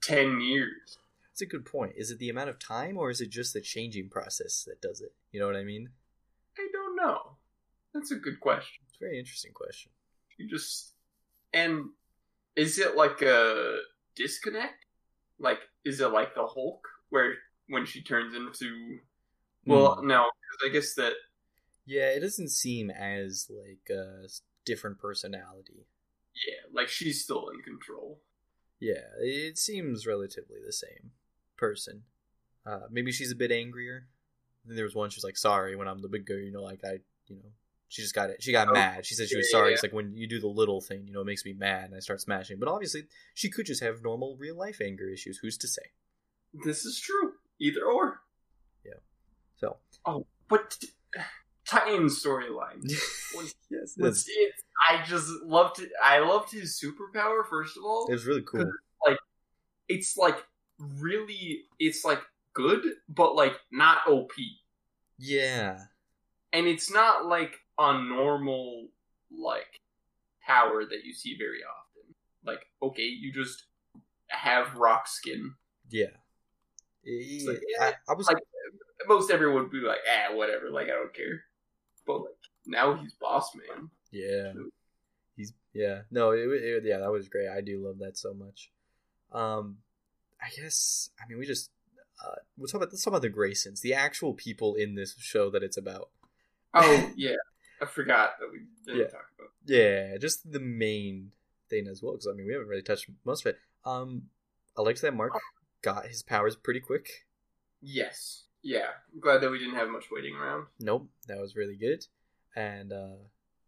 [0.02, 0.98] 10 years.
[1.28, 1.94] That's a good point.
[1.96, 5.02] Is it the amount of time, or is it just the changing process that does
[5.02, 5.14] it?
[5.32, 5.90] You know what I mean?
[6.58, 7.38] I don't know.
[7.94, 8.82] That's a good question.
[8.88, 9.92] It's a very interesting question.
[10.38, 10.94] You just
[11.54, 11.86] and
[12.56, 13.80] is it like a
[14.16, 14.86] disconnect?
[15.40, 17.34] Like is it like the Hulk where
[17.68, 19.00] when she turns into
[19.66, 20.08] well Hmm.
[20.08, 20.30] no
[20.66, 21.14] I guess that
[21.86, 24.42] Yeah, it doesn't seem as like a s-
[24.72, 25.82] different personality.
[26.48, 28.22] yeah like she's still in control.
[28.80, 31.12] Yeah, it seems relatively the same
[31.58, 32.04] person.
[32.66, 34.08] Uh, maybe she's a bit angrier.
[34.66, 36.94] There was one she's like sorry when I'm the big girl, you know, like I,
[37.28, 37.52] you know,
[37.90, 38.42] she just got it.
[38.44, 39.06] She got Oh, mad.
[39.06, 39.70] She said she was yeah, sorry.
[39.70, 39.74] yeah.
[39.76, 41.96] It's like when you do the little thing, you know, it makes me mad and
[41.96, 42.60] I start smashing.
[42.60, 45.40] But obviously, she could just have normal real life anger issues.
[45.42, 45.88] Who's to say?
[46.66, 47.34] This is true.
[47.60, 48.22] Either or.
[48.86, 49.00] Yeah.
[49.58, 50.78] So Oh, But
[51.70, 52.82] Titan's storyline
[53.70, 54.54] yes, was it,
[54.90, 55.90] I just loved it.
[56.04, 58.08] I loved his superpower first of all.
[58.10, 58.72] it was really cool.
[59.06, 59.18] Like
[59.88, 60.38] It's like
[60.80, 62.22] really it's like
[62.54, 64.32] good but like not OP.
[65.18, 65.78] Yeah,
[66.54, 68.88] and it's not like a normal
[69.32, 69.80] like
[70.46, 72.16] power that you see very often.
[72.46, 73.66] Like, okay, you just
[74.30, 75.54] have rock skin.
[75.90, 76.06] yeah.
[77.46, 78.38] like, I, I was like-
[79.08, 80.70] Most everyone would be like, ah, whatever.
[80.70, 81.44] Like, I don't care.
[82.10, 82.34] But like
[82.66, 83.92] now he's boss man.
[84.12, 84.54] Yeah,
[85.38, 86.02] he's yeah.
[86.10, 87.48] No, it, it yeah, that was great.
[87.48, 88.72] I do love that so much.
[89.32, 89.78] Um,
[90.42, 91.70] I guess I mean we just
[92.26, 95.52] uh, we'll talk about let's talk about the Graysons, the actual people in this show
[95.52, 96.10] that it's about.
[96.74, 97.36] Oh yeah,
[97.80, 99.08] I forgot that we didn't Yeah.
[99.12, 99.52] talk about.
[99.68, 101.32] Yeah, just the main
[101.70, 102.14] thing as well.
[102.14, 103.60] Because I mean we haven't really touched most of it.
[103.86, 104.24] Um,
[104.76, 105.34] I liked that Mark
[105.84, 107.28] got his powers pretty quick.
[107.82, 108.90] Yes, yeah.
[109.14, 110.66] I'm glad that we didn't have much waiting around.
[110.80, 112.06] Nope, that was really good.
[112.56, 113.18] And uh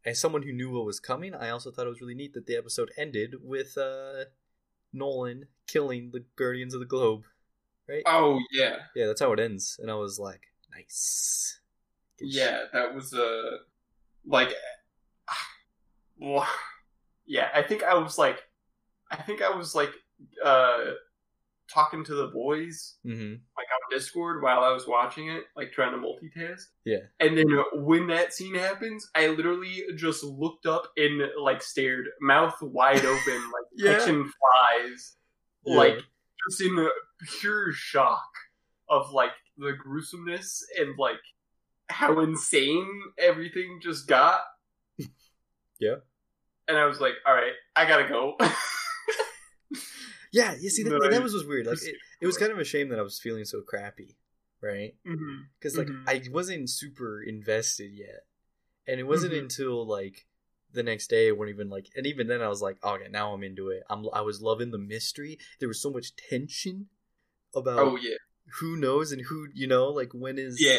[0.03, 2.47] as someone who knew what was coming, I also thought it was really neat that
[2.47, 4.25] the episode ended with uh
[4.93, 7.23] Nolan killing the Guardians of the Globe.
[7.87, 8.03] Right?
[8.05, 9.79] Oh yeah, Yeah, that's how it ends.
[9.81, 10.41] And I was like,
[10.73, 11.59] nice.
[12.19, 12.63] Good yeah.
[12.73, 13.57] That was uh,
[14.25, 14.53] like,
[17.25, 17.49] yeah.
[17.53, 18.43] I think I was like,
[19.09, 19.91] I think I was like,
[20.43, 20.77] uh,
[21.71, 22.97] talking to the boys.
[23.05, 23.39] Mhm.
[23.57, 26.63] like on Discord while I was watching it, like trying to multitask.
[26.85, 26.99] Yeah.
[27.19, 32.55] And then when that scene happens, I literally just looked up and like stared, mouth
[32.61, 33.97] wide open, like Yeah.
[33.99, 35.15] catching flies,
[35.65, 35.77] Yeah.
[35.77, 35.97] like
[36.49, 36.89] just in
[37.39, 38.29] pure shock
[38.89, 41.19] of like the gruesomeness and like
[41.89, 44.41] how insane everything just got.
[45.79, 45.95] Yeah.
[46.67, 48.37] And I was like, all right, I gotta go.
[50.31, 51.67] Yeah, you see that, that was was weird.
[51.67, 54.17] Like it, it was kind of a shame that I was feeling so crappy,
[54.61, 54.95] right?
[55.59, 56.03] Because like Mhm.
[56.07, 58.25] I wasn't super invested yet,
[58.87, 59.39] and it wasn't Mhm.
[59.39, 60.25] until like
[60.73, 63.43] the next day weren't even like and even then i was like okay now i'm
[63.43, 66.87] into it i'm i was loving the mystery there was so much tension
[67.53, 68.15] about Oh yeah,
[68.61, 70.77] who knows and who you know like when is yeah.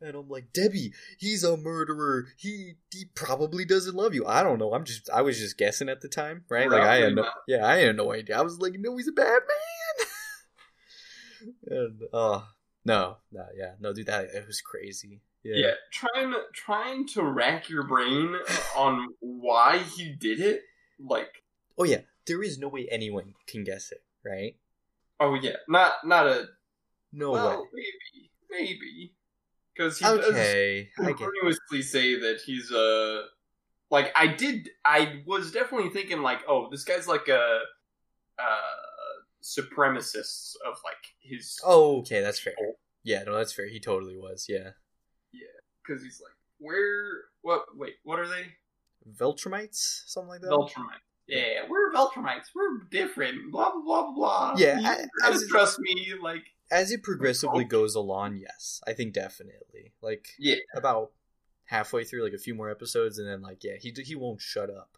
[0.00, 2.26] And i'm like debbie he's a murderer.
[2.36, 4.26] He he probably doesn't love you.
[4.26, 4.74] I don't know.
[4.74, 6.70] I'm just i was just guessing at the time right?
[6.70, 8.38] Like i had no, yeah i had no idea.
[8.38, 10.06] I was like no he's a bad man.
[11.68, 12.40] And uh
[12.84, 15.20] no no yeah no dude that it was crazy.
[15.44, 18.34] Yeah, Yeah, trying trying to rack your brain
[18.76, 20.62] on why he did it.
[20.98, 21.44] Like,
[21.78, 24.56] oh yeah there is no way anyone can guess it right?
[25.20, 26.48] Oh yeah, not not a
[27.12, 27.68] no well, way.
[27.72, 29.12] maybe maybe
[29.76, 33.24] because he okay i get continuously say that he's a
[33.90, 37.60] like I did I was definitely thinking like oh this guy's like a
[38.38, 42.54] uh supremacist of like his oh okay that's fair.
[43.04, 43.68] Yeah no that's fair.
[43.68, 44.70] He totally was yeah.
[45.32, 45.46] Yeah,
[45.86, 48.46] because he's like where what wait what are they?
[49.08, 50.50] Veltramites, something like that.
[50.50, 52.46] Veltramite yeah we're Veltramites.
[52.54, 53.52] We're different.
[53.52, 54.54] Blah blah blah blah.
[54.56, 58.92] Yeah, you I- I was- trust me like As it progressively goes along, yes, I
[58.92, 59.92] think definitely.
[60.02, 60.56] Like yeah.
[60.74, 61.12] about
[61.66, 64.70] halfway through, like a few more episodes, and then like yeah, he he won't shut
[64.70, 64.96] up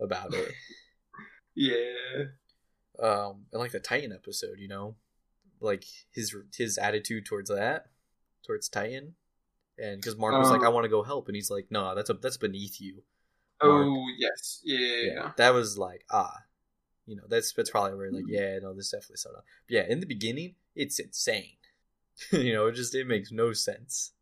[0.00, 0.52] about it.
[1.54, 2.24] yeah.
[3.00, 4.96] Um, and like the Titan episode, you know,
[5.60, 7.86] like his his attitude towards that,
[8.44, 9.14] towards Titan,
[9.78, 11.94] and because Mark was like, Um, "I want to go help," and he's like, "No,
[11.94, 13.02] that's a that's beneath you."
[13.60, 14.60] oh yes.
[14.64, 16.34] Yeah, that was like ah,
[17.06, 19.44] you know, that's that's probably where like yeah, no, this definitely so up.
[19.66, 21.56] But yeah, in the beginning, it's insane.
[22.32, 24.12] you know, it just it makes no sense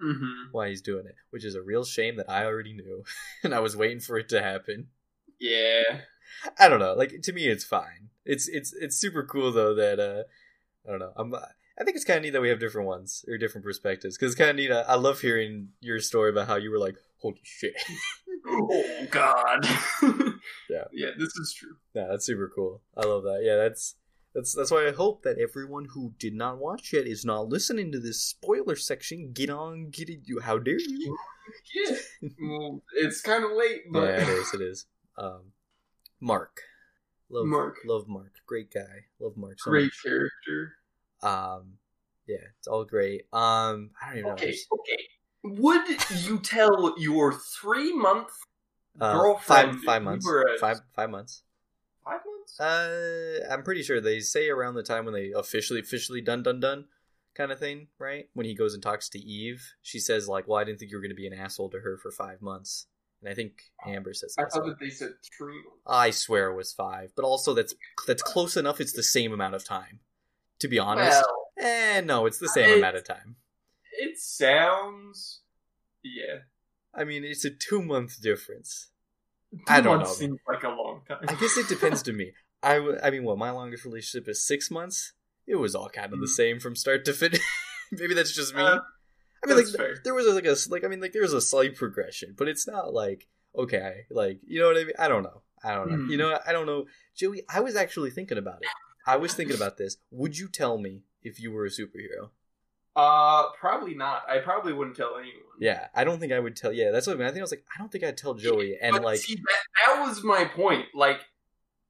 [0.00, 3.04] hmm why he's doing it, which is a real shame that I already knew,
[3.44, 4.88] and I was waiting for it to happen.
[5.40, 6.00] yeah
[6.58, 6.94] I don't know.
[6.94, 8.10] Like to me, it's fine.
[8.24, 10.22] It's it's it's super cool though that uh,
[10.86, 11.12] I don't know.
[11.16, 14.16] I'm I think it's kind of neat that we have different ones or different perspectives
[14.16, 14.70] because it's kind of neat.
[14.72, 17.74] I, I love hearing your story about how you were like, "Holy shit!"
[18.48, 19.66] oh god
[20.70, 20.84] Yeah.
[20.92, 22.82] yeah this is true yeah, that's super cool.
[22.96, 23.40] I love that.
[23.42, 23.94] Yeah, that's
[24.38, 27.90] that's that's why I hope that everyone who did not watch yet is not listening
[27.92, 29.32] to this spoiler section.
[29.32, 30.20] Get on, get it.
[30.24, 31.16] You, how dare you?
[31.74, 31.96] Yeah.
[32.42, 34.52] Well, it's kind of late, but yeah, it is.
[34.54, 34.86] It is.
[35.16, 35.52] Um,
[36.20, 36.60] Mark,
[37.30, 37.76] love Mark.
[37.86, 38.32] love Mark.
[38.46, 39.06] Great guy.
[39.18, 39.58] Love Mark.
[39.58, 40.02] So great much.
[40.04, 40.74] character.
[41.22, 41.78] Um,
[42.26, 43.22] yeah, it's all great.
[43.32, 44.78] Um, I don't even Okay, know.
[44.78, 45.58] okay.
[45.62, 45.86] Would
[46.22, 48.28] you tell your three month
[49.00, 50.28] Uh, girlfriend five five months.
[50.60, 51.42] Five five months.
[52.58, 56.60] Uh, I'm pretty sure they say around the time when they officially officially done done
[56.60, 56.86] done
[57.34, 58.28] kind of thing, right?
[58.34, 60.96] When he goes and talks to Eve, she says like, "Well, I didn't think you
[60.96, 62.86] were going to be an asshole to her for five months,"
[63.22, 63.52] and I think
[63.86, 65.62] Amber says I thought that they said three.
[65.86, 67.74] I swear it was five, but also that's
[68.06, 68.80] that's close enough.
[68.80, 70.00] It's the same amount of time.
[70.60, 73.36] To be honest, Well, eh, no, it's the same it's- amount of time.
[73.92, 75.40] it sounds.
[76.02, 76.38] Yeah.
[76.94, 78.90] I mean, it's a two month difference.
[79.52, 81.18] Two I don't know, seems like a long time.
[81.28, 82.32] I guess it depends to me.
[82.62, 85.12] I, w- I mean, what my longest relationship is six months.
[85.46, 86.30] It was all kind of the Mm.
[86.30, 87.40] same from start to finish.
[87.92, 88.60] Maybe that's just me.
[88.62, 88.80] Uh,
[89.42, 89.96] I mean, like fair.
[90.04, 92.66] there was like a like I mean like there was a slight progression, but it's
[92.66, 93.26] not like
[93.56, 94.92] okay, like you know what I mean.
[94.98, 95.42] I don't know.
[95.64, 95.96] I don't know.
[95.96, 96.10] Hmm.
[96.10, 96.84] You know, I don't know.
[97.16, 98.68] Joey, I was actually thinking about it.
[99.06, 99.96] I was thinking about this.
[100.10, 102.30] Would you tell me if you were a superhero?
[102.94, 104.22] Uh, probably not.
[104.28, 105.40] I probably wouldn't tell anyone.
[105.60, 106.72] Yeah, I don't think I would tell.
[106.72, 107.26] Yeah, that's what I mean.
[107.26, 108.76] I think I was like, I don't think I'd tell Joey.
[108.82, 110.86] And But like, see, that, that was my point.
[110.94, 111.20] Like,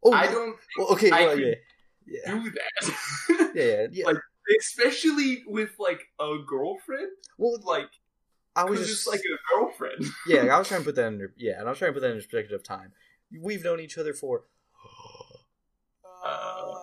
[0.05, 1.55] oh, I don't well, okay, I well, yeah,
[2.07, 3.53] yeah, do that.
[3.55, 4.07] yeah, yeah.
[4.07, 4.17] Like,
[4.61, 7.11] Especially with like a girlfriend.
[7.37, 7.91] well, Like,
[8.57, 10.07] I was just like a girlfriend.
[10.27, 11.29] yeah, I was trying to put that in.
[11.37, 12.93] Yeah, and I was trying to put that in perspective of time.
[13.39, 14.45] We've known each other for.
[16.25, 16.75] Uh,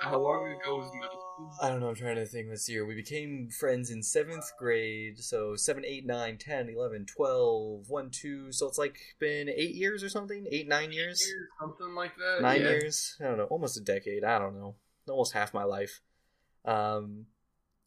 [0.00, 1.21] how long ago was middle?
[1.60, 1.88] I don't know.
[1.88, 2.84] I'm trying to think this year.
[2.84, 8.52] We became friends in seventh grade, so 7, 8, 9, 10, 11, 12, 1, 2.
[8.52, 10.46] So it's like been eight years or something?
[10.50, 11.24] Eight, nine years?
[11.60, 12.42] something like that.
[12.42, 12.68] Nine yeah.
[12.68, 13.16] years?
[13.20, 13.44] I don't know.
[13.44, 14.24] Almost a decade.
[14.24, 14.74] I don't know.
[15.08, 16.00] Almost half my life.
[16.64, 17.26] Um,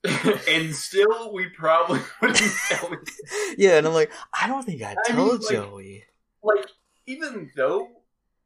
[0.49, 2.97] and still, we probably wouldn't tell me.
[3.57, 6.03] yeah, and I'm like, I don't think I'd I tell mean, like- Joey.
[6.43, 6.65] Like,
[7.07, 7.89] even though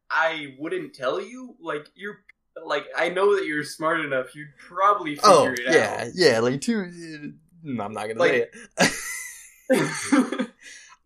[0.10, 2.20] I wouldn't tell you, like you're,
[2.66, 4.36] like I know that you're smart enough.
[4.36, 6.08] You'd probably figure Oh, it yeah, out.
[6.14, 6.40] yeah, yeah.
[6.40, 6.80] like two.
[6.82, 8.90] uh, I'm not gonna Like- say
[9.70, 10.50] it.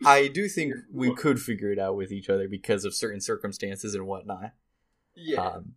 [0.05, 3.95] I do think we could figure it out with each other because of certain circumstances
[3.95, 4.51] and whatnot.
[5.15, 5.41] yeah.
[5.41, 5.75] Um,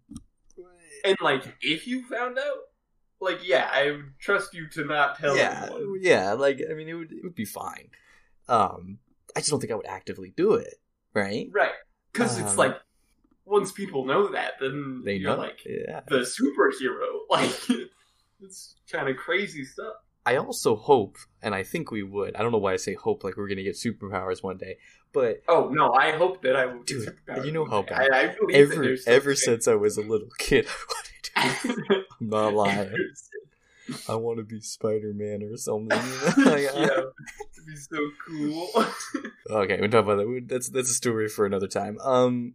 [1.05, 2.57] and like, if you found out,
[3.21, 5.99] like, yeah, I would trust you to not tell yeah, anyone.
[6.01, 6.33] yeah.
[6.33, 7.91] Like, I mean, it would it would be fine.
[8.49, 8.99] Um,
[9.37, 10.75] I just don't think I would actively do it.
[11.15, 11.49] Right?
[11.53, 11.73] Right.
[12.13, 12.77] Because it's Um, like,
[13.47, 15.43] once people know that, then They you're know.
[15.43, 16.01] like yeah.
[16.09, 17.07] the superhero.
[17.31, 17.89] Like,
[18.43, 19.95] it's kind of crazy stuff.
[20.25, 22.35] I also hope, and I think we would.
[22.37, 24.79] I don't know why I say hope like we're gonna get superpowers one day,
[25.13, 26.83] but Oh no, I hope that I will.
[26.83, 30.67] Dude, you know how bad- I, I ever ever since I was a little kid,
[31.37, 31.57] I.
[32.21, 32.93] I'm not lying.
[34.09, 35.89] I want to be Spider Man or something.
[36.45, 38.85] Like, yeah, it'd be so cool.
[39.49, 40.45] Okay, we talk about that.
[40.49, 41.99] That's that's a story for another time.
[42.01, 42.55] Um,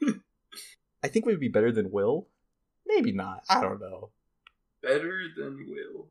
[1.02, 2.28] I think we'd be better than Will.
[2.86, 3.44] Maybe not.
[3.48, 4.10] I don't know.
[4.82, 6.08] Better than Will.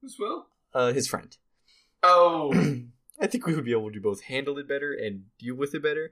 [0.00, 0.46] Who's Will?
[0.74, 1.36] Uh, his friend.
[2.02, 2.52] Oh,
[3.20, 5.82] I think we would be able to both handle it better and deal with it
[5.82, 6.10] better.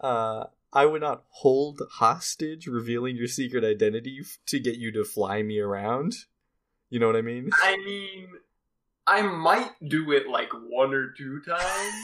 [0.00, 5.04] Uh, I would not hold hostage revealing your secret identity f- to get you to
[5.04, 6.14] fly me around.
[6.90, 7.50] You know what I mean?
[7.62, 8.28] I mean,
[9.06, 11.94] I might do it like one or two times.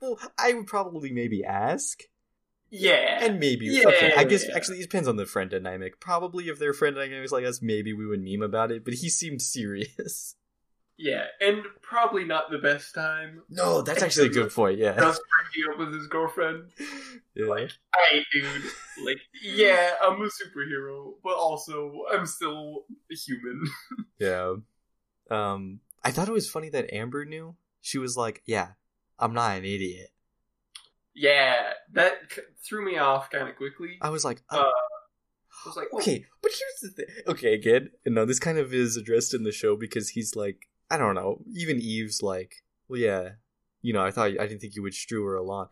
[0.00, 2.02] Well, I would probably maybe ask,
[2.70, 4.12] Yeah, and maybe Yeah, okay.
[4.16, 4.56] I guess yeah.
[4.56, 6.00] actually it depends on the friend dynamic.
[6.00, 8.84] Probably if their friend dynamic is like us, maybe we would meme about it.
[8.84, 10.34] But he seemed serious.
[10.98, 13.42] yeah, and probably not the best time.
[13.48, 14.78] No, that's actually a good point.
[14.78, 15.22] Yeah, Just
[15.52, 16.70] breaking up with his girlfriend.
[17.34, 17.46] yeah.
[17.46, 17.70] Like,
[18.10, 18.62] hey, dude.
[19.04, 23.64] Like, yeah, I'm a superhero, but also I'm still a human.
[24.18, 24.54] Yeah.
[25.30, 27.56] Um, I thought it was funny that Amber knew.
[27.82, 28.70] She was like, "Yeah,
[29.18, 30.08] I'm not an idiot."
[31.16, 33.96] Yeah, that c- threw me off kind of quickly.
[34.02, 34.72] I was like, Uh, oh,
[35.64, 37.14] I was like, oh, "Okay," but here's the thing.
[37.26, 40.68] Okay, again, and no, this kind of is addressed in the show because he's like,
[40.90, 41.42] I don't know.
[41.54, 43.30] Even Eve's like, "Well, yeah,
[43.82, 45.68] you know, I thought I didn't think you would strew her along."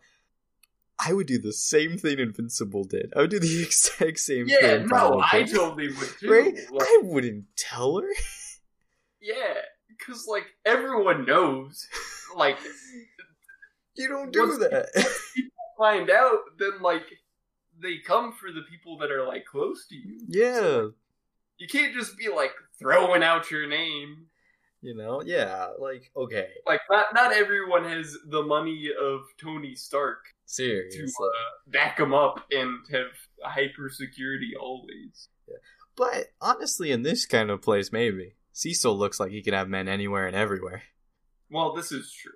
[0.97, 3.11] I would do the same thing Invincible did.
[3.15, 4.81] I would do the exact same yeah, thing.
[4.83, 5.23] no, probably.
[5.31, 6.31] I totally would too.
[6.31, 6.55] Right?
[6.71, 8.07] Like, I wouldn't tell her.
[9.21, 9.55] yeah,
[9.89, 11.87] because like everyone knows,
[12.35, 12.57] like
[13.97, 14.87] You don't do Once- that.
[15.35, 17.05] People find out, then like
[17.81, 20.19] they come for the people that are like close to you.
[20.27, 20.87] yeah.
[21.57, 24.25] You can't just be like throwing out your name.
[24.81, 25.21] You know?
[25.25, 25.69] Yeah.
[25.79, 26.49] Like, okay.
[26.67, 31.09] Like not not everyone has the money of Tony Stark to Seriously.
[31.21, 33.07] uh, back him up and have
[33.41, 35.29] hyper security always.
[35.47, 35.55] Yeah.
[35.95, 38.35] But honestly, in this kind of place, maybe.
[38.51, 40.83] Cecil looks like he could have men anywhere and everywhere.
[41.49, 42.33] Well, this is true.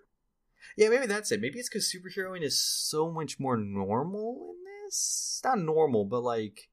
[0.80, 1.42] Yeah, maybe that's it.
[1.42, 5.42] Maybe it's because superheroing is so much more normal in this.
[5.44, 6.70] Not normal, but like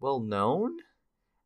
[0.00, 0.78] well known.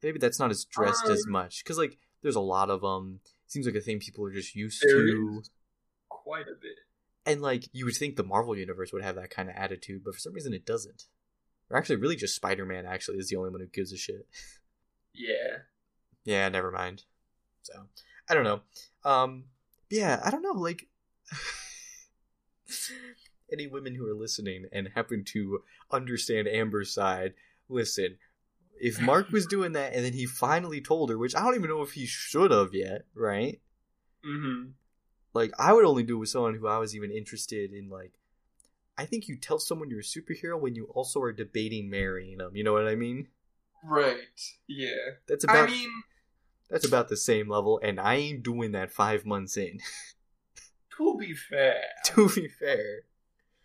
[0.05, 3.19] Maybe that's not as dressed as Um, much because like there's a lot of um.
[3.49, 5.43] Seems like a thing people are just used to,
[6.09, 6.78] quite a bit.
[7.24, 10.15] and like you would think the Marvel universe would have that kind of attitude, but
[10.15, 11.05] for some reason it doesn't.
[11.70, 14.27] Or actually, really, just Spider Man actually is the only one who gives a shit.
[15.12, 15.59] Yeah.
[16.24, 17.03] Yeah, never mind.
[17.62, 17.73] So
[18.28, 18.61] I don't know.
[19.05, 19.45] Um,
[19.91, 20.53] yeah, I don't know.
[20.53, 20.87] Like
[23.53, 27.35] any women who are listening and happen to understand Amber's side,
[27.69, 28.19] listen.
[28.79, 31.71] If Mark was doing that and then he finally told her, which I don't even
[31.71, 33.61] know if he should have yet, right?
[34.27, 34.71] Mm-hmm.
[35.33, 37.89] Like I would only do it with someone who I was even interested in.
[37.89, 38.13] Like,
[38.99, 42.57] I think you tell someone you're a superhero when you also are debating marrying them.
[42.57, 43.29] You know what I mean?
[43.83, 44.17] Right.
[44.67, 44.97] Yeah.
[45.29, 45.91] That's about I mean,
[46.69, 49.81] that's about the same level, and I ain't doing that five months in.
[50.98, 53.01] to be fair, to be fair.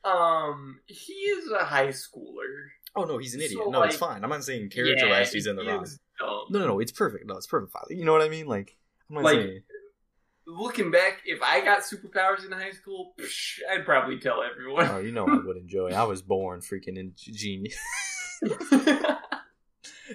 [0.04, 2.70] um, he is a high schooler.
[2.96, 3.62] Oh no, he's an idiot.
[3.64, 4.24] So, no, it's fine.
[4.24, 5.86] I'm not saying character wise he's in the he wrong.
[6.20, 7.26] No, no, no, it's perfect.
[7.28, 7.74] No, it's perfect.
[7.90, 8.48] You know what I mean?
[8.48, 8.78] Like,
[9.10, 9.62] I'm not Like- saying.
[10.48, 14.88] Looking back, if I got superpowers in high school, psh, I'd probably tell everyone.
[14.90, 15.92] Oh, you know I would enjoy.
[15.92, 17.78] I was born freaking in genius.
[18.42, 19.18] no,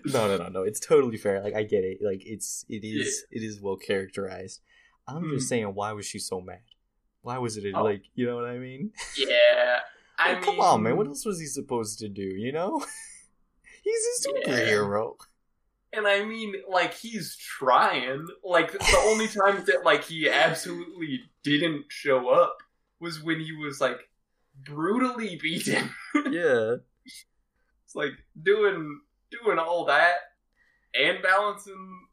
[0.04, 0.62] no, no, no.
[0.62, 1.42] It's totally fair.
[1.42, 1.98] Like I get it.
[2.02, 4.60] Like it's it is it is well characterized.
[5.08, 5.48] I'm just Hmm.
[5.48, 6.60] saying, why was she so mad?
[7.26, 7.82] Why was it Oh.
[7.82, 8.92] like you know what I mean?
[9.18, 9.80] yeah,
[10.16, 10.96] I Like, mean, come on, man.
[10.96, 12.22] What else was he supposed to do?
[12.22, 12.78] You know,
[13.82, 14.54] he's a Yeah.
[14.54, 15.16] superhero.
[15.92, 18.26] And I mean, like he's trying.
[18.44, 22.58] Like the only time that like he absolutely didn't show up
[23.00, 23.98] was when he was like
[24.64, 25.90] brutally beaten.
[26.30, 26.76] yeah.
[27.84, 29.00] It's like doing
[29.32, 30.14] doing all that
[30.94, 32.06] and balancing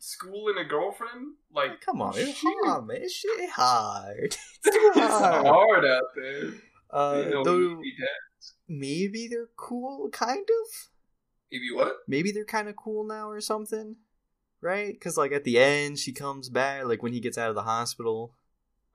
[0.00, 1.34] school and a girlfriend.
[1.54, 2.96] Like, Come on, it's shoot, hard, man.
[3.02, 4.36] It's shit hard.
[4.64, 5.46] It's hard.
[5.46, 6.50] hard out there.
[6.90, 7.80] Uh, You know, though
[8.68, 10.88] maybe they're cool, kind of.
[11.52, 11.96] Maybe what?
[12.08, 13.96] Maybe they're kind of cool now or something,
[14.60, 14.92] right?
[14.92, 17.62] Because like at the end, she comes back, like when he gets out of the
[17.62, 18.34] hospital.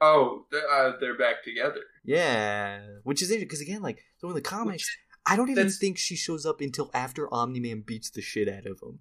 [0.01, 1.81] Oh, they're, uh, they're back together.
[2.03, 4.89] Yeah, which is interesting because again, like so in the comics,
[5.25, 8.47] I don't even that's- think she shows up until after Omni Man beats the shit
[8.49, 8.99] out of him.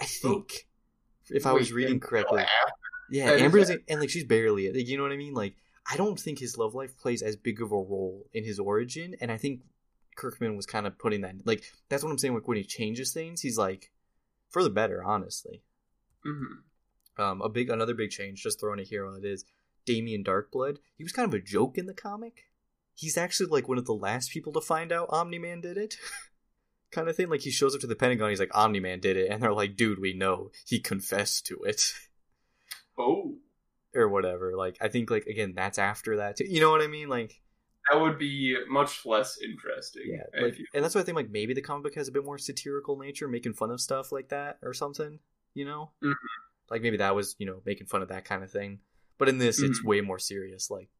[0.00, 0.67] I think,
[1.30, 2.44] if I was reading correctly.
[3.10, 3.84] Yeah, That Amber it.
[3.88, 5.32] and like she's barely, like, you know what I mean?
[5.34, 5.54] Like,
[5.90, 9.14] I don't think his love life plays as big of a role in his origin,
[9.20, 9.60] and I think
[10.16, 12.34] Kirkman was kind of putting that, like, that's what I'm saying.
[12.34, 13.90] Like when he changes things, he's like,
[14.50, 15.62] for the better, honestly.
[16.26, 16.58] Mhm.
[17.18, 19.44] Um, a big another big change, just throwing it here on it is
[19.86, 20.76] Damien Darkblood.
[20.96, 22.44] He was kind of a joke in the comic.
[22.94, 25.96] He's actually like one of the last people to find out Omni Man did it.
[26.90, 27.28] kind of thing.
[27.28, 29.52] Like he shows up to the Pentagon, he's like, Omni Man did it, and they're
[29.52, 30.50] like, dude, we know.
[30.66, 31.82] He confessed to it.
[32.98, 33.36] Oh,
[33.94, 34.56] or whatever.
[34.56, 36.46] Like I think like again, that's after that too.
[36.48, 37.08] You know what I mean?
[37.08, 37.40] Like
[37.90, 40.02] that would be much less interesting.
[40.06, 42.24] yeah, like, and that's why I think like maybe the comic book has a bit
[42.24, 45.20] more satirical nature, making fun of stuff like that or something.
[45.54, 46.14] You know, Mhm.
[46.70, 48.80] like maybe that was you know making fun of that kind of thing.
[49.16, 50.70] But in this, it's way more serious.
[50.70, 50.90] Like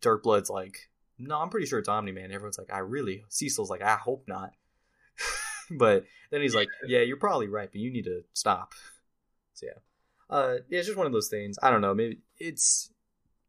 [0.00, 2.32] Darkblood's like, no, I'm pretty sure it's Omni Man.
[2.32, 3.24] Everyone's like, I really.
[3.28, 4.50] Cecil's like, I hope not.
[5.78, 8.74] but then he's like, yeah, you're probably right, but you need to stop.
[9.54, 11.58] So yeah, uh, yeah, it's just one of those things.
[11.62, 11.92] I don't know.
[11.94, 12.90] Maybe it's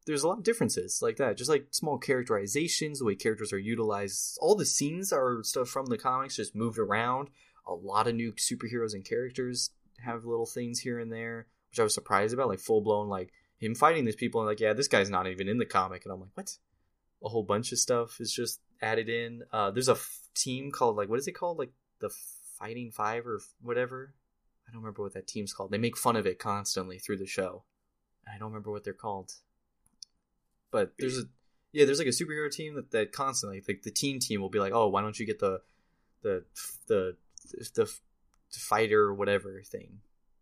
[0.06, 1.38] there's a lot of differences like that.
[1.38, 4.38] Just like small characterizations, the way characters are utilized.
[4.41, 7.30] All the scenes are stuff from the comics, just moved around.
[7.66, 9.70] A lot of new superheroes and characters
[10.04, 12.50] have little things here and there, which I was surprised about.
[12.50, 15.48] Like full blown, like him fighting these people, and like, yeah, this guy's not even
[15.48, 16.58] in the comic, and I'm like, what?
[17.24, 19.44] A whole bunch of stuff is just added in.
[19.54, 21.58] Uh, there's a f- team called like what is it called?
[21.58, 21.72] Like
[22.04, 22.14] the
[22.60, 24.14] Fighting Five or whatever.
[24.68, 25.72] I don't remember what that team's called.
[25.72, 27.64] They make fun of it constantly through the show.
[28.28, 29.34] I don't remember what they're called.
[30.72, 31.24] But there's a
[31.72, 34.60] yeah, there's like a superhero team that, that constantly like the team team will be
[34.60, 35.62] like, oh, why don't you get the
[36.22, 36.46] the
[36.88, 37.16] the
[37.58, 37.86] the,
[38.54, 40.00] the fighter or whatever thing?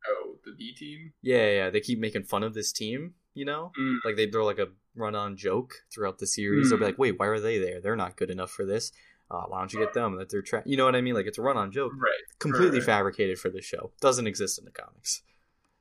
[0.07, 1.13] oh, the B team.
[1.21, 3.71] Yeah, yeah, they keep making fun of this team, you know?
[3.79, 3.97] Mm.
[4.03, 6.69] Like they throw like a run on joke throughout the series.
[6.69, 6.87] They'll be Mm.
[6.87, 7.79] like, wait, why are they there?
[7.81, 8.91] They're not good enough for this.
[9.31, 10.17] Uh, why don't you get them?
[10.17, 10.63] That they're tra-?
[10.65, 11.13] you know what I mean?
[11.13, 12.19] Like it's a run on joke, Right.
[12.39, 12.85] completely right.
[12.85, 13.91] fabricated for the show.
[14.01, 15.21] Doesn't exist in the comics.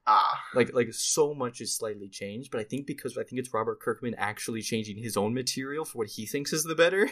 [0.07, 0.41] Ah.
[0.55, 3.81] Like like so much is slightly changed, but I think because I think it's Robert
[3.81, 7.11] Kirkman actually changing his own material for what he thinks is the better.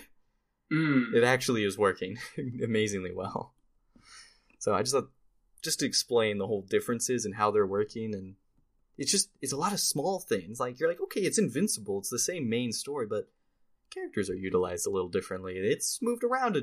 [0.73, 1.15] Mm.
[1.15, 2.19] It actually is working
[2.62, 3.55] amazingly well.
[4.59, 5.10] So I just thought
[5.62, 8.35] just to explain the whole differences and how they're working and
[8.97, 10.60] it's just it's a lot of small things.
[10.60, 13.28] Like you're like, okay, it's invincible, it's the same main story, but
[13.90, 15.55] characters are utilized a little differently.
[15.56, 16.62] It's moved around a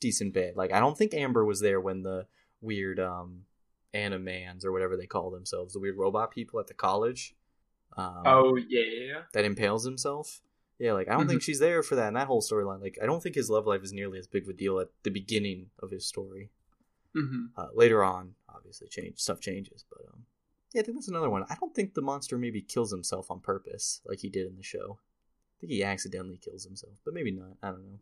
[0.00, 0.56] decent bit.
[0.56, 2.26] Like I don't think Amber was there when the
[2.60, 3.42] weird um
[3.94, 7.34] animans or whatever they call themselves, the weird robot people at the college.
[7.96, 9.22] Um, Oh yeah.
[9.32, 10.42] that impales himself.
[10.78, 12.82] Yeah, like I don't think she's there for that in that whole storyline.
[12.82, 14.88] Like I don't think his love life is nearly as big of a deal at
[15.04, 16.50] the beginning of his story.
[17.14, 20.26] hmm Uh, later on, obviously, change stuff changes, but um,
[20.74, 21.44] yeah, I think that's another one.
[21.48, 24.62] I don't think the monster maybe kills himself on purpose like he did in the
[24.62, 24.98] show.
[25.56, 27.56] I think he accidentally kills himself, but maybe not.
[27.62, 27.98] I don't know.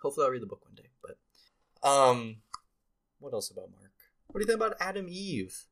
[0.00, 0.90] Hopefully, I'll read the book one day.
[1.02, 2.36] But um,
[3.18, 3.92] what else about Mark?
[4.28, 5.64] What do you think about Adam Eve?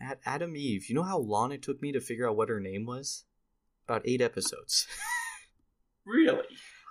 [0.00, 2.60] At Adam Eve, you know how long it took me to figure out what her
[2.60, 3.24] name was?
[3.86, 4.86] About eight episodes.
[6.06, 6.44] Really?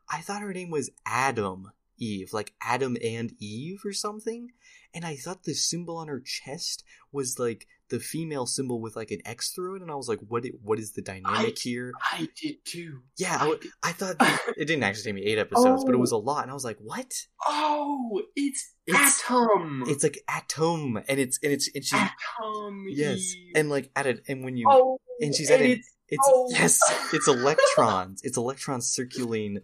[0.10, 1.72] I thought her name was Adam
[2.04, 4.50] Eve, like Adam and Eve or something.
[4.96, 9.10] And I thought the symbol on her chest was like the female symbol with like
[9.12, 9.82] an X through it.
[9.82, 10.44] And I was like, what?
[10.62, 11.92] What is the dynamic here?
[12.12, 13.02] I did too.
[13.18, 14.16] Yeah, I, I did- I thought
[14.58, 16.06] it didn't actually take me eight episodes, but it Oh.
[16.08, 16.44] was a lot.
[16.44, 17.12] And I was like, what?
[17.48, 19.84] Oh, it's, It's- Atom.
[19.88, 22.86] It's like Atom, and it's and it's and she's Atom.
[22.90, 26.28] yes, and like at it, and when you oh, and she's at it- it's It's
[26.32, 26.48] Oh.
[26.52, 26.80] yes,
[27.14, 28.22] it's electrons.
[28.28, 29.60] It's electrons circulating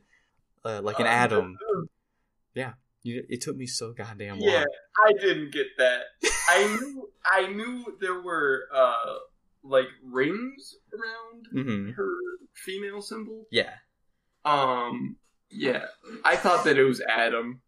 [0.66, 1.58] uh, like an atom.
[2.60, 2.74] Yeah,
[3.04, 4.50] you, it took me so goddamn long.
[4.50, 4.66] Yeah,
[5.08, 6.02] I didn't get that.
[6.50, 9.16] I knew I knew there were uh
[9.64, 12.12] like rings around hmm her
[12.54, 13.46] female symbol.
[13.52, 13.74] Yeah,
[14.46, 15.18] Um
[15.50, 15.86] yeah.
[16.24, 17.62] I thought that it was Adam.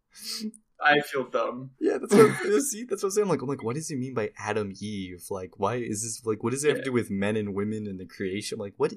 [0.84, 1.72] I feel dumb.
[1.80, 1.98] yeah.
[2.00, 2.84] That's what see.
[2.84, 3.28] That's what I'm saying.
[3.28, 5.24] Like, I'm like, what does he mean by Adam Eve?
[5.30, 6.26] Like, why is this?
[6.26, 8.58] Like, what does it have to do with men and women and the creation?
[8.58, 8.94] Like, what?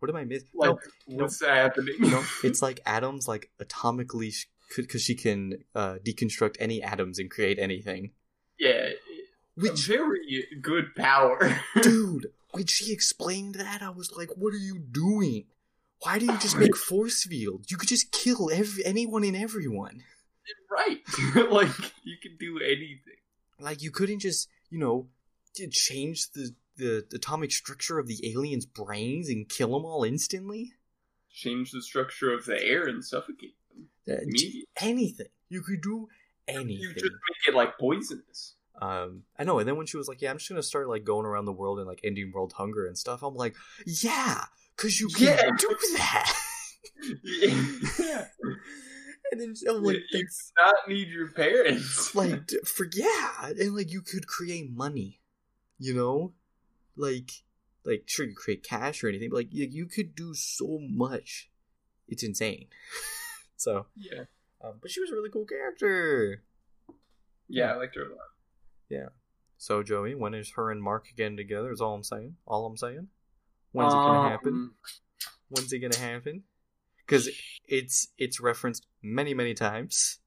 [0.00, 0.48] What am I missing?
[0.54, 0.70] Like
[1.08, 1.94] no, what's happening?
[2.00, 4.34] no, it's like Adam's like atomically,
[4.76, 8.12] because she can uh, deconstruct any atoms and create anything.
[8.58, 8.90] yeah.
[9.56, 11.60] Which very good power.
[11.82, 15.44] dude, when she explained that, I was like, "What are you doing?
[16.02, 17.70] Why do you just make force fields?
[17.70, 20.02] You could just kill every anyone and everyone.
[20.70, 21.00] right.
[21.50, 21.68] like
[22.04, 23.20] you can do anything.
[23.58, 25.08] Like you couldn't just, you know,
[25.70, 30.72] change the the atomic structure of the aliens' brains and kill them all instantly.
[31.32, 33.54] Change the structure of the air and suffocate.
[34.08, 34.16] Uh,
[34.80, 36.08] anything you could do,
[36.48, 36.78] anything.
[36.78, 38.54] You just make it like poisonous.
[38.80, 39.58] Um, I know.
[39.58, 41.52] And then when she was like, "Yeah, I'm just gonna start like going around the
[41.52, 43.54] world and like ending world hunger and stuff," I'm like,
[43.86, 44.44] "Yeah,
[44.76, 45.50] because you can Yeah.
[45.58, 46.32] do that."
[47.98, 48.26] yeah.
[49.32, 52.14] and then I'm like, you "That's do not need your parents.
[52.14, 55.20] like for yeah and like you could create money
[55.78, 56.32] you know
[56.96, 57.30] like
[57.84, 61.50] like sure you create cash or anything but like you could do so much
[62.08, 62.66] it's insane
[63.60, 64.22] so yeah.
[64.64, 66.42] um, but she was a really cool character
[67.48, 68.30] Yeah, I liked her a lot.
[68.88, 69.08] Yeah.
[69.58, 71.70] So Joey, when is her and Mark again together?
[71.70, 72.36] Is all I'm saying.
[72.46, 73.08] All I'm saying.
[73.72, 74.52] When's it gonna happen?
[74.52, 74.74] Um,
[75.50, 76.44] When's it gonna happen?
[77.06, 77.28] Because
[77.68, 80.18] it's it's referenced many many times.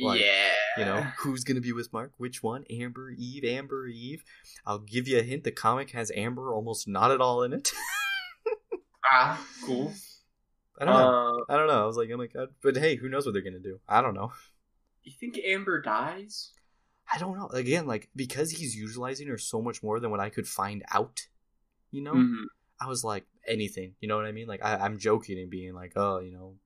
[0.00, 0.50] Like, yeah.
[0.76, 2.12] You know, who's gonna be with Mark?
[2.18, 2.64] Which one?
[2.70, 4.22] Amber, Eve, Amber, Eve.
[4.64, 5.42] I'll give you a hint.
[5.42, 7.72] The comic has Amber almost not at all in it.
[9.10, 9.92] Ah, cool.
[10.80, 11.44] I don't know.
[11.48, 11.82] Uh, I don't know.
[11.82, 12.48] I was like, oh my god.
[12.62, 13.80] But hey, who knows what they're gonna do?
[13.88, 14.32] I don't know.
[15.02, 16.52] you think Amber dies?
[17.12, 17.48] I don't know.
[17.48, 21.20] Again, like because he's utilizing her so much more than what I could find out.
[21.90, 22.44] You know, Mhm.
[22.80, 23.94] I was like anything.
[24.00, 24.46] You know what I mean?
[24.46, 26.56] Like I, I'm joking and being like, oh, you know,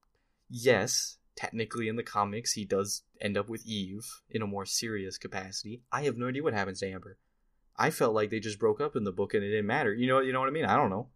[0.50, 5.16] yes, technically in the comics he does end up with Eve in a more serious
[5.16, 5.82] capacity.
[5.90, 7.16] I have no idea what happens to Amber.
[7.76, 9.94] I felt like they just broke up in the book and it didn't matter.
[9.94, 10.66] You know, you know what I mean?
[10.66, 11.08] I don't know.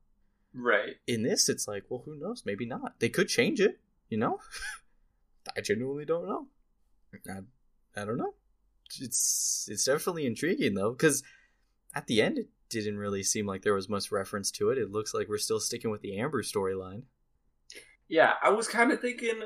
[0.57, 0.97] Right.
[1.07, 2.45] In this, it's like, well, who knows?
[2.47, 2.99] Maybe not.
[2.99, 3.79] They could change it.
[4.09, 4.41] You know,
[5.57, 6.47] I genuinely don't know.
[7.29, 8.35] I, I don't know.
[9.01, 11.23] It's it's definitely intriguing though, because
[11.95, 14.79] at the end it didn't really seem like there was much reference to it.
[14.79, 17.03] It looks like we're still sticking with the Amber storyline.
[18.09, 19.43] Yeah, I was kind of thinking,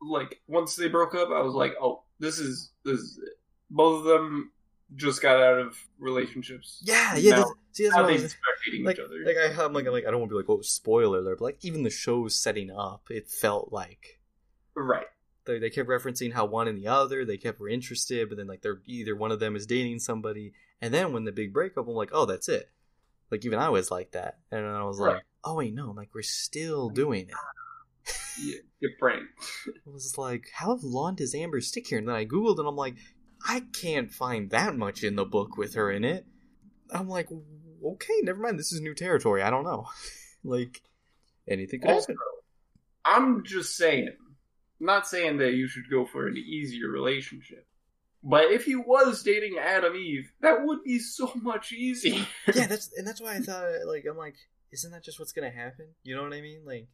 [0.00, 3.38] like, once they broke up, I was like, oh, this is this is it.
[3.70, 4.52] Both of them
[4.96, 6.82] just got out of relationships.
[6.84, 7.36] Yeah, yeah.
[7.36, 9.24] Now- see, that's what they start hating like, each other.
[9.24, 11.38] like I, I'm like, I'm like, I don't want to be like, oh, spoiler alert,
[11.38, 14.20] but like even the show's setting up, it felt like
[14.74, 15.06] right.
[15.44, 18.46] they, they kept referencing how one and the other they kept were interested but then
[18.46, 21.86] like they're either one of them is dating somebody and then when the big breakup
[21.88, 22.70] i'm like oh that's it
[23.30, 26.10] like even i was like that and then i was like oh wait no like
[26.14, 27.34] we're still doing it
[28.40, 29.28] Yeah, get pranked.
[29.86, 32.76] i was like how long does amber stick here and then i googled and i'm
[32.76, 32.96] like
[33.48, 36.26] i can't find that much in the book with her in it
[36.90, 37.28] i'm like
[37.84, 39.86] okay never mind this is new territory i don't know
[40.44, 40.82] like
[41.48, 42.16] anything could Also, happen
[43.04, 44.10] I'm just saying,
[44.78, 47.66] not saying that you should go for an easier relationship.
[48.22, 52.24] But if he was dating Adam Eve, that would be so much easier.
[52.54, 54.36] yeah, that's and that's why I thought like I'm like,
[54.70, 55.86] isn't that just what's gonna happen?
[56.04, 56.60] You know what I mean?
[56.64, 56.86] Like,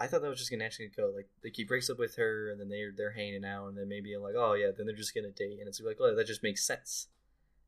[0.00, 2.50] I thought that was just gonna actually go like like he breaks up with her
[2.50, 4.96] and then they're they're hanging out and then maybe I'm like, oh yeah, then they're
[4.96, 7.08] just gonna date and it's like, oh that just makes sense.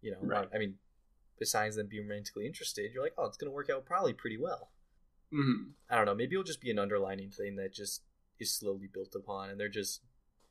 [0.00, 0.48] You know, Right.
[0.52, 0.76] I mean,
[1.38, 4.70] besides them being romantically interested, you're like, oh, it's gonna work out probably pretty well.
[5.32, 5.72] Mhm.
[5.88, 6.14] I don't know.
[6.14, 8.02] Maybe it'll just be an underlining thing that just
[8.38, 10.02] is slowly built upon, and they're just,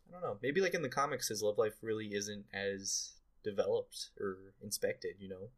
[0.07, 0.37] I don't know.
[0.41, 3.13] Maybe like in the comics, his love life really isn't as
[3.43, 5.49] developed or inspected, you know.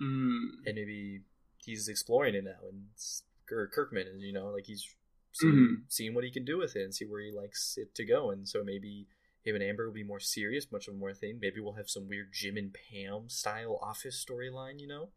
[0.00, 0.64] Mm.
[0.64, 1.22] and maybe
[1.64, 2.84] he's exploring it now and
[3.50, 4.94] or kirkman is you know like he's
[5.38, 5.82] seeing, Mhm.
[5.88, 8.30] seeing what he can do with it and see where he likes it to go.
[8.30, 9.06] And so maybe
[9.44, 11.38] him and amber will be more serious much of a more thing.
[11.40, 15.10] Maybe we'll have some weird jim and pam style office storyline you know?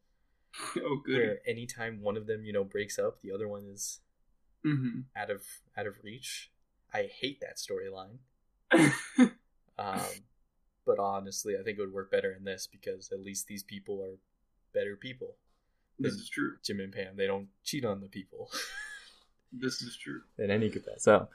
[0.77, 1.15] Oh, good.
[1.15, 4.01] where anytime one of them you know breaks up the other one is
[4.63, 5.43] hmm out of
[5.77, 6.51] out of reach.
[6.93, 8.19] I hate that storyline.
[9.77, 10.25] Um
[10.85, 14.01] but honestly i think it would work better in this because at least these people
[14.03, 14.17] are
[14.73, 15.37] better people
[15.99, 16.57] this is true.
[16.63, 17.15] jim and pam.
[17.15, 18.51] They don't cheat on the people
[19.51, 20.21] This is true.
[20.37, 20.99] in any capacity.
[20.99, 21.27] So,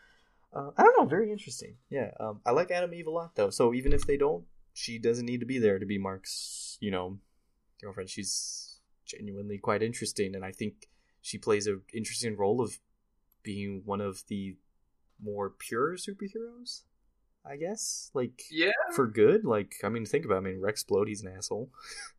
[0.53, 1.07] uh, I don't know.
[1.07, 1.75] Very interesting.
[1.91, 3.51] Yeah, um, I like Adam Eve a lot though.
[3.51, 6.91] So even if they don't, she doesn't need to be there to be Mark's, you
[6.91, 7.19] know,
[7.81, 8.11] girlfriend.
[8.11, 10.89] She's genuinely quite interesting, and I think
[11.21, 12.79] she plays an interesting role of
[13.43, 14.57] being one of the
[15.23, 16.83] more pure superheroes.
[17.49, 19.45] I guess, like Yeah, for good.
[19.45, 20.37] Like, I mean, think about.
[20.37, 20.49] It.
[20.49, 21.71] I mean, Rex Splode, he's an asshole.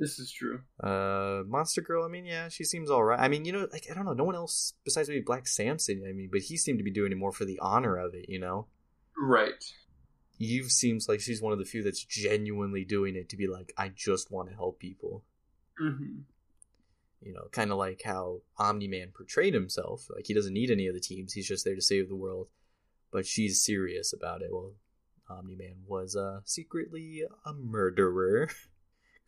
[0.00, 0.62] this is true.
[0.82, 2.04] Uh, Monster Girl.
[2.04, 3.20] I mean, yeah, she seems all right.
[3.20, 6.02] I mean, you know, like I don't know, no one else besides maybe Black Samson.
[6.08, 8.26] I mean, but he seemed to be doing it more for the honor of it.
[8.28, 8.66] You know,
[9.16, 9.62] Right.
[10.38, 13.74] Eve seems like she's one of the few that's genuinely doing it to be like,
[13.76, 15.22] I just want to help people.
[15.78, 16.20] hmm
[17.20, 20.06] You know, kind of like how Omni Man portrayed himself.
[20.14, 22.48] Like he doesn't need any of the teams; he's just there to save the world.
[23.12, 24.48] But she's serious about it.
[24.50, 24.72] Well,
[25.28, 28.48] Omni Man was uh, secretly a murderer,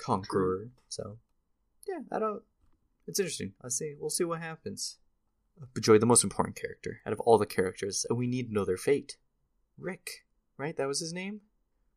[0.03, 0.69] conqueror.
[0.89, 1.19] So,
[1.89, 2.43] yeah, I don't.
[3.07, 3.53] It's interesting.
[3.65, 3.95] I see.
[3.99, 4.99] We'll see what happens.
[5.61, 8.49] Uh, but Joy, the most important character out of all the characters, and we need
[8.49, 9.17] to know their fate.
[9.79, 10.25] Rick,
[10.57, 10.77] right?
[10.77, 11.41] That was his name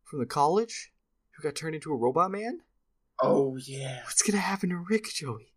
[0.03, 0.91] from the college
[1.31, 2.59] who got turned into a robot man.
[3.21, 4.01] Oh yeah.
[4.03, 5.53] What's gonna happen to Rick, Joey?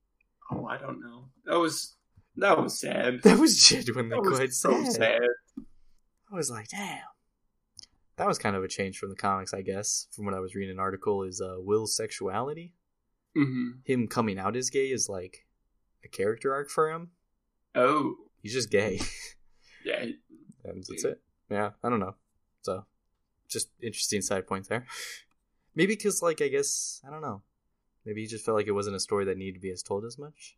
[0.51, 1.27] Oh, I don't know.
[1.47, 1.97] That was
[2.37, 3.23] that was sad.
[3.23, 4.93] That was genuinely That was quite so sad.
[4.93, 5.21] sad.
[6.33, 6.99] I was like, damn.
[8.19, 10.09] That was kind of a change from the comics, I guess.
[10.13, 12.75] From what I was reading an article, is uh, Will's sexuality.
[13.35, 15.47] hmm Him coming out as gay is like
[16.05, 17.11] a character arc for him.
[17.75, 19.01] Oh He's just gay,
[19.85, 20.03] yeah.
[20.65, 21.21] and that's it.
[21.51, 22.15] Yeah, I don't know.
[22.63, 22.85] So,
[23.49, 24.87] just interesting side point there.
[25.75, 27.43] Maybe because, like, I guess I don't know.
[28.05, 30.05] Maybe he just felt like it wasn't a story that needed to be as told
[30.05, 30.57] as much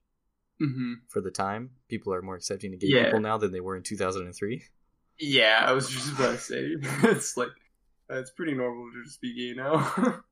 [0.58, 1.70] hmm for the time.
[1.88, 3.04] People are more accepting of gay Yeah.
[3.04, 4.62] people now than they were in 2003.
[5.20, 6.76] Yeah, I was just about to say
[7.10, 7.48] it's like
[8.10, 9.78] uh, it's pretty normal to just be gay now.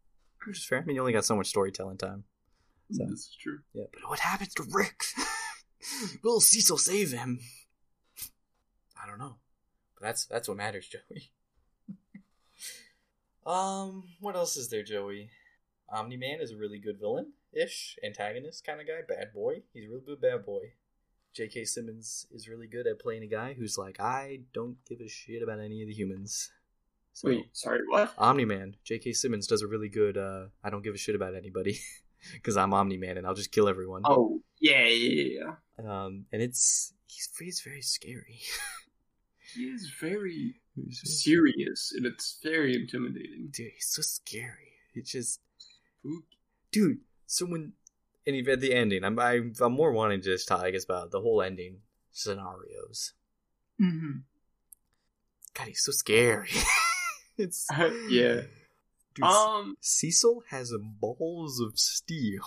[0.47, 0.81] which is fair.
[0.81, 2.24] I mean, you only got so much storytelling time.
[2.93, 3.59] So- This is true.
[3.74, 5.02] Yeah, but what happens to Rick?
[6.23, 7.40] Will Cecil save him?
[9.02, 9.36] I don't know.
[9.98, 11.31] But that's that's what matters, Joey.
[13.47, 15.31] um, what else is there, Joey?
[15.90, 19.62] Omni Man is a really good villain ish, antagonist kind of guy, bad boy.
[19.73, 20.73] He's a real good bad boy.
[21.39, 21.66] J.K.
[21.66, 25.40] Simmons is really good at playing a guy who's like, I don't give a shit
[25.40, 26.51] about any of the humans.
[27.12, 28.12] So, Wait, sorry, what?
[28.19, 29.12] Omni Man, J.K.
[29.12, 30.19] Simmons does a really good.
[30.19, 31.78] uh I don't give a shit about anybody
[32.32, 34.02] because I'm Omni Man and I'll just kill everyone.
[34.05, 35.39] Oh, yeah, yeah,
[35.78, 35.89] yeah.
[36.05, 38.40] Um, and it's he's he's very scary.
[39.55, 43.48] He is very He's serious, and it's very intimidating.
[43.51, 44.73] dude, he's so scary.
[44.94, 45.40] It's just,
[46.70, 46.98] dude.
[47.27, 47.73] So when
[48.28, 50.84] and even at the ending, I'm I'm, I'm more wanting to just talk, I guess,
[50.84, 51.78] about the whole ending
[52.12, 53.14] scenarios.
[53.80, 54.18] Mm-hmm.
[55.55, 56.50] God, he's so scary.
[57.38, 57.66] it's
[58.09, 58.42] yeah.
[59.14, 59.76] Dude, Um.
[59.80, 62.44] Cecil has balls of steel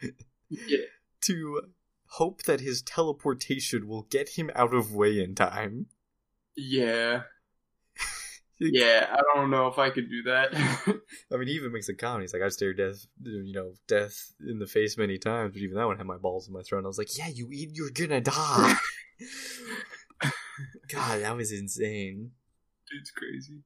[0.48, 0.78] Yeah.
[1.22, 1.60] to
[2.06, 5.86] hope that his teleportation will get him out of way in time.
[6.56, 7.22] Yeah.
[8.58, 9.06] Yeah.
[9.10, 10.54] I don't know if I could do that.
[11.32, 12.22] I mean, he even makes a comment.
[12.22, 15.76] He's like, I've stared death, you know, death in the face many times, but even
[15.76, 16.78] that one had my balls in my throat.
[16.78, 18.74] And I was like, yeah, you eat, you're gonna die.
[20.92, 22.32] God, that was insane.
[23.00, 23.62] It's crazy.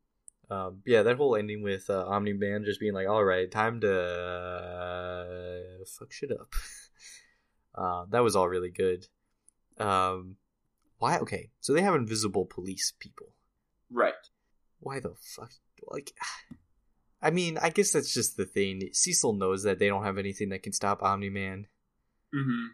[0.51, 3.81] Um, yeah, that whole ending with uh, Omni Man just being like, all right, time
[3.81, 6.53] to uh, fuck shit up.
[7.75, 9.07] Uh, that was all really good.
[9.79, 10.35] Um,
[10.99, 11.19] why?
[11.19, 13.29] Okay, so they have invisible police people.
[13.89, 14.15] Right.
[14.81, 15.51] Why the fuck
[15.89, 16.13] like
[17.23, 18.89] i mean i guess that's just the thing.
[18.93, 21.67] Cecil knows that they don't have anything that can stop omni-man.
[22.35, 22.67] Mm-hmm.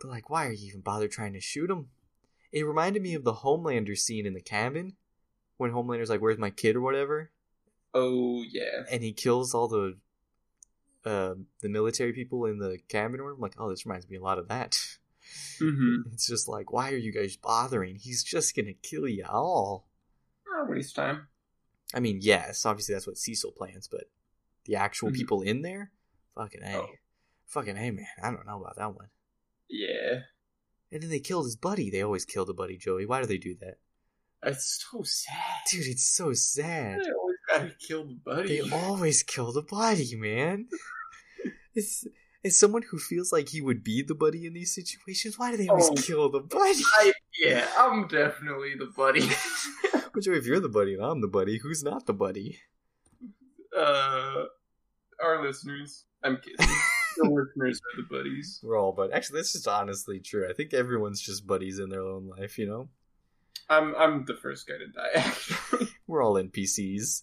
[0.00, 1.88] but like why are you even bother trying to shoot him?
[2.52, 4.94] It reminded me of the homelander scene in the cabin
[5.56, 6.76] when homelander's like where's my kid?
[6.76, 7.30] or whatever.
[7.94, 8.84] Oh yeah.
[8.90, 9.96] and he kills all the
[11.04, 13.40] uh, the military people in the cabin room.
[13.40, 14.72] Like oh this reminds me a lot of that.
[15.60, 15.96] Mm-hmm.
[16.12, 17.96] it's just like why are you guys bothering?
[17.96, 19.86] He's just gonna kill you all
[20.46, 21.28] Not waste time.
[21.94, 24.04] I mean, yes, obviously that's what Cecil plans, but
[24.64, 25.14] the actual Mhm.
[25.14, 25.90] people in there,
[26.34, 26.90] fucking a, Oh.
[27.46, 28.06] fucking a, man.
[28.22, 29.08] I don't know about that one.
[29.68, 30.22] Yeah.
[30.92, 31.90] And then they killed his buddy.
[31.90, 33.06] They always kill the buddy, Joey.
[33.06, 33.78] Why do they do that,
[34.42, 35.62] It's so sad.
[35.70, 35.86] dude?
[35.86, 37.00] It's so sad.
[37.00, 38.48] They always gotta kill the buddy.
[38.60, 40.68] They always kill the buddy, man.
[41.74, 42.04] It's
[42.44, 45.38] as someone who feels like he would be the buddy in these situations.
[45.38, 45.94] Why do they always Oh.
[45.94, 46.82] kill the buddy?
[46.98, 49.20] I, yeah, I'm definitely the buddy.
[50.18, 52.58] Joey, if you're the buddy and I'm the buddy, who's not the buddy?
[53.76, 54.44] uh,
[55.22, 56.04] our listeners.
[56.22, 56.56] I'm kidding.
[57.16, 58.60] the listeners are the buddies.
[58.62, 59.12] We're all buddies.
[59.14, 60.48] Actually, that's just honestly true.
[60.48, 62.58] I think everyone's just buddies in their own life.
[62.58, 62.88] You know,
[63.68, 65.08] I'm I'm the first guy to die.
[65.14, 67.22] Actually, we're all NPCs.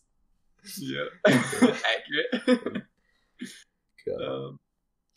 [0.78, 2.84] yeah, accurate.
[4.08, 4.22] God.
[4.26, 4.60] um,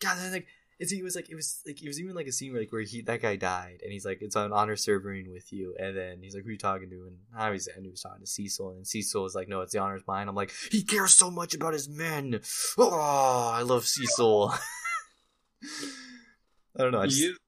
[0.02, 0.46] God, like
[0.80, 2.72] it's it was like it was like it was even like a scene where, like
[2.72, 5.94] where he that guy died and he's like it's on honor serving with you and
[5.94, 7.06] then he's like who are you talking to?
[7.06, 9.78] And I knew he was talking to Cecil and Cecil was like no it's the
[9.78, 10.26] honor's mine.
[10.26, 12.40] I'm like he cares so much about his men.
[12.78, 14.54] Oh I love Cecil.
[15.62, 17.38] I don't know I just, is.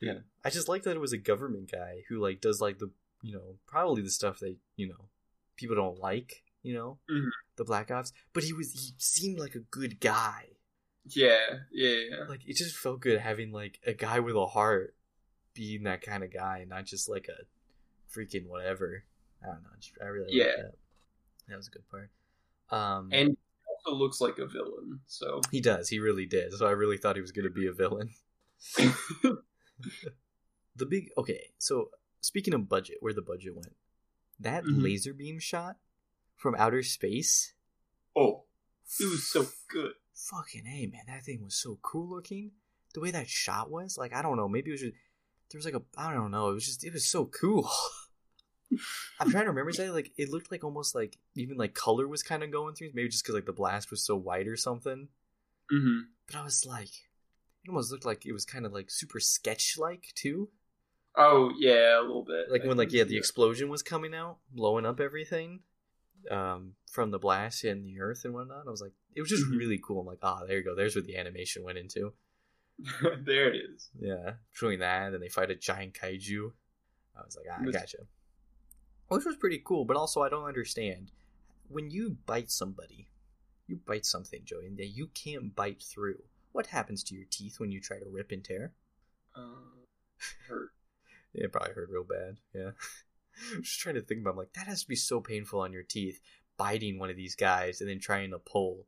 [0.00, 0.18] yeah.
[0.42, 2.90] I just like that it was a government guy who like does like the
[3.22, 5.08] you know probably the stuff that you know
[5.56, 6.98] people don't like you know?
[7.10, 7.28] Mhm.
[7.56, 10.46] the black ops but he was he seemed like a good guy
[11.10, 11.38] Yeah,
[11.70, 12.24] yeah, yeah.
[12.28, 14.94] like it just felt good having like a guy with a heart
[15.54, 17.44] being that kind of guy, not just like a
[18.12, 19.04] freaking whatever.
[19.42, 19.70] I don't know.
[19.80, 20.44] just- I really Yeah.
[20.46, 20.74] like that.
[21.48, 22.10] That was a good part.
[22.70, 23.36] Um, And he
[23.68, 25.00] also looks like a villain.
[25.06, 25.88] So he does.
[25.88, 26.52] He really did.
[26.54, 28.10] So I really thought he was going to be a villain.
[30.76, 31.50] The big okay.
[31.58, 31.90] So
[32.20, 33.74] speaking of budget, where the budget went,
[34.38, 34.82] that Mhm.
[34.82, 35.76] laser beam shot
[36.36, 37.54] from outer space.
[38.16, 38.44] oh,
[38.98, 39.94] it was so good.
[40.18, 41.02] Fucking hey man.
[41.06, 42.50] That thing was so cool looking.
[42.94, 44.48] The way that shot was like i don't know.
[44.48, 44.94] Maybe it was just
[45.50, 46.50] there was like a i don't know.
[46.50, 47.68] It was just it was so cool.
[49.20, 52.22] I'm trying to remember exactly like it looked like almost like even like color was
[52.22, 52.90] kind of going through.
[52.94, 55.08] Maybe just because like the blast was so white or something.
[55.70, 56.90] Hmm but i was like
[57.64, 60.48] it almost looked like it was kind of like super sketch like too.
[61.16, 62.50] Oh yeah, a little bit.
[62.50, 63.16] like I when like yeah the that.
[63.18, 65.60] explosion was coming out blowing up everything
[66.30, 69.44] um from the blast and the earth and whatnot i was like it was just
[69.46, 69.58] Mhm.
[69.58, 72.12] really cool i'm like ah there you go there's where the animation went into
[73.24, 73.90] there it is.
[73.98, 76.52] Yeah, between that and then they fight a giant kaiju.
[77.16, 77.98] I was like, ah, I gotcha.
[79.08, 81.10] Which was pretty cool, but also I don't understand.
[81.68, 83.08] When you bite somebody,
[83.66, 86.22] you bite something, Joey, and that you can't bite through.
[86.52, 88.74] What happens to your teeth when you try to rip and tear?
[89.34, 89.40] Uh,
[90.48, 90.70] hurt.
[91.34, 92.36] It probably hurt real bad.
[92.54, 92.70] Yeah.
[93.54, 95.72] I'm just trying to think about I'm like, that has to be so painful on
[95.72, 96.20] your teeth,
[96.56, 98.86] biting one of these guys and then trying to pull.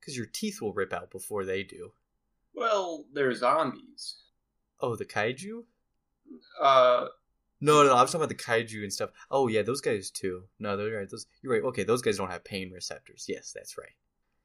[0.00, 1.92] Because your teeth will rip out before they do.
[2.54, 4.16] Well, they're zombies.
[4.80, 5.64] Oh, the kaiju?
[6.60, 7.06] Uh,
[7.60, 9.10] No, no, no, I was talking about the kaiju and stuff.
[9.30, 10.44] Oh yeah, those guys too.
[10.58, 11.10] No, they're right.
[11.10, 11.62] Those you're right.
[11.68, 13.24] Okay, those guys don't have pain receptors.
[13.28, 13.94] Yes, that's right.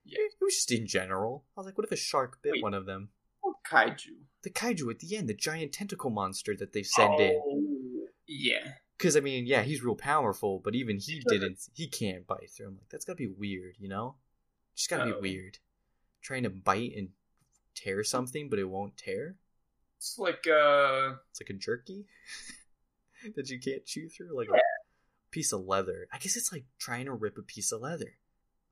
[0.05, 0.19] yeah.
[0.19, 1.43] It was just in general.
[1.57, 2.63] I was like, what if a shark bit Wait.
[2.63, 3.09] one of them?
[3.41, 4.15] What kaiju?
[4.43, 7.39] The kaiju at the end, the giant tentacle monster that they send in.
[7.43, 8.73] Oh, yeah.
[8.99, 11.57] Because I mean, yeah, he's real powerful, but even he didn't.
[11.73, 12.67] He can't bite through.
[12.67, 14.15] I'm like, that's gotta be weird, you know?
[14.75, 15.21] Just gotta Oh.
[15.21, 15.57] be weird.
[16.21, 17.09] Trying to bite and
[17.75, 19.37] tear something, but it won't tear.
[19.97, 22.05] It's like uh, It's like a jerky
[23.35, 24.57] that you can't chew through, like Yeah.
[24.57, 26.07] a piece of leather.
[26.11, 28.17] I guess it's like trying to rip a piece of leather.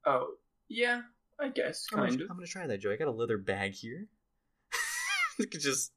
[0.06, 0.36] oh,
[0.68, 1.02] yeah.
[1.40, 2.92] I guess I'm gonna, kind I'm gonna try that, Joe.
[2.92, 4.08] I got a leather bag here.
[5.40, 5.94] you could just,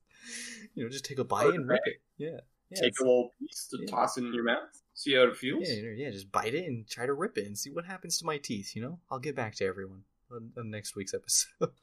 [0.75, 2.01] you know, just take a bite and rip it.
[2.19, 2.41] Yeah.
[2.71, 3.91] Yeah Take a little piece to yeah.
[3.91, 4.83] toss it in your mouth.
[4.95, 5.69] See how it feels.
[5.69, 8.27] Yeah, yeah, just bite it and try to rip it and see what happens to
[8.27, 8.77] my teeth.
[8.77, 11.71] You know, I'll get back to everyone on, on next week's episode.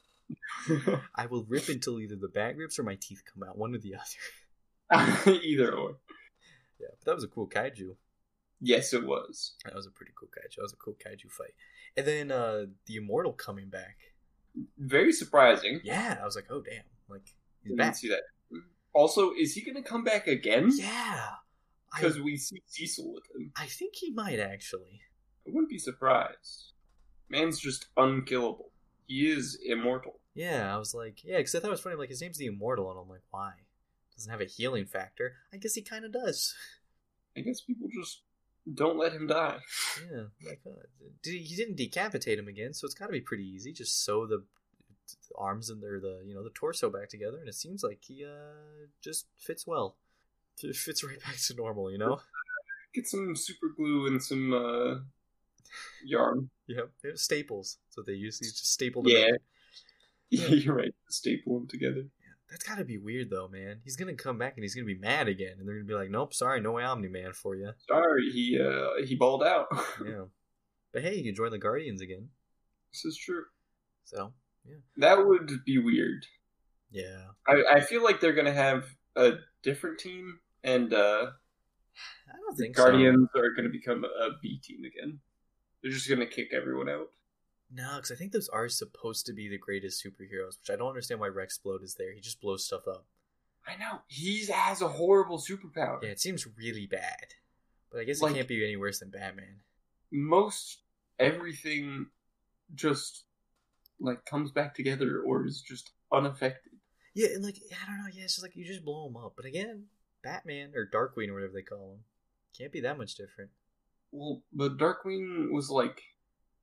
[1.14, 3.78] I will rip until either the bag rips or my teeth come out, one or
[3.78, 5.40] the other.
[5.42, 5.96] Either or.
[6.80, 7.96] Yeah, but that was a cool kaiju.
[8.60, 9.54] Yes, it was.
[9.64, 10.56] That was a pretty cool kaiju.
[10.56, 11.54] That was a cool kaiju fight.
[11.96, 13.96] And then uh the immortal coming back.
[14.78, 15.80] Very surprising.
[15.84, 17.26] Yeah, I was like, oh damn, like
[17.62, 17.96] he's Didn't back.
[17.96, 18.22] see that.
[18.94, 20.70] Also, is he going to come back again?
[20.74, 21.28] Yeah,
[21.94, 23.52] Because we see Cecil with him.
[23.56, 25.00] I think he might actually.
[25.46, 26.72] I wouldn't be surprised.
[27.28, 28.70] Man's just unkillable.
[29.06, 30.20] He is immortal.
[30.34, 31.96] Yeah, I was like, yeah, because I thought it was funny.
[31.96, 33.52] Like his name's the immortal, and I'm like, why?
[34.16, 35.34] Doesn't have a healing factor.
[35.52, 36.54] I guess he kind of does.
[37.36, 38.22] I guess people just
[38.74, 39.58] don't let him die.
[40.10, 40.82] Yeah, like uh,
[41.22, 43.72] he, didn't decapitate him again, so it's got to be pretty easy.
[43.72, 44.44] Just sew the
[45.36, 48.24] arms and their the you know the torso back together, and it seems like he
[48.24, 49.96] uh just fits well.
[50.62, 52.20] It fits right back to normal, you know.
[52.94, 54.96] Get some super glue and some uh,
[56.04, 56.50] yarn.
[56.66, 57.78] Yep, yeah, staples.
[57.90, 58.38] So they use.
[58.40, 59.06] He's just stapled.
[59.06, 59.30] them Yeah.
[60.30, 60.94] Yeah, you're right.
[61.08, 62.02] Staple them together.
[62.50, 63.80] That's gotta be weird though, man.
[63.84, 66.10] He's gonna come back and he's gonna be mad again, and they're gonna be like,
[66.10, 69.66] "Nope, sorry, no Omni Man for you." Sorry, he uh, he balled out.
[70.04, 70.24] Yeah,
[70.92, 72.28] but hey, you can join the Guardians again.
[72.92, 73.44] this is true.
[74.04, 74.32] So
[74.96, 76.26] That would be weird.
[76.90, 78.84] yeah, I, I feel like they're gonna have
[79.16, 79.32] a
[79.62, 81.26] different team, and uh,
[82.28, 82.84] I don't think so.
[82.84, 85.20] Guardians are gonna become a B team again.
[85.82, 87.08] They're just gonna kick everyone out.
[87.70, 90.88] No, because I think those are supposed to be the greatest superheroes, which I don't
[90.88, 92.12] understand why Rex Rexplode is there.
[92.14, 93.04] He just blows stuff up.
[93.66, 96.02] I know he has a horrible superpower.
[96.02, 97.34] Yeah, it seems really bad.
[97.92, 99.60] But I guess Like- it can't be any worse than Batman.
[100.10, 100.78] Most
[101.18, 102.06] everything
[102.74, 103.24] just
[104.00, 106.72] like comes back together or is just unaffected.
[107.14, 108.10] Yeah, and like I don't know.
[108.12, 109.34] Yeah, it's just like you just blow him up.
[109.36, 109.84] But again,
[110.22, 112.00] Batman or Darkwing or whatever they call him
[112.56, 113.50] can't be that much different.
[114.12, 116.00] Well, but Darkwing was like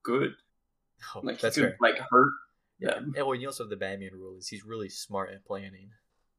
[0.03, 0.31] good.
[1.13, 1.77] Oh, Like that's could fair.
[1.81, 2.31] like hurt.
[2.79, 3.13] Yeah, them.
[3.15, 5.89] Oh, and well, you also have the Batman rule is he's really smart at planning.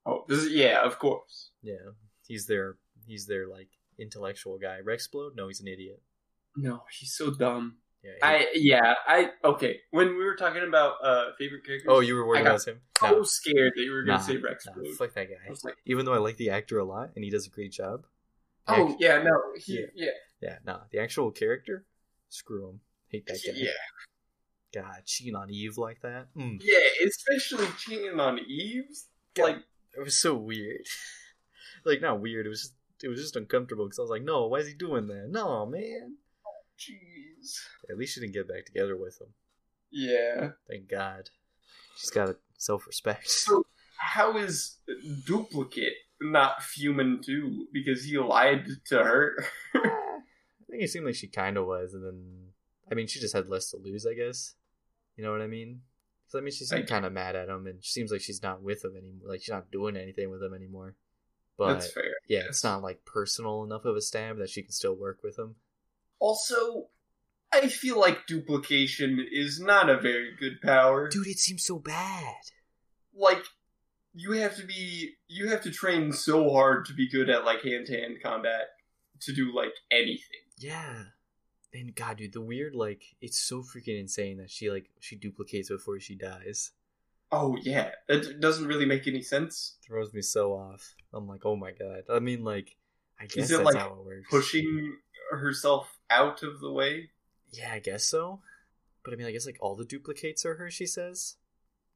[0.05, 1.51] Oh, this is, yeah, of course.
[1.63, 1.75] Yeah,
[2.27, 3.69] he's their he's their like
[3.99, 4.79] intellectual guy.
[4.85, 6.03] Rex Splode, no, he's an idiot.
[6.57, 7.77] No, he's so dumb.
[8.07, 8.13] Yeah.
[8.15, 9.81] he- I yeah, I okay.
[9.91, 12.81] When we were talking about uh favorite characters, oh, you were worried about him?
[12.99, 14.67] so No, scared that you were gonna Nah, say Rex.
[14.67, 15.53] nah, fuck that guy.
[15.65, 18.07] like, Even though I like the actor a lot and he does a great job.
[18.69, 19.87] oh act- yeah, no, he, Yeah.
[19.95, 20.11] yeah,
[20.41, 21.85] yeah, nah, the actual character,
[22.29, 22.81] screw him.
[23.09, 23.53] Hate that guy.
[23.55, 23.71] yeah,
[24.83, 26.27] God, cheating on Eve like that.
[26.37, 27.07] Mm, yeah.
[27.07, 29.09] Especially cheating on Eve's.
[29.39, 29.59] Like,
[29.97, 30.87] it was so weird.
[31.85, 32.47] like not weird.
[32.47, 34.75] It was just it was just uncomfortable because I was like, no, why is he
[34.75, 35.29] doing that?
[35.31, 36.17] No, man.
[36.79, 37.59] Jeez.
[37.91, 39.29] At least she didn't get back together with him.
[39.91, 40.51] Yeah.
[40.69, 41.31] Thank God.
[41.97, 43.29] She's got a self respect.
[43.31, 43.65] So
[43.99, 44.77] how is
[45.25, 47.67] duplicate not human too?
[47.73, 49.45] Because he lied to her.
[50.69, 52.49] Eh, I think it seemed like she kind of was, and then
[52.91, 54.55] I mean, she just had less to lose, I guess.
[55.17, 55.83] You know what I mean?
[56.27, 58.43] So I mean, she seemed kind of mad at him, and she seems like she's
[58.43, 59.29] not with him anymore.
[59.31, 60.97] Like she's not doing anything with him anymore.
[61.57, 62.15] But That's fair.
[62.29, 65.39] yeah, it's not like personal enough of a stab that she can still work with
[65.39, 65.55] him.
[66.19, 66.89] Also,
[67.53, 71.09] I feel like duplication is not a very good power.
[71.09, 72.35] Dude, it seems so bad.
[73.15, 73.43] Like,
[74.15, 77.63] you have to be, you have to train so hard to be good at like
[77.63, 78.69] hand to hand combat
[79.21, 80.41] to do like anything.
[80.59, 81.05] Yeah.
[81.73, 85.69] And God, dude, the weird like it's so freaking insane that she like she duplicates
[85.69, 86.73] before she dies.
[87.31, 89.77] Oh yeah, that doesn't really make any sense.
[89.87, 90.95] Throws me so off.
[91.13, 92.03] I'm like, oh my god.
[92.11, 92.77] I mean, like,
[93.21, 94.29] I guess it, that's like, how it works.
[94.31, 94.97] Pushing
[95.31, 97.11] herself out of the way.
[97.51, 98.41] Yeah, I guess so.
[99.05, 100.71] But I mean, I guess like all the duplicates are her.
[100.71, 101.37] She says.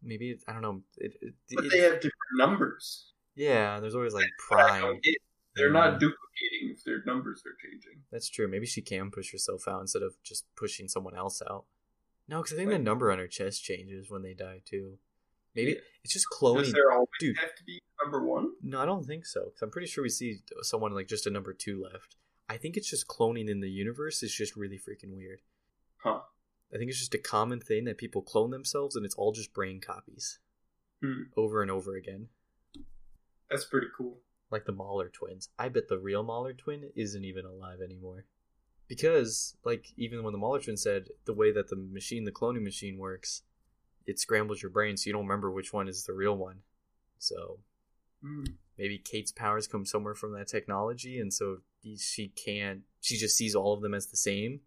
[0.03, 0.81] Maybe I don't know.
[0.97, 3.13] It, it, But it- they have different numbers.
[3.35, 4.99] yeah, there's always like prime.
[5.57, 5.99] They're not mm-hmm.
[5.99, 8.01] duplicating if their numbers are changing.
[8.11, 8.49] That's true.
[8.49, 11.65] Maybe she can push herself out instead of just pushing someone else out.
[12.29, 14.99] No, because I think Like- the number on her chest changes when they die too.
[15.55, 15.79] Maybe Yeah.
[16.05, 16.73] it's just Does cloning.
[16.73, 17.37] there always Dude.
[17.39, 18.53] have to be number one?
[18.63, 19.47] No, I don't think so.
[19.47, 22.17] Because I'm pretty sure we see someone like just a number two left.
[22.51, 25.41] I think it's just cloning in the universe is just really freaking weird.
[25.99, 26.23] Huh.
[26.75, 29.55] I think it's just a common thing that people clone themselves and it's all just
[29.55, 30.41] brain copies
[31.01, 31.23] Hmm.
[31.37, 32.29] over and over again.
[33.49, 34.19] That's pretty cool.
[34.51, 35.49] Like the Mauler twins.
[35.59, 38.27] I bet the real Mauler twin isn't even alive anymore.
[38.89, 42.63] Because, like, even when the Mauler twin said the way that the machine, the cloning
[42.65, 43.43] machine works,
[44.07, 46.63] it scrambles your brain so you don't remember which one is the real one.
[47.19, 47.61] So
[48.23, 48.45] Hmm.
[48.77, 51.63] maybe Kate's powers come somewhere from that technology, and so
[51.97, 52.83] she can't.
[53.01, 54.61] She just sees all of them as the same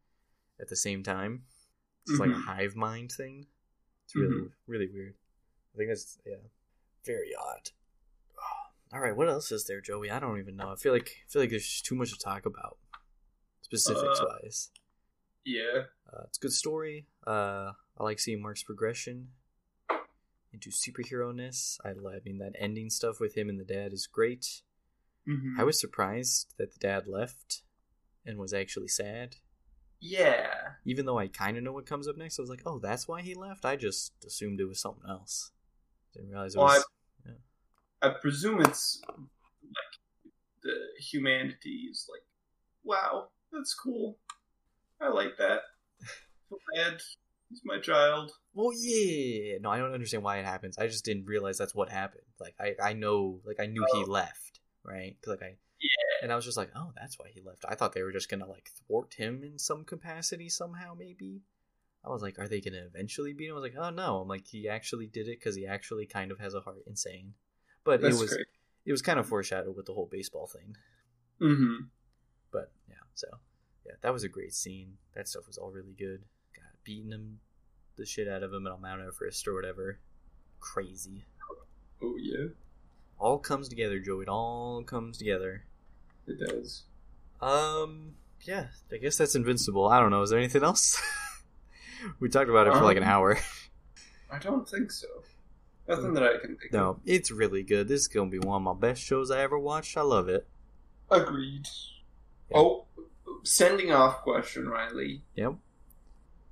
[0.60, 1.44] at the same time.
[2.07, 2.44] It's like a Mhm.
[2.45, 3.48] hive mind thing.
[4.06, 5.15] It's really really weird.
[5.73, 6.38] I think that's yeah,
[7.06, 7.69] very odd.
[8.91, 10.11] All right, what else is there, Joey?
[10.11, 10.72] I don't even know.
[10.72, 12.77] I feel like I feel like there's too much to talk about,
[13.61, 14.72] specifics Uh, wise.
[15.45, 15.85] Yeah.
[16.11, 17.07] Uh, it's a good story.
[17.26, 19.34] Uh, I like seeing Mark's progression
[20.52, 21.80] into superhero ness.
[21.84, 24.61] I, I mean, that ending stuff with him and the dad is great.
[25.28, 25.58] Mhm.
[25.60, 27.64] I was surprised that the dad left
[28.26, 29.38] and was actually sad.
[30.00, 30.74] Yeah.
[30.86, 33.08] Even though I kind of know what comes up next, I was like, oh, that's
[33.08, 33.64] why he left?
[33.64, 35.52] I just assumed it was something else.
[36.14, 36.86] Didn't realize it Well, was.
[38.02, 39.94] I presume it's like
[40.62, 42.24] the humanity is like,
[42.84, 44.20] wow, that's cool.
[45.00, 45.62] I like that.
[46.76, 47.02] Bad.
[47.50, 48.32] He's my child.
[48.54, 49.58] Well, yeah.
[49.62, 50.78] No, I don't understand why it happens.
[50.78, 52.24] I just didn't realize that's what happened.
[52.40, 54.12] Like, I, I know, like, I knew he Oh.
[54.12, 54.43] left,
[54.84, 55.15] right?
[55.22, 55.57] 'Cause, like, I.
[55.80, 56.23] Yeah.
[56.23, 57.65] And I was just like, oh, that's why he left.
[57.68, 61.41] I thought they were just gonna like thwart him in some capacity somehow, maybe.
[62.05, 63.51] I was like, are they gonna eventually beat him?
[63.51, 64.19] I was like, oh no.
[64.19, 66.84] I'm like, he actually did it because he actually kind of has a heart.
[66.88, 67.34] Insane.
[67.84, 68.45] But That's it was great.
[68.85, 70.76] it was kind of foreshadowed with the whole baseball thing.
[71.41, 71.85] Mm-hmm.
[72.51, 73.27] But yeah, so
[73.85, 74.93] yeah, that was a great scene.
[75.15, 76.23] That stuff was all really good.
[76.55, 77.39] God, beating him
[77.97, 79.99] the shit out of him on Mount Everest or whatever.
[80.61, 81.26] Crazy.
[82.01, 82.47] Oh yeah,
[83.19, 84.19] All comes together, Joe.
[84.22, 85.64] It all comes together.
[86.27, 86.84] it does.
[87.41, 89.88] Um, yeah, I guess that's invincible.
[89.88, 90.22] I don't know.
[90.22, 91.02] Is there anything else?
[92.19, 93.40] we talked about it for like an Um, hour.
[94.31, 95.07] I don't think so.
[95.88, 97.88] Nothing that I can think No, it's really good.
[97.90, 99.98] This is gonna be one of my best shows I ever watched.
[99.98, 100.48] I love it.
[101.11, 101.68] Agreed.
[102.53, 102.85] Oh,
[103.44, 105.23] sending off question, Riley.
[105.35, 105.56] Yep.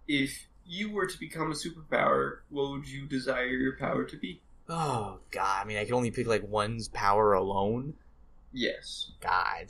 [0.07, 4.41] If you were to become a superpower, what would you desire your power to be?
[4.69, 7.93] Oh God, I mean, I can only pick like one's power alone.
[8.53, 9.11] Yes.
[9.21, 9.67] God,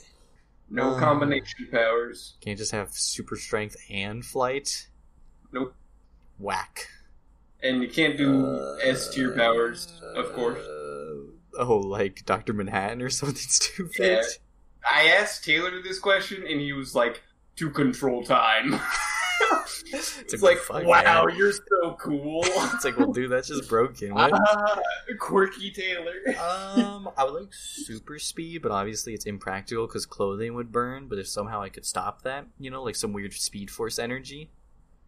[0.68, 0.98] No Uh.
[1.00, 2.34] combination powers.
[2.40, 4.88] can't just have super strength and flight.
[5.52, 5.74] Nope.
[6.38, 6.88] Whack.
[7.62, 10.58] And you can't do S tier powers, of course.
[10.58, 13.92] Uh, oh, like Doctor Manhattan or something stupid.
[13.98, 14.22] Yeah.
[14.90, 17.22] I asked Taylor this question, and he was like,
[17.56, 18.80] "To control time."
[19.92, 21.36] it's, it's like, like, fuck, wow, man.
[21.36, 22.42] you're so cool.
[22.74, 24.14] It's like, well, dude, that's just broken.
[24.14, 24.32] What?
[24.34, 24.80] Ah,
[25.18, 26.12] quirky Taylor.
[26.40, 31.06] um, I would like super speed, but obviously it's impractical because clothing would burn.
[31.08, 34.50] But if somehow I could stop that, you know, like some weird speed force energy,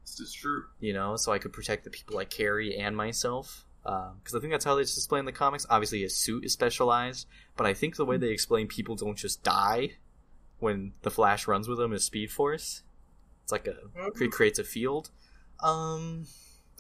[0.05, 0.65] this is true.
[0.81, 3.65] you know, so I could protect the people I carry and myself.
[3.83, 5.67] Because I think that's how they display in the comics.
[5.69, 9.43] Obviously, his suit is specialized, but I think the way they explain people don't just
[9.43, 9.93] die
[10.59, 12.83] when the Flash runs with them is Speed Force.
[13.45, 13.77] It's like a
[14.21, 15.11] it creates a field.
[15.61, 16.27] Um,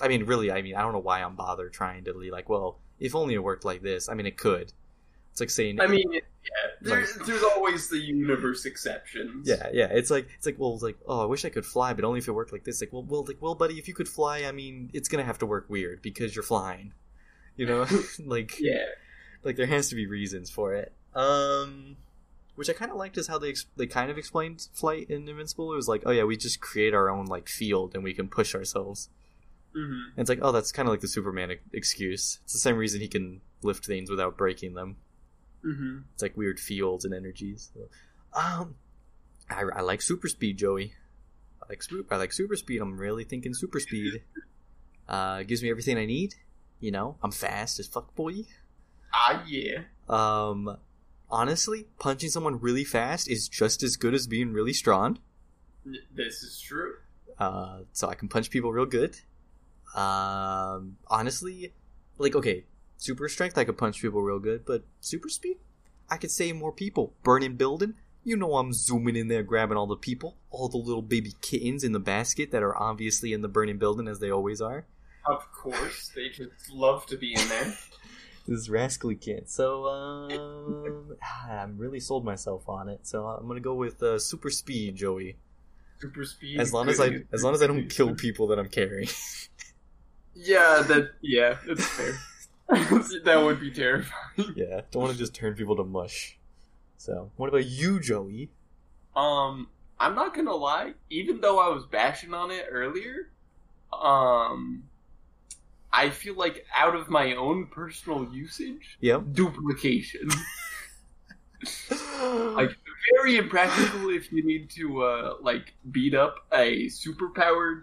[0.00, 2.48] I mean, really, I mean, I don't know why I'm bothered trying to be like,
[2.48, 4.08] well, if only it worked like this.
[4.08, 4.72] I mean, it could.
[5.30, 6.20] It's like saying, I mean, yeah,
[6.80, 9.48] there's, there's always the universe exceptions.
[9.48, 9.88] Yeah, yeah.
[9.90, 12.18] It's like it's like well, it's like oh, I wish I could fly, but only
[12.20, 12.80] if it worked like this.
[12.80, 15.38] Like well, well, like well, buddy, if you could fly, I mean, it's gonna have
[15.38, 16.92] to work weird because you're flying.
[17.56, 17.86] You know,
[18.24, 18.84] like Yeah.
[19.42, 20.92] like there has to be reasons for it.
[21.14, 21.96] Um,
[22.54, 25.28] which I kind of liked is how they ex- they kind of explained flight in
[25.28, 25.72] Invincible.
[25.72, 28.28] It was like oh yeah, we just create our own like field and we can
[28.28, 29.08] push ourselves.
[29.74, 29.80] hmm
[30.16, 32.38] And it's like oh, that's kind of like the Superman e- excuse.
[32.44, 34.96] It's the same reason he can lift things without breaking them.
[35.62, 37.70] hmm It's like weird fields and energies.
[37.74, 37.88] So,
[38.38, 38.76] um,
[39.50, 40.94] I, I like super speed, Joey.
[41.62, 42.14] I like super.
[42.14, 42.80] I like super speed.
[42.80, 44.22] I'm really thinking super speed.
[45.06, 46.34] Uh, gives me everything I need.
[46.80, 48.46] You know, I'm fast as fuck, boy.
[49.12, 49.82] Ah, yeah.
[50.08, 50.78] Um,
[51.30, 55.18] honestly, punching someone really fast is just as good as being really strong.
[56.14, 56.94] This is true.
[57.38, 59.16] Uh, so I can punch people real good.
[59.94, 61.72] Um, honestly,
[62.18, 62.64] like okay,
[62.96, 65.58] super strength I could punch people real good, but super speed
[66.08, 67.14] I could save more people.
[67.22, 67.94] Burning building,
[68.24, 71.84] you know I'm zooming in there grabbing all the people, all the little baby kittens
[71.84, 74.86] in the basket that are obviously in the burning building as they always are.
[75.26, 77.74] Of course, they just love to be in there.
[78.46, 79.48] This rascally kid.
[79.48, 81.16] So um,
[81.50, 83.00] I'm really sold myself on it.
[83.06, 85.36] So I'm gonna go with uh, super speed, Joey.
[85.98, 86.60] super speed.
[86.60, 89.08] As long as I as long as I don't kill people that I'm carrying.
[90.36, 92.18] Yeah, that yeah, that's fair.
[93.24, 94.54] that would be terrifying.
[94.56, 96.36] yeah, don't want to just turn people to mush.
[96.96, 98.50] So, what about you, Joey?
[99.14, 99.68] Um,
[100.00, 100.94] I'm not gonna lie.
[101.08, 103.30] Even though I was bashing on it earlier,
[103.92, 104.82] um,
[105.96, 109.22] I feel like out of my own personal usage, Yep.
[109.32, 110.28] duplication.
[112.20, 112.70] like
[113.14, 117.82] very impractical if you need to uh like beat up a superpowered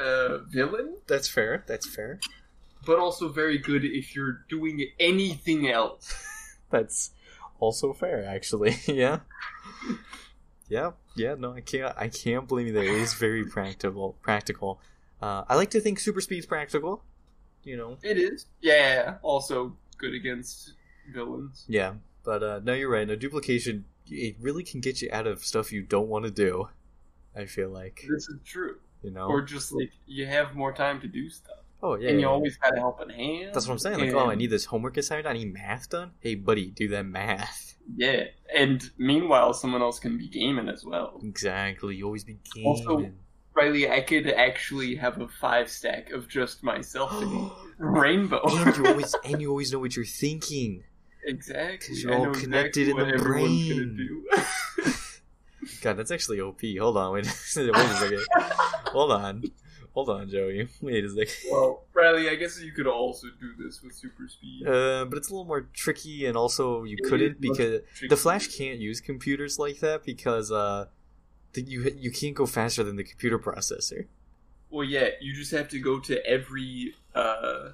[0.00, 1.64] uh villain, That's fair.
[1.66, 2.20] That's fair.
[2.86, 6.14] but also very good if you're doing anything else.
[6.70, 7.10] That's
[7.58, 8.76] also fair, actually.
[8.86, 9.20] yeah.
[10.68, 10.92] Yeah.
[11.16, 11.34] Yeah.
[11.36, 11.94] No, I can't.
[11.98, 12.72] I can't blame you.
[12.72, 14.16] There it is very practical.
[14.22, 14.80] Practical.
[15.20, 17.02] Uh, I like to think super speed's practical.
[17.64, 17.98] You know.
[18.02, 18.46] It is.
[18.60, 20.72] Yeah, also good against
[21.12, 21.64] villains.
[21.68, 21.94] Yeah.
[22.24, 23.06] But uh, no, you're right.
[23.06, 23.84] No duplication.
[24.06, 26.68] It really can get you out of stuff you don't want to do.
[27.36, 28.76] I feel like This is true.
[29.02, 29.26] you know.
[29.28, 31.58] Or just like you have more time to do stuff.
[31.82, 32.08] oh yeah.
[32.08, 32.34] and yeah, you yeah.
[32.34, 33.54] always got help in hand.
[33.54, 33.98] That's what I'm saying.
[33.98, 35.26] Like, and- oh, I need this homework assigned.
[35.26, 36.10] I need math done.
[36.20, 37.76] Hey, buddy, do that math.
[37.96, 38.24] Yeah.
[38.54, 41.20] And meanwhile someone else can be gaming as well.
[41.22, 41.96] Exactly.
[41.96, 42.66] You always be gaming.
[42.68, 43.10] Also-
[43.60, 48.40] Riley, I could actually have a five stack of just myself in Rainbow.
[48.44, 50.82] and you always and you always know what you're thinking.
[51.24, 51.96] exactly.
[51.96, 54.24] you're all connected in the brain.
[55.82, 56.60] God, that's actually OP.
[56.78, 57.24] Hold on, wait,
[57.56, 58.22] wait a second.
[58.86, 59.42] Hold on,
[59.92, 60.68] hold on, Joey.
[60.80, 61.34] Wait a second.
[61.50, 64.66] well, Riley, I guess you could also do this with super speed.
[64.66, 68.08] Uh, but it's a little more tricky, and also you It couldn't because tricky.
[68.08, 70.86] the Flash can't use computers like that because uh,
[71.54, 74.06] you you can't go faster than the computer processor.
[74.70, 77.70] Well, yeah, you just have to go to every uh,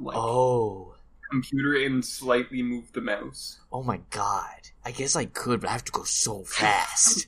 [0.00, 0.94] like Oh,
[1.30, 3.60] computer and slightly move the mouse.
[3.72, 4.70] oh my God!
[4.84, 7.26] I guess I could, but I have to go so fast.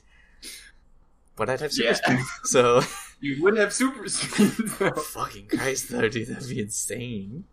[1.35, 1.93] but I'd have super Yeah.
[1.95, 2.81] speed, so
[3.19, 4.91] You would have super speed though.
[5.15, 7.45] fucking Christ, though, dude, that'd be insane.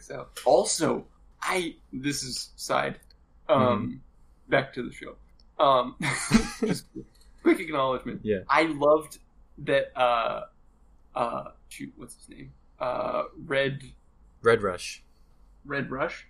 [0.00, 0.26] So.
[0.44, 1.06] Also,
[1.42, 2.98] I this is side.
[3.48, 4.50] Um, Mm-hmm.
[4.50, 5.16] back to the show.
[5.58, 5.96] Um,
[6.66, 6.84] just
[7.54, 8.20] quick acknowledgement.
[8.22, 8.40] Yeah.
[8.48, 9.18] I loved
[9.58, 9.96] that.
[9.98, 10.44] Uh,
[11.14, 12.52] uh, shoot, what's his name?
[12.78, 13.82] Uh, Red
[14.42, 15.02] Red Rush.
[15.64, 16.26] Red Rush.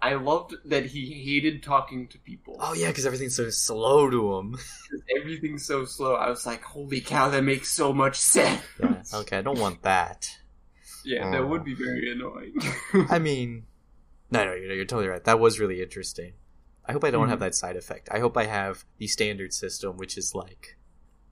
[0.00, 2.56] I loved that he hated talking to people.
[2.60, 4.56] Oh yeah, because everything's so slow to him.
[5.20, 6.14] Everything's so slow.
[6.14, 8.62] I was like, holy cow, that makes so much sense.
[8.80, 9.02] Yeah.
[9.12, 10.30] Okay, I don't want that.
[11.04, 12.54] Yeah, that would be very annoying.
[13.10, 13.64] I mean,
[14.30, 15.24] no, no, you're, you're totally right.
[15.24, 16.34] That was really interesting.
[16.88, 17.30] I hope I don't Mhm.
[17.30, 18.08] have that side effect.
[18.10, 20.76] I hope I have the standard system, which is like,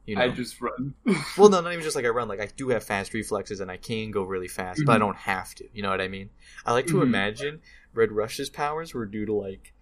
[0.04, 0.94] you know, I just run.
[1.38, 2.28] well, no, not even just like I run.
[2.28, 5.00] Like I do have fast reflexes and I can go really fast, but I Mhm.
[5.00, 5.64] don't have to.
[5.72, 6.30] You know what I mean?
[6.66, 7.02] I like to Mhm.
[7.04, 7.60] imagine
[7.94, 9.72] Red Rush's powers were due to like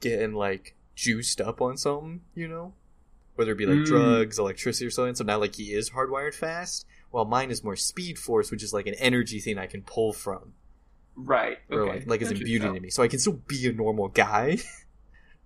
[0.00, 2.20] getting like juiced up on something.
[2.34, 2.74] You know,
[3.36, 3.84] whether it be like Mm.
[3.86, 5.14] drugs, electricity, or something.
[5.14, 6.86] So now like he is hardwired fast.
[7.10, 10.12] While mine is more speed force, which is like an energy thing I can pull
[10.12, 10.54] from,
[11.16, 11.58] right.
[11.70, 11.92] or okay.
[12.00, 12.40] like like is Gotcha.
[12.42, 12.90] imbued into me.
[12.90, 14.58] So I can still be a normal guy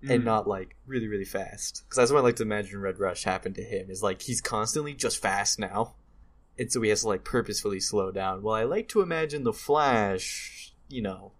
[0.08, 0.24] and Mhm.
[0.24, 1.82] not like really really fast.
[1.84, 3.90] Because that's what I like to imagine Red Rush happened to him.
[3.90, 5.94] Is like he's constantly just fast now,
[6.58, 8.42] and so he has to like purposefully slow down.
[8.42, 11.32] Well, I like to imagine the Flash, you know,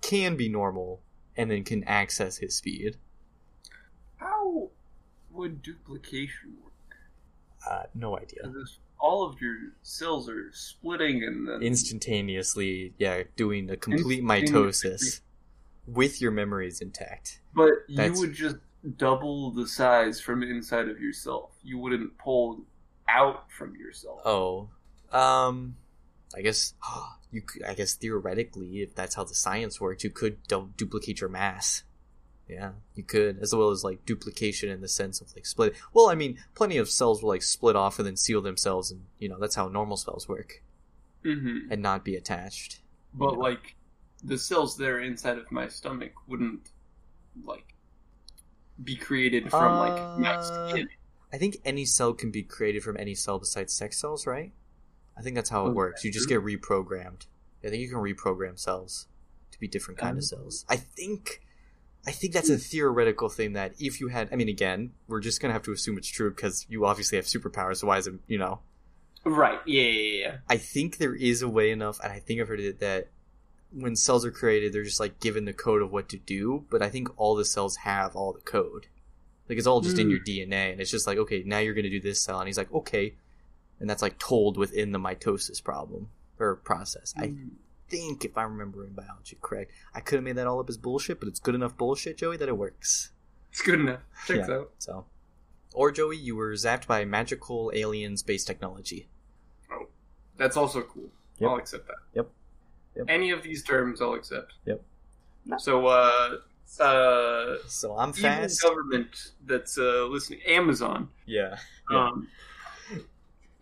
[0.00, 1.02] can be normal
[1.36, 2.96] and then can access his speed.
[4.16, 4.70] How
[5.30, 6.72] would duplication work?
[7.68, 8.52] Uh, no idea.
[9.04, 15.21] all of your cells are splitting and then Instantaneously, yeah, doing a complete mitosis
[15.86, 17.40] with your memories intact.
[17.54, 18.56] But That's- you would just
[18.96, 21.50] double the size from inside of yourself.
[21.62, 22.64] You wouldn't pull
[23.08, 24.20] out from yourself.
[24.24, 24.68] Oh,
[25.12, 25.76] um,
[26.36, 26.74] I guess
[27.30, 27.42] you.
[27.42, 31.30] Could, I guess theoretically, if that's how the science works, you could du- duplicate your
[31.30, 31.82] mass.
[32.48, 35.74] Yeah, you could, as well as like duplication in the sense of like split.
[35.94, 39.04] Well, I mean, plenty of cells will like split off and then seal themselves, and
[39.18, 40.62] you know that's how normal cells work,
[41.22, 42.80] hmm and not be attached.
[43.14, 43.38] But Yeah.
[43.38, 43.76] like
[44.22, 46.70] the cells that are inside of my stomach wouldn't
[47.44, 47.74] like
[48.82, 50.88] be created from like my Uh, skin.
[51.32, 54.52] I think any cell can be created from any cell besides sex cells, right?
[55.16, 56.04] I think that's how it Oh, works.
[56.04, 57.26] You just get reprogrammed.
[57.64, 59.06] I think you can reprogram cells
[59.50, 60.26] to be different kind of Oh.
[60.26, 60.64] cells.
[60.68, 61.40] I think
[62.04, 65.40] I think that's a theoretical thing that if you had I mean again, we're just
[65.40, 68.06] going to have to assume it's true because you obviously have superpowers, so why is
[68.08, 68.60] it, you know.
[69.24, 69.60] Right.
[69.66, 70.36] Yeah, yeah, yeah.
[70.48, 73.08] I think there is a way enough and I think I've heard it that
[73.74, 76.82] when cells are created, they're just like given the code of what to do, but
[76.82, 78.86] I think all the cells have all the code.
[79.48, 80.10] Like it's all just in Hmm.
[80.10, 82.58] your DNA, and it's just like, okay, now you're gonna do this cell, and he's
[82.58, 83.14] like, okay,
[83.80, 86.08] and that's like told within the mitosis problem
[86.38, 87.12] or process.
[87.16, 87.50] I Mm.
[87.88, 91.18] think if I'm remembering biology correct, I could have made that all up as bullshit,
[91.18, 93.10] but it's good enough bullshit, Joey, that it works.
[93.50, 94.00] It's good enough.
[94.28, 94.46] Yeah.
[94.50, 94.70] out.
[94.78, 95.06] So,
[95.74, 99.08] Or Joey, you were zapped by magical alien space technology.
[99.70, 99.88] Oh,
[100.36, 101.10] that's also cool.
[101.38, 101.50] Yep.
[101.50, 101.96] I'll accept that.
[102.14, 102.30] Yep.
[102.96, 103.06] Yep.
[103.08, 104.52] Any of these terms, I'll accept.
[104.66, 104.82] Yep.
[105.58, 106.36] So, uh,
[106.80, 108.62] uh, So I'm evil fast.
[108.62, 111.08] government that's uh, listening, Amazon.
[111.26, 111.56] Yeah.
[111.90, 112.06] Yeah.
[112.08, 112.28] Um,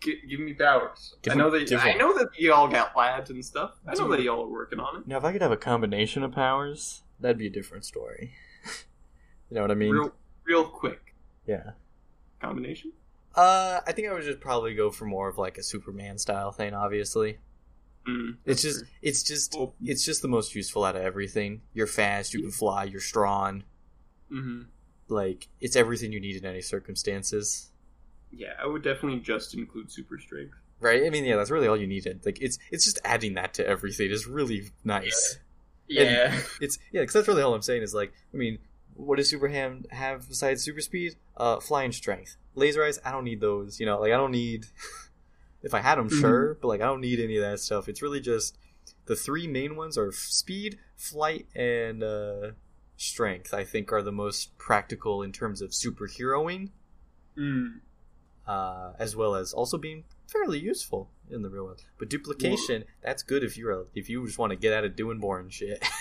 [0.01, 1.15] gi- give me powers.
[1.23, 3.73] Give I know that give I know that y'all got labs and stuff.
[3.87, 5.07] I know that y'all are working on it.
[5.07, 8.35] Now, if I could have a combination of powers, that'd be a different story.
[9.51, 9.93] you know what I mean?
[9.93, 10.13] real,
[10.45, 11.15] real quick
[11.47, 11.71] Yeah.
[12.43, 12.93] combination.
[13.35, 16.51] Uh, I think I would just probably go for more of like a Superman style
[16.51, 16.75] thing.
[16.75, 17.39] Obviously,
[18.09, 21.61] Mm, it's just, it's just, Well- it's just the most useful out of everything.
[21.75, 23.65] You're fast, you can fly, you're strong.
[24.31, 24.63] hmm
[25.09, 27.71] Like it's everything you need in any circumstances,
[28.33, 30.55] Yeah, I would definitely just include super strength.
[30.81, 31.05] right?
[31.05, 32.25] I mean, yeah, that's really all you needed.
[32.25, 35.39] Like it's, it's just adding that to everything is really nice.
[35.89, 36.41] Yeah.
[36.61, 38.59] It's yeah, because that's really all I'm saying is like, I mean,
[38.95, 41.17] what does Superman have besides super speed?
[41.37, 42.99] Uh, flying strength, laser eyes.
[43.05, 43.81] I don't need those.
[43.81, 44.67] You know, like I don't need.
[45.63, 46.21] if I had them, Mhm.
[46.21, 47.89] sure, but like I don't need any of that stuff.
[47.89, 48.57] It's really just
[49.07, 52.53] the three main ones are speed, flight, and uh,
[52.97, 53.53] strength.
[53.55, 56.71] I think are the most practical in terms of superheroing,
[57.37, 57.81] Mm.
[58.47, 61.83] uh, as well as also being fairly useful in the real world.
[61.99, 64.97] But duplication, that's good if you're a, if you just want to get out of
[64.97, 65.83] doing boring shit.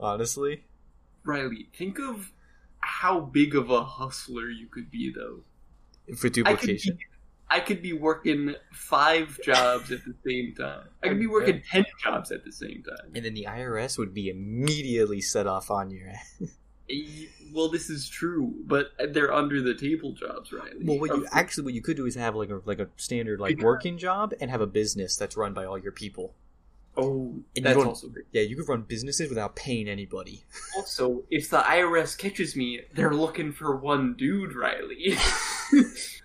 [0.00, 0.64] Honestly.
[1.24, 2.32] Riley, think of
[2.80, 5.40] how big of a hustler you could be, though.
[6.16, 6.98] for duplication.
[7.54, 10.88] I could be working five jobs at the same time.
[11.04, 13.12] I could be working ten jobs at the same time.
[13.14, 16.42] And then the IRS would be immediately set off on your ass.
[17.52, 20.72] Well, this is true, but they're under the table jobs, Riley.
[20.82, 23.38] Well, what you actually what you could do is have like a like a standard
[23.38, 26.34] like working job and have a business that's run by all your people.
[26.96, 28.26] oh, and that's don't- also great.
[28.32, 30.44] Yeah, you could run businesses without paying anybody.
[30.76, 35.16] Also, if the IRS catches me, they're looking for one dude, Riley.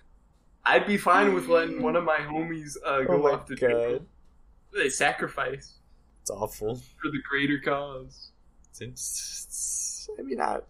[0.64, 4.06] I'd be fine with letting one of my homies uh, go Oh off to God.
[4.74, 5.78] They sacrifice
[6.22, 6.76] It's awful.
[6.76, 8.30] for the greater cause.
[8.70, 10.60] It's, it's, I mean, I,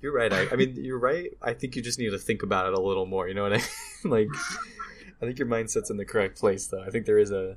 [0.00, 0.32] you're right.
[0.32, 1.30] I, I mean, you're right.
[1.42, 3.28] I think you just need to think about it a little more.
[3.28, 3.66] You know what I mean?
[4.04, 4.28] like,
[5.22, 6.82] I think your mindset's in the correct place, though.
[6.82, 7.56] I think there is a.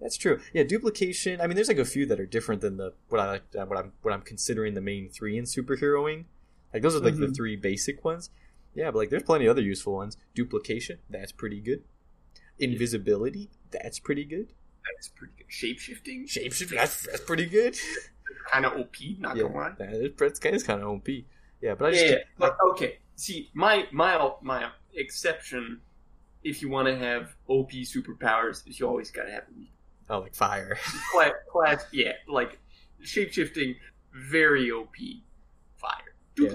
[0.00, 0.40] That's true.
[0.52, 1.40] Yeah, duplication.
[1.40, 3.42] I mean, there's like a few that are different than the what I like.
[3.58, 6.24] uh, What I'm what I'm considering the main three in superheroing.
[6.72, 7.36] Like those are like the Mhm.
[7.36, 8.30] three basic ones.
[8.74, 10.16] Yeah, but like there's plenty of other useful ones.
[10.34, 10.98] Duplication.
[11.10, 11.84] That's pretty good.
[12.58, 13.50] Invisibility.
[13.70, 14.52] That's pretty good.
[14.84, 15.48] That's pretty good.
[15.48, 16.24] Shapeshifting?
[16.26, 16.76] Shapeshifting.
[16.76, 17.76] That's, that's pretty good.
[18.50, 19.72] Kind of OP, not yeah, gonna lie.
[19.78, 21.08] that is, that's kind of kind of OP.
[21.60, 22.98] Yeah, but I just Yeah, but okay.
[23.16, 25.80] See, my my my exception,
[26.42, 29.44] if you want to have OP superpowers, is you always gotta have
[30.10, 30.76] oh like fire.
[31.12, 32.58] class, class yeah, like
[33.04, 33.76] shapeshifting,
[34.12, 34.96] very OP.
[35.76, 36.48] Fire Yeah.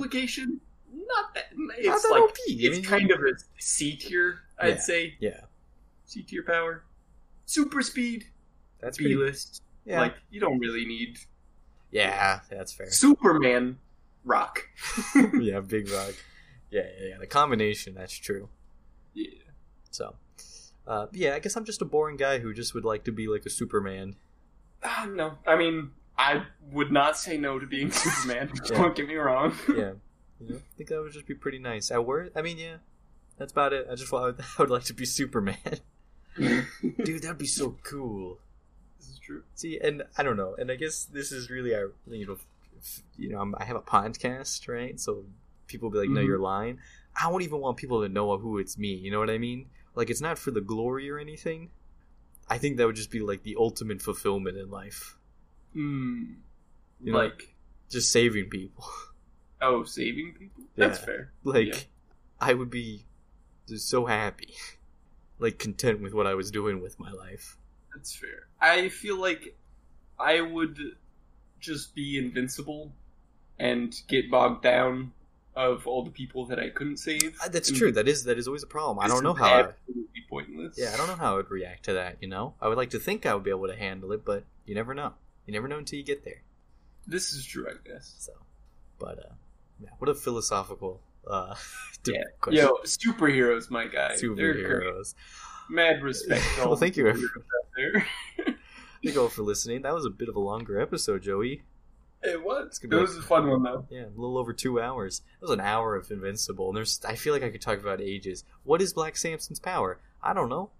[1.07, 1.45] Not that.
[1.77, 2.35] It's Not that like OP.
[2.49, 4.77] I it's mean, kind of a C tier, I'd Yeah.
[4.79, 5.15] say.
[5.19, 5.39] yeah,
[6.05, 6.83] C tier power.
[7.45, 8.25] Super speed,
[8.79, 9.63] that's B list.
[9.85, 11.17] Yeah, Like you don't really need
[11.91, 12.89] yeah, that's fair.
[12.91, 13.77] Superman.
[14.25, 14.67] Rock.
[15.39, 16.13] yeah, big rock.
[16.69, 17.17] Yeah, yeah, yeah.
[17.17, 17.93] The combination.
[17.95, 18.49] That's true.
[19.13, 19.29] yeah.
[19.89, 20.15] So,
[20.85, 23.27] uh, yeah, I guess I'm just a boring guy who just would like to be
[23.29, 24.17] like a Superman.
[24.83, 28.51] Ah, no, I mean, I would not say no to being Superman.
[28.69, 28.77] Yeah.
[28.77, 29.53] Don't get me wrong.
[29.73, 29.93] Yeah,
[30.39, 31.91] you know, I think that would just be pretty nice.
[31.91, 32.77] At work, I mean, yeah,
[33.37, 33.87] that's about it.
[33.91, 35.57] I just want, I would like to be Superman,
[36.37, 37.23] dude.
[37.23, 38.39] That'd be so cool.
[38.99, 39.43] This is true.
[39.55, 42.37] See, and I don't know, and I guess this is really, I you know,
[42.79, 44.99] f- you know, I'm, I have a podcast, right?
[44.99, 45.25] So
[45.67, 46.27] people be like, "No, Mhm.
[46.27, 46.79] you're lying."
[47.19, 48.93] I don't even want people to know who it's me.
[48.93, 49.69] You know what I mean?
[49.95, 51.71] Like, it's not for the glory or anything.
[52.47, 55.17] I think that would just be like the ultimate fulfillment in life,
[55.73, 56.33] Hmm.
[57.03, 57.55] You know, like,
[57.89, 58.85] just saving people.
[59.61, 60.63] oh, saving people?
[60.75, 61.05] That's Yeah.
[61.05, 61.31] fair.
[61.43, 61.79] like, Yeah.
[62.39, 63.05] I would be
[63.67, 64.53] just so happy,
[65.39, 67.57] like content with what I was doing with my life.
[67.93, 68.47] That's fair.
[68.61, 69.55] I feel like
[70.19, 70.77] I would
[71.59, 72.91] just be invincible
[73.59, 75.13] and get bogged down
[75.55, 77.35] of all the people that I couldn't save.
[77.43, 77.91] Uh, That's And true.
[77.91, 78.99] That is that is always a problem.
[78.99, 79.45] I don't know how.
[79.51, 80.75] I, absolutely pointless.
[80.77, 82.17] Yeah, I don't know how I would react to that.
[82.21, 84.43] You know, I would like to think I would be able to handle it, but
[84.67, 85.13] you never know.
[85.47, 86.43] You never know until you get there.
[87.07, 88.13] This is true, I guess.
[88.19, 88.33] So,
[88.99, 89.33] but uh,
[89.81, 91.55] yeah, what a philosophical uh,
[92.05, 92.21] Yeah.
[92.39, 92.65] question.
[92.65, 94.15] Yo, superheroes, my guy.
[94.19, 94.31] They're.
[94.55, 95.13] Superheroes.
[95.69, 96.43] Mad respect.
[96.59, 97.29] Well, thank you, the everyone.
[97.29, 98.55] superheroes out there.
[99.03, 99.83] Thank you all for listening.
[99.83, 101.61] That was a bit of a longer episode, Joey.
[102.23, 102.79] it was.
[102.83, 103.85] It gonna was a fun one though.
[103.89, 105.21] Yeah, a little over two hours.
[105.39, 106.99] It was an hour of Invincible, and there's.
[107.07, 108.43] I feel like I could talk about ages.
[108.63, 109.99] What is Black Samson's power?
[110.23, 110.71] I don't know.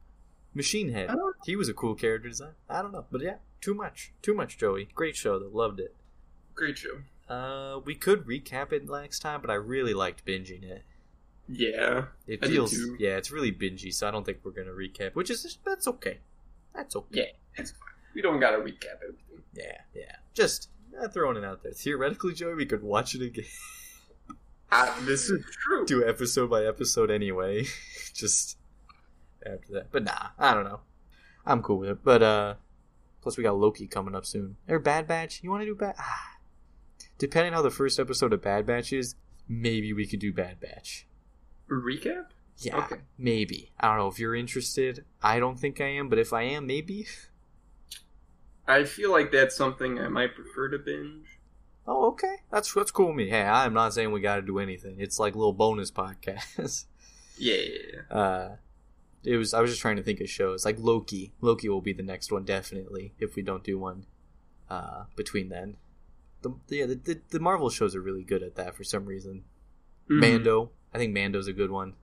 [0.56, 1.12] Machine Head.
[1.12, 1.16] I
[1.46, 2.54] He was a cool character design.
[2.70, 4.58] I don't know, but yeah, too much, too much.
[4.58, 5.50] Joey, great show though.
[5.54, 5.94] Loved it.
[6.56, 7.02] Great show.
[7.30, 10.84] Uh, we could recap it next time, but I really liked binging it.
[11.50, 12.06] Yeah.
[12.26, 15.58] It feels, yeah, it's really bingy, so I don't think we're gonna recap, which is
[15.66, 16.20] that's okay.
[16.74, 17.20] That's okay.
[17.20, 17.62] Yeah.
[17.62, 17.80] It's fine.
[18.14, 19.44] We don't gotta recap everything.
[19.54, 20.16] Yeah, yeah.
[20.34, 20.70] Just
[21.02, 21.72] uh, throwing it out there.
[21.72, 23.46] Theoretically, Joey, we could watch it again,
[24.72, 25.86] Ah, this is true.
[25.86, 27.66] do episode by episode anyway.
[28.14, 28.58] Just
[29.46, 30.82] after that, but nah, I don't know.
[31.46, 32.04] I'm cool with it.
[32.04, 32.54] But uh,
[33.22, 34.58] plus we got Loki coming up soon.
[34.68, 35.42] Or Bad Batch.
[35.42, 35.96] You want to do Bad?
[37.18, 39.16] Depending how the first episode of Bad Batch is,
[39.48, 41.08] maybe we could do Bad Batch.
[41.70, 42.28] Recap?
[42.60, 43.02] Yeah, Okay.
[43.18, 43.72] maybe.
[43.80, 45.06] I don't know if you're interested.
[45.22, 47.06] I don't think I am, but if I am, maybe.
[48.68, 51.40] I feel like that's something I might prefer to binge.
[51.88, 52.38] Oh, okay.
[52.52, 53.30] That's that's cool with me.
[53.30, 54.96] Hey, I'm not saying we got to do anything.
[55.00, 56.86] It's like a little bonus podcast.
[57.38, 57.80] Yeah, yeah,
[58.12, 58.18] yeah.
[58.18, 58.56] uh,
[59.24, 59.54] it was.
[59.54, 61.32] I was just trying to think of shows like Loki.
[61.40, 64.06] Loki will be the next one definitely if we don't do one
[64.70, 65.78] uh, between then.
[66.42, 69.44] The yeah, the, the the Marvel shows are really good at that for some reason.
[70.10, 70.20] Mhm.
[70.22, 71.96] Mando, I think Mando's a good one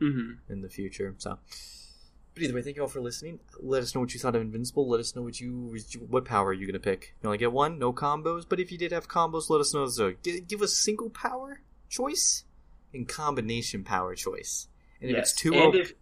[0.00, 0.38] Mhm.
[0.48, 1.14] in the future.
[1.18, 1.38] So,
[2.34, 3.40] but either way, thank you all for listening.
[3.60, 4.88] Let us know what you thought of Invincible.
[4.88, 5.76] Let us know what you
[6.08, 7.14] what power are you gonna pick.
[7.22, 8.44] You only get one, no combos.
[8.48, 9.86] But if you did have combos, let us know.
[9.88, 12.44] So gi- give us single power choice
[12.92, 14.68] and combination power choice.
[15.00, 15.32] And if Yes.
[15.32, 15.92] it's too and op- if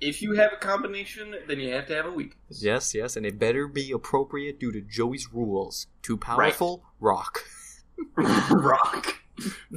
[0.00, 2.62] if you have a combination, then you have to have a weakness.
[2.62, 5.86] yes, yes, and it better be appropriate due to Joey's rules.
[6.02, 7.44] Too powerful, rock.
[8.16, 9.20] Rock,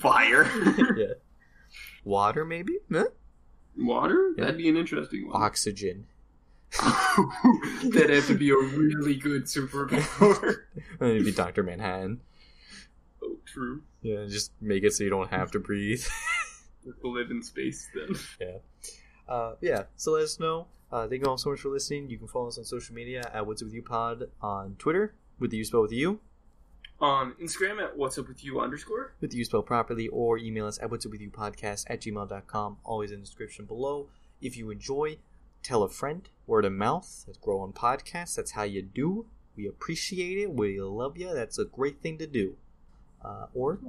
[0.01, 0.49] fire,
[0.97, 1.13] yeah.
[2.03, 2.79] Water, maybe.
[2.91, 3.05] Huh?
[3.77, 4.33] water.
[4.35, 4.45] Yeah.
[4.45, 5.39] That'd be an interesting one.
[5.39, 6.07] Oxygen.
[7.83, 10.55] That'd have to be a really good superpower.
[10.99, 12.21] Maybe Doctor Manhattan.
[13.23, 13.83] oh, true.
[14.01, 16.03] Yeah, just make it so you don't have to breathe.
[17.01, 18.15] We'll live in space then.
[18.39, 18.57] Yeah.
[19.33, 20.67] Uh, yeah, so let us know.
[20.91, 22.09] Uh, thank you all so much for listening.
[22.09, 25.13] You can follow us on social media at What's Up With You Pod on Twitter
[25.37, 26.21] with the U spell with you,
[27.01, 29.13] On Instagram at what's up with you underscore.
[29.19, 31.99] with the U spell properly, or email us at What's Up With You Podcast at
[32.01, 34.07] gmail.com, always in the description below.
[34.41, 35.17] If you enjoy,
[35.61, 37.25] tell a friend, word of mouth.
[37.27, 38.35] Let's grow on podcasts.
[38.35, 39.25] That's how you do.
[39.57, 40.53] We appreciate it.
[40.53, 41.33] We love you.
[41.33, 42.55] That's a great thing to do.
[43.23, 43.79] Uh, or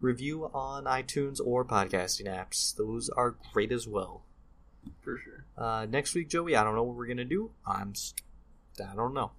[0.00, 2.74] review on iTunes or podcasting apps.
[2.76, 4.22] Those are great as well.
[5.00, 5.44] For sure.
[5.56, 7.50] Uh, next week, Joey, I don't know what we're gonna do.
[7.66, 7.94] I'm,
[8.80, 9.32] I don't know.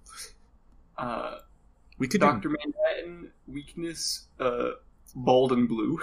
[0.96, 1.38] Uh,
[1.98, 2.48] We could Dr.
[2.50, 4.70] Manhattan, weakness, uh,
[5.14, 6.00] bald and blue.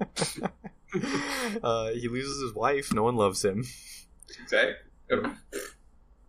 [1.62, 2.92] uh, he loses his wife.
[2.92, 3.64] No one loves him.
[4.42, 4.74] Exactly.
[5.10, 5.30] Uh,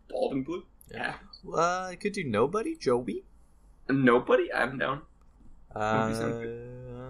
[0.09, 0.63] bald and blue?
[0.91, 1.15] Yeah.
[1.47, 3.23] Uh, I could do nobody, Joey.
[3.89, 4.51] Nobody?
[4.53, 5.01] I'm down.
[5.75, 6.31] Uh,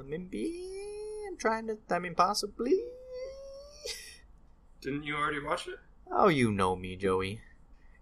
[0.08, 0.70] Maybe
[1.28, 1.78] I'm trying to.
[1.90, 2.74] I mean, possibly.
[4.82, 5.80] Didn't you already watch it?
[6.12, 7.42] Oh, you know me, Joey.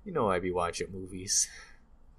[0.04, 1.50] You know I'd be watching movies.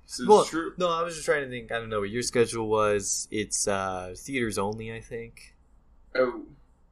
[0.06, 0.72] This is Well, true.
[0.78, 1.70] No, I was just trying to think.
[1.70, 3.28] I don't know what your schedule was.
[3.30, 5.54] It's uh theaters only, I think.
[6.14, 6.44] Oh,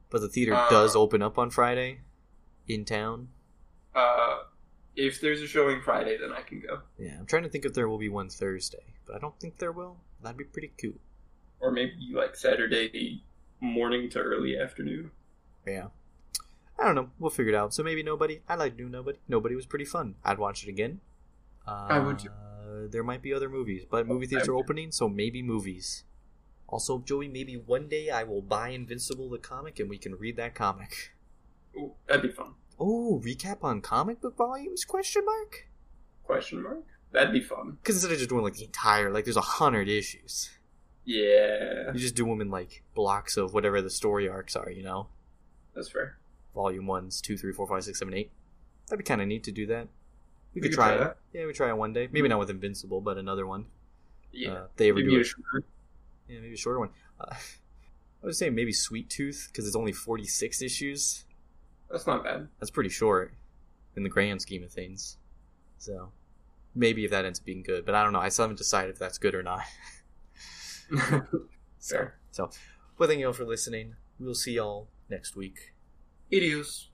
[0.09, 2.01] But the theater Uh, does open up on Friday
[2.67, 3.29] in town.
[3.95, 4.43] uh,
[4.95, 6.81] if there's a showing Friday, then I can go.
[6.99, 9.57] Yeah, I'm trying to think if there will be one Thursday, but I don't think
[9.57, 9.97] there will.
[10.21, 10.99] That'd be pretty cool.
[11.63, 13.23] Or maybe like Saturday
[13.61, 15.11] morning to early afternoon.
[15.65, 15.87] Yeah.
[16.77, 17.09] I don't know.
[17.19, 17.73] We'll figure it out.
[17.73, 18.41] So maybe nobody.
[18.49, 19.17] I like do nobody.
[19.29, 20.15] Nobody was pretty fun.
[20.25, 20.99] I'd watch it again.
[21.65, 22.29] Uh, I would too.
[22.91, 26.03] There might be other movies, but movie theaters are opening, so maybe movies.
[26.67, 30.35] Also, Joey, maybe one day I will buy Invincible the comic and we can read
[30.37, 31.13] that comic.
[31.77, 32.55] Ooh, that'd be fun.
[32.79, 34.83] Oh, recap on comic book volumes?
[34.83, 35.69] Question mark?
[36.23, 36.83] Question mark?
[37.11, 37.77] That'd be fun.
[37.81, 40.49] Because instead of just doing like the entire, like there's a hundred issues.
[41.05, 44.83] Yeah, You just do them in like blocks of whatever the story arcs are, you
[44.83, 45.07] know?
[45.75, 46.17] that's fair.
[46.55, 48.31] Volume ones, two, three, four, five, six, seven, eight.
[48.87, 49.87] That'd be kind of neat to do that.
[50.53, 50.99] We, We could could try, try it.
[50.99, 51.17] that.
[51.33, 52.07] Yeah, we try it one day.
[52.11, 53.65] Maybe not with Invincible, but another one.
[54.31, 55.63] Yeah, Uh, they ever maybe do a shorter.
[56.29, 56.89] Yeah, maybe a shorter one.
[57.19, 57.33] Uh,
[58.23, 61.25] I was saying maybe Sweet Tooth because it's only forty six issues.
[61.91, 62.47] That's not bad.
[62.59, 63.33] That's pretty short
[63.97, 65.17] in the grand scheme of things.
[65.77, 66.11] So
[66.73, 68.19] maybe if that ends up being good, but I don't know.
[68.19, 69.61] I still haven't decided if that's good or not.
[71.83, 72.49] So, so,
[72.97, 73.97] well, thank you all for listening.
[74.17, 75.73] We'll see y'all next week.
[76.31, 76.85] Idios.